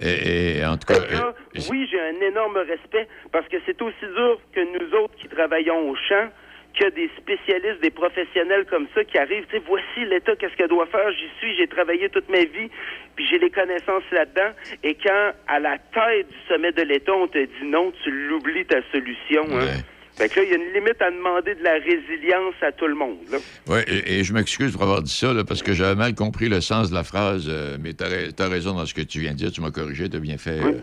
[0.02, 1.34] Et, et en tout cas, là,
[1.72, 5.90] oui, j'ai un énorme respect parce que c'est aussi dur que nous autres qui travaillons
[5.90, 6.30] au champ
[6.77, 10.69] que des spécialistes, des professionnels comme ça qui arrivent, tu sais, voici l'État, qu'est-ce qu'elle
[10.69, 12.69] doit faire, j'y suis, j'ai travaillé toute ma vie,
[13.15, 14.51] puis j'ai les connaissances là-dedans,
[14.83, 18.65] et quand à la tête du sommet de l'État, on te dit non, tu l'oublies
[18.65, 19.81] ta solution, hein.
[20.17, 22.87] Fait que là, il y a une limite à demander de la résilience à tout
[22.87, 23.19] le monde.
[23.67, 26.49] Oui, et, et je m'excuse pour avoir dit ça, là, parce que j'avais mal compris
[26.49, 29.33] le sens de la phrase, euh, mais tu as, raison dans ce que tu viens
[29.33, 30.59] de dire, tu m'as corrigé, tu as bien fait.
[30.59, 30.81] euh.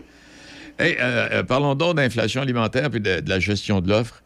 [0.79, 4.23] Hey, euh, parlons donc d'inflation alimentaire puis de, de la gestion de l'offre.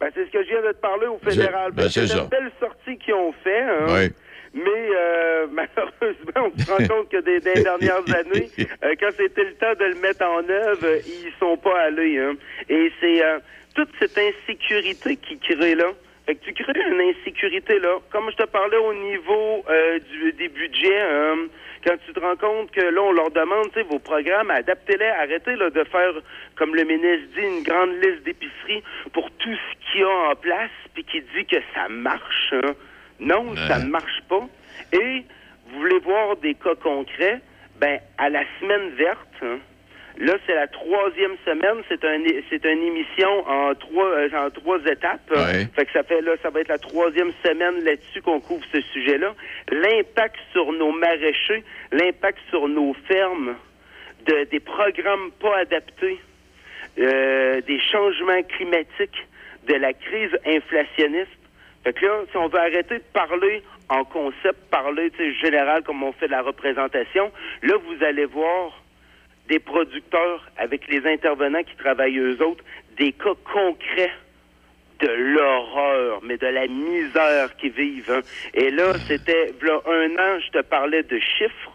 [0.00, 1.72] Ben, c'est ce que je viens de te parler au fédéral.
[1.72, 3.60] ben, c'est une belle sortie qu'ils ont fait.
[3.60, 3.86] Hein?
[3.88, 4.08] Oui.
[4.52, 9.44] Mais euh, malheureusement, on se rend compte que des, des dernières années, euh, quand c'était
[9.44, 12.18] le temps de le mettre en œuvre, ils sont pas allés.
[12.18, 12.34] Hein?
[12.68, 13.38] Et c'est euh,
[13.74, 15.92] toute cette insécurité qui crée là.
[16.26, 17.98] Fait que tu crées une insécurité là.
[18.10, 21.36] Comme je te parlais au niveau euh, du, des budgets, hein,
[21.84, 25.06] quand tu te rends compte que là, on leur demande, tu sais, vos programmes, adaptez-les,
[25.06, 26.12] arrêtez là, de faire,
[26.56, 28.82] comme le ministre dit, une grande liste d'épiceries
[29.12, 32.52] pour tout ce qu'il y a en place, puis qui dit que ça marche.
[32.52, 32.74] hein.
[33.18, 34.46] Non, ça ne marche pas.
[34.92, 35.24] Et
[35.68, 37.40] vous voulez voir des cas concrets,
[37.80, 39.58] ben à la semaine verte, hein,
[40.18, 42.18] là c'est la troisième semaine, c'est un
[42.48, 45.32] c'est une émission en trois euh, en trois étapes.
[45.74, 48.80] Fait que ça fait là, ça va être la troisième semaine là-dessus qu'on couvre ce
[48.80, 49.34] sujet-là.
[49.70, 53.54] L'impact sur nos maraîchers, l'impact sur nos fermes,
[54.26, 56.18] de, des programmes pas adaptés,
[56.98, 59.26] euh, des changements climatiques,
[59.66, 61.30] de la crise inflationniste.
[61.84, 65.10] Fait que là, si on veut arrêter de parler en concept, parler
[65.42, 67.32] général comme on fait de la représentation,
[67.62, 68.79] là, vous allez voir
[69.50, 72.64] des producteurs avec les intervenants qui travaillent eux autres,
[72.96, 74.12] des cas concrets
[75.00, 78.10] de l'horreur, mais de la misère qu'ils vivent.
[78.12, 78.20] hein.
[78.54, 81.72] Et là, c'était, v'là un an, je te parlais de chiffres,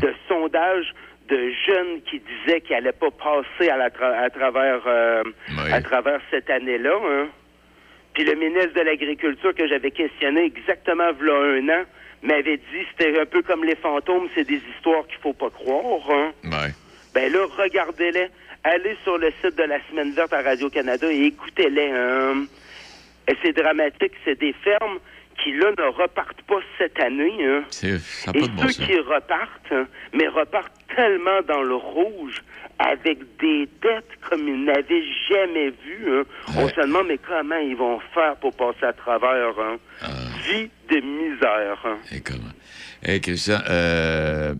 [0.00, 0.94] de sondages,
[1.28, 5.22] de jeunes qui disaient qu'ils n'allaient pas passer à, la tra- à travers euh,
[5.74, 6.96] à travers cette année-là.
[7.10, 7.26] hein.
[8.14, 11.82] Puis le ministre de l'Agriculture que j'avais questionné exactement v'là un an
[12.22, 16.10] m'avait dit c'était un peu comme les fantômes, c'est des histoires qu'il faut pas croire.
[16.10, 16.32] Hein.
[17.14, 18.28] Ben là, regardez-les.
[18.64, 21.90] Allez sur le site de la Semaine verte à Radio-Canada et écoutez-les.
[21.92, 22.44] hein.
[23.30, 24.12] Et c'est dramatique.
[24.24, 24.98] C'est des fermes
[25.42, 27.36] qui, là, ne repartent pas cette année.
[27.46, 27.62] hein.
[27.70, 28.86] C'est- Ça Et pas de bon ceux sens.
[28.86, 32.42] qui repartent, hein, mais repartent tellement dans le rouge,
[32.80, 36.10] avec des dettes comme ils n'avaient jamais vues.
[36.10, 36.24] hein.
[36.56, 39.76] On se demande, mais comment ils vont faire pour passer à travers hein?
[40.02, 40.06] Ah.
[40.48, 41.78] Vie de misère.
[41.84, 41.98] hein.
[43.04, 44.54] Hey, Christian, euh,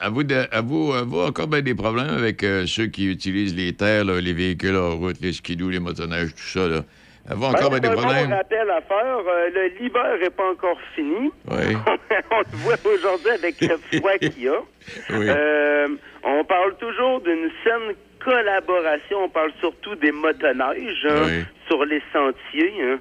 [0.00, 4.04] avez-vous de- avez-vous- avez-vous encore ben des problèmes avec euh, ceux qui utilisent les terres,
[4.04, 6.66] là, les véhicules en route, les skidoo, les motoneiges, tout ça?
[6.68, 6.80] Là?
[7.28, 8.28] Avez-vous encore ben, Ben, des un problèmes?
[8.30, 9.16] bon rappel à faire.
[9.28, 11.30] Euh, le l'hiver n'est pas encore fini.
[11.50, 11.76] Oui.
[12.30, 14.58] on le voit aujourd'hui avec le froid qu'il y a.
[15.10, 15.26] Oui.
[15.28, 15.88] Euh,
[16.24, 17.94] on parle toujours d'une saine
[18.24, 19.24] collaboration.
[19.24, 22.72] On parle surtout des motoneiges hein, sur les sentiers.
[22.82, 22.98] hein.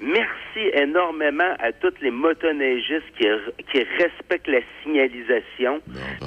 [0.00, 3.26] Merci énormément à tous les motoneigistes qui,
[3.72, 5.80] qui respectent la signalisation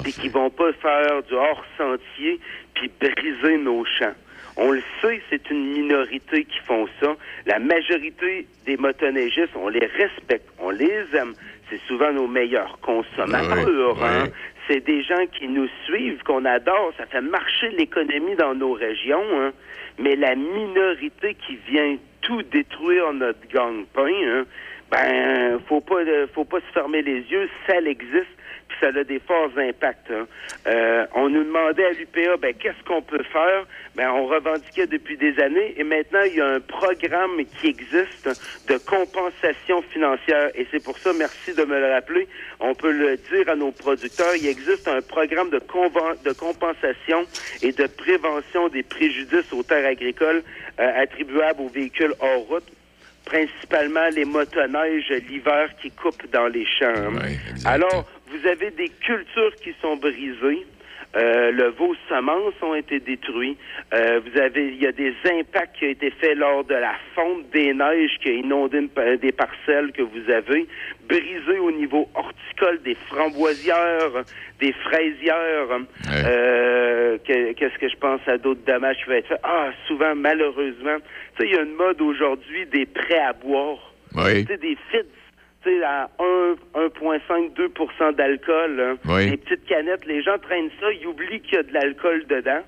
[0.06, 2.40] et qui vont pas faire du hors-sentier
[2.74, 4.14] puis briser nos champs.
[4.56, 7.14] On le sait, c'est une minorité qui font ça.
[7.46, 11.34] La majorité des motoneigistes, on les respecte, on les aime.
[11.70, 14.02] C'est souvent nos meilleurs consommateurs.
[14.02, 14.28] hein.
[14.66, 16.92] C'est des gens qui nous suivent, qu'on adore.
[16.98, 19.22] Ça fait marcher l'économie dans nos régions.
[19.34, 19.52] hein.
[19.98, 24.44] Mais la minorité qui vient tout détruire notre gang-pain, hein,
[24.90, 27.48] ben, faut pas, euh, faut pas se fermer les yeux.
[27.66, 28.26] Ça existe,
[28.68, 30.10] puis ça a des forts impacts.
[30.10, 30.26] hein.
[30.66, 33.66] Euh, on nous demandait à l'UPA, ben, qu'est-ce qu'on peut faire?
[33.96, 38.30] Ben, on revendiquait depuis des années, et maintenant, il y a un programme qui existe
[38.68, 42.26] de compensation financière, et c'est pour ça, merci de me le rappeler,
[42.60, 47.26] on peut le dire à nos producteurs, il existe un programme de, de compensation
[47.62, 50.42] et de prévention des préjudices aux terres agricoles
[50.78, 52.70] attribuables aux véhicules hors route
[53.24, 57.12] principalement les motoneiges l'hiver qui coupent dans les champs.
[57.64, 60.66] Alors, vous avez des cultures qui sont brisées.
[61.16, 63.56] Euh, le, vos semences ont été détruits.
[63.94, 66.94] Euh, vous avez, il y a des impacts qui ont été faits lors de la
[67.14, 70.66] fonte des neiges qui a inondé une pa- des parcelles que vous avez,
[71.08, 74.24] brisé au niveau horticole des framboisières,
[74.60, 75.80] des fraisières.
[76.10, 79.40] Euh, que- Qu'est-ce que je pense à d'autres dommages qui vont être faits?
[79.42, 80.98] Ah, souvent, malheureusement,
[81.38, 83.94] tu sais, il y a une mode aujourd'hui des prêts à boire.
[84.14, 84.44] Oui.
[84.44, 85.04] Tu sais, des sais,
[85.84, 88.80] à 1, 1,5-2% d'alcool.
[88.80, 88.96] hein.
[89.06, 89.30] Oui.
[89.30, 90.06] Des petites canettes.
[90.06, 92.62] Les gens traînent ça, ils oublient qu'il y a de l'alcool dedans.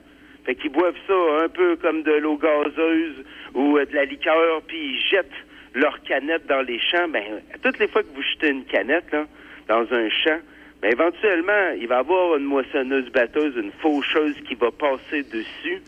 [0.44, 1.14] Fait qu'ils boivent ça
[1.44, 5.26] un peu comme de l'eau gazeuse ou euh, de la liqueur, puis ils jettent
[5.74, 7.08] leurs canettes dans les champs.
[7.08, 7.22] Ben,
[7.62, 9.26] toutes les fois que vous jetez une canette là,
[9.68, 10.38] dans un champ,
[10.82, 15.82] ben, éventuellement, il va y avoir une moissonneuse batteuse, une faucheuse qui va passer dessus.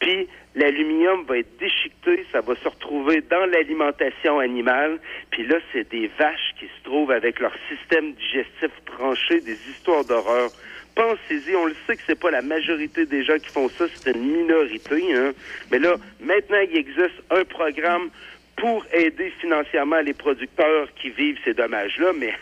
[0.00, 4.98] Puis l'aluminium va être déchiqueté, ça va se retrouver dans l'alimentation animale.
[5.30, 10.04] Puis là, c'est des vaches qui se trouvent avec leur système digestif tranché, des histoires
[10.04, 10.50] d'horreur.
[10.94, 14.10] Pensez-y, on le sait que c'est pas la majorité des gens qui font ça, c'est
[14.16, 15.14] une minorité.
[15.14, 15.32] Hein?
[15.70, 18.08] Mais là, maintenant, il existe un programme
[18.56, 22.34] pour aider financièrement les producteurs qui vivent ces dommages-là, mais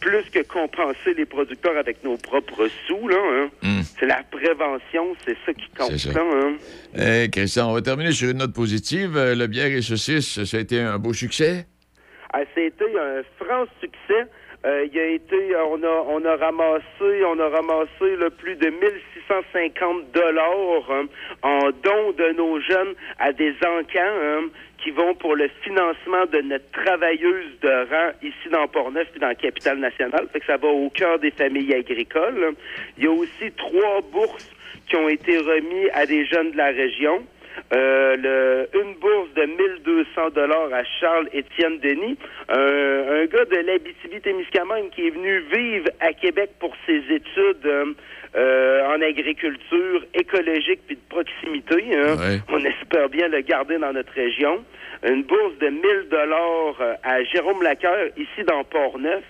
[0.00, 3.16] plus que compenser les producteurs avec nos propres sous, là,
[3.62, 5.96] hein, c'est la prévention, c'est ça qui compte.
[5.96, 6.10] Ça.
[6.20, 7.28] hein.
[7.32, 9.16] Christian, on va terminer sur une note positive.
[9.16, 11.66] Euh, Le bière et saucisse, ça a été un beau succès?
[12.32, 14.28] Ah, C'était un franc succès.
[14.66, 18.66] Euh, il a été, on a, on a ramassé, on a ramassé le plus de
[18.66, 21.06] 1650 dollars hein,
[21.42, 24.48] en dons de nos jeunes à des encans hein,
[24.82, 29.28] qui vont pour le financement de notre travailleuse de rang ici dans Portneuf puis dans
[29.28, 30.26] la capitale nationale.
[30.32, 32.54] Fait que ça va au cœur des familles agricoles.
[32.96, 34.50] Il y a aussi trois bourses
[34.88, 37.22] qui ont été remis à des jeunes de la région.
[37.74, 42.16] Euh, le- une bourse de 1200 dollars à Charles Étienne Denis,
[42.48, 47.84] un, un gars de l'Abitibi-Témiscamingue qui est venu vivre à Québec pour ses études euh,
[48.36, 51.76] euh, en agriculture écologique puis de proximité.
[51.96, 52.16] hein.
[52.16, 52.38] Ouais.
[52.48, 54.64] On espère bien le garder dans notre région.
[55.06, 59.22] Une bourse de 1000 dollars euh, à Jérôme Lacœur ici dans Port-Neuf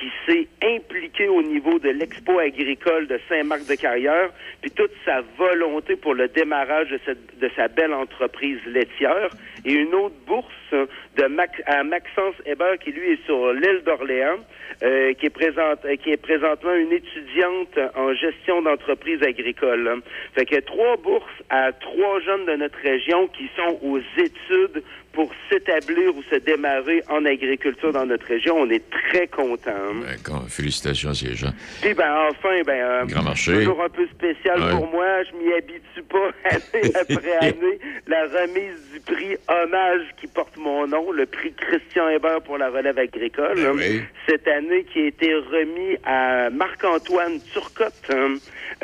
[0.00, 4.30] qui s'est impliqué au niveau de l'expo agricole de Saint-Marc-de-Carrière,
[4.62, 9.28] puis toute sa volonté pour le démarrage de, sa belle entreprise laitière,
[9.66, 11.24] et une autre bourse de
[11.66, 14.38] à Maxence Hébert, qui lui est sur l'île d'Orléans,
[14.82, 20.00] euh, qui, est présente, qui est présentement une étudiante en gestion d'entreprise agricole.
[20.34, 24.82] Fait a trois bourses à trois jeunes de notre région qui sont aux études
[25.12, 28.56] pour s'établir ou se démarrer en agriculture dans notre région.
[28.58, 29.94] On est très contents.
[30.08, 30.44] D'accord.
[30.48, 31.50] Félicitations à ces gens.
[31.82, 33.52] Puis ben enfin, ben euh, Grand marché.
[33.54, 34.70] toujours un peu spécial Ouais.
[34.70, 35.06] pour moi.
[35.24, 37.78] Je m'y habitue pas année après année.
[38.06, 42.70] La remise du prix hommage qui porte mon nom, le prix Christian Hébert pour la
[42.70, 43.56] relève agricole.
[43.56, 44.00] Ben hein.
[44.28, 48.34] Cette année qui a été remis à Marc-Antoine Turcotte, hein,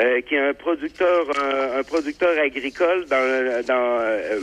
[0.01, 4.41] euh, qui est un producteur, un, un producteur agricole dans dans euh,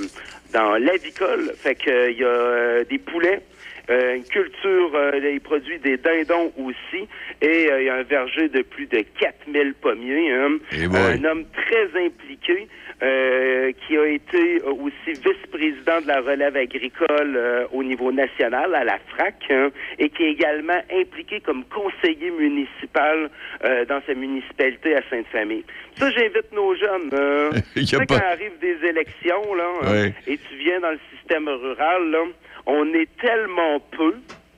[0.54, 1.54] dans l'avicole.
[1.58, 3.42] Fait que euh, y a euh, des poulets.
[3.90, 7.08] Euh, une culture, euh, il produit des dindons aussi,
[7.42, 10.32] et euh, il y a un verger de plus de 4000 pommiers.
[10.32, 10.58] hein.
[10.72, 12.68] Eh un homme très impliqué,
[13.02, 18.86] euh, qui a été aussi vice-président de la relève agricole euh, au niveau national, à
[18.86, 19.70] la FRAC, hein,
[20.00, 23.30] et qui est également impliqué comme conseiller municipal
[23.66, 25.66] euh, dans sa municipalité à Sainte-Famille.
[25.98, 27.10] Ça, j'invite nos jeunes.
[27.14, 30.14] euh, y tu sais, pas- quand arrivent des élections, là, hein, Ouais.
[30.28, 32.20] et tu viens dans le système rural, là,
[32.66, 34.16] on est tellement peu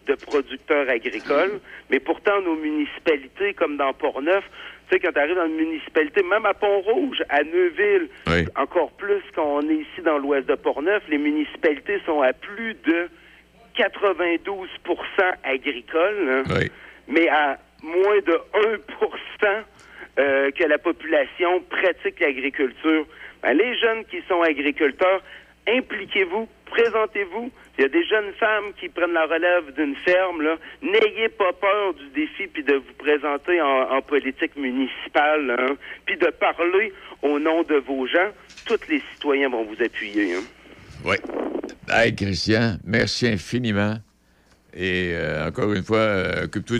[0.07, 1.60] de producteurs agricoles,
[1.90, 4.44] mais pourtant nos municipalités, comme dans Port-Neuf,
[4.88, 8.45] tu sais, quand tu arrives dans une municipalité, même à Pont-Rouge, à Neuville, Oui.
[8.56, 13.10] encore plus qu'on est ici dans l'ouest de Port-Neuf, les municipalités sont à plus de
[13.76, 16.72] 92% agricoles, hein, Oui.
[17.07, 19.64] mais à moins de 1%
[20.19, 23.06] euh, que la population pratique l'agriculture.
[23.41, 25.22] Ben, les jeunes qui sont agriculteurs,
[25.68, 27.52] impliquez-vous, présentez-vous.
[27.77, 30.41] Il y a des jeunes femmes qui prennent la relève d'une ferme.
[30.41, 30.57] là.
[30.81, 35.76] N'ayez pas peur du défi puis de vous présenter en, politique municipale, hein,
[36.06, 38.31] puis de parler au nom de vos gens.
[38.65, 40.35] Tous les citoyens vont vous appuyer.
[40.35, 40.43] hein.
[41.03, 41.18] Oui.
[41.89, 43.95] Hey, Christian, merci infiniment.
[44.73, 46.73] Et euh, encore une fois, euh, occupe-toi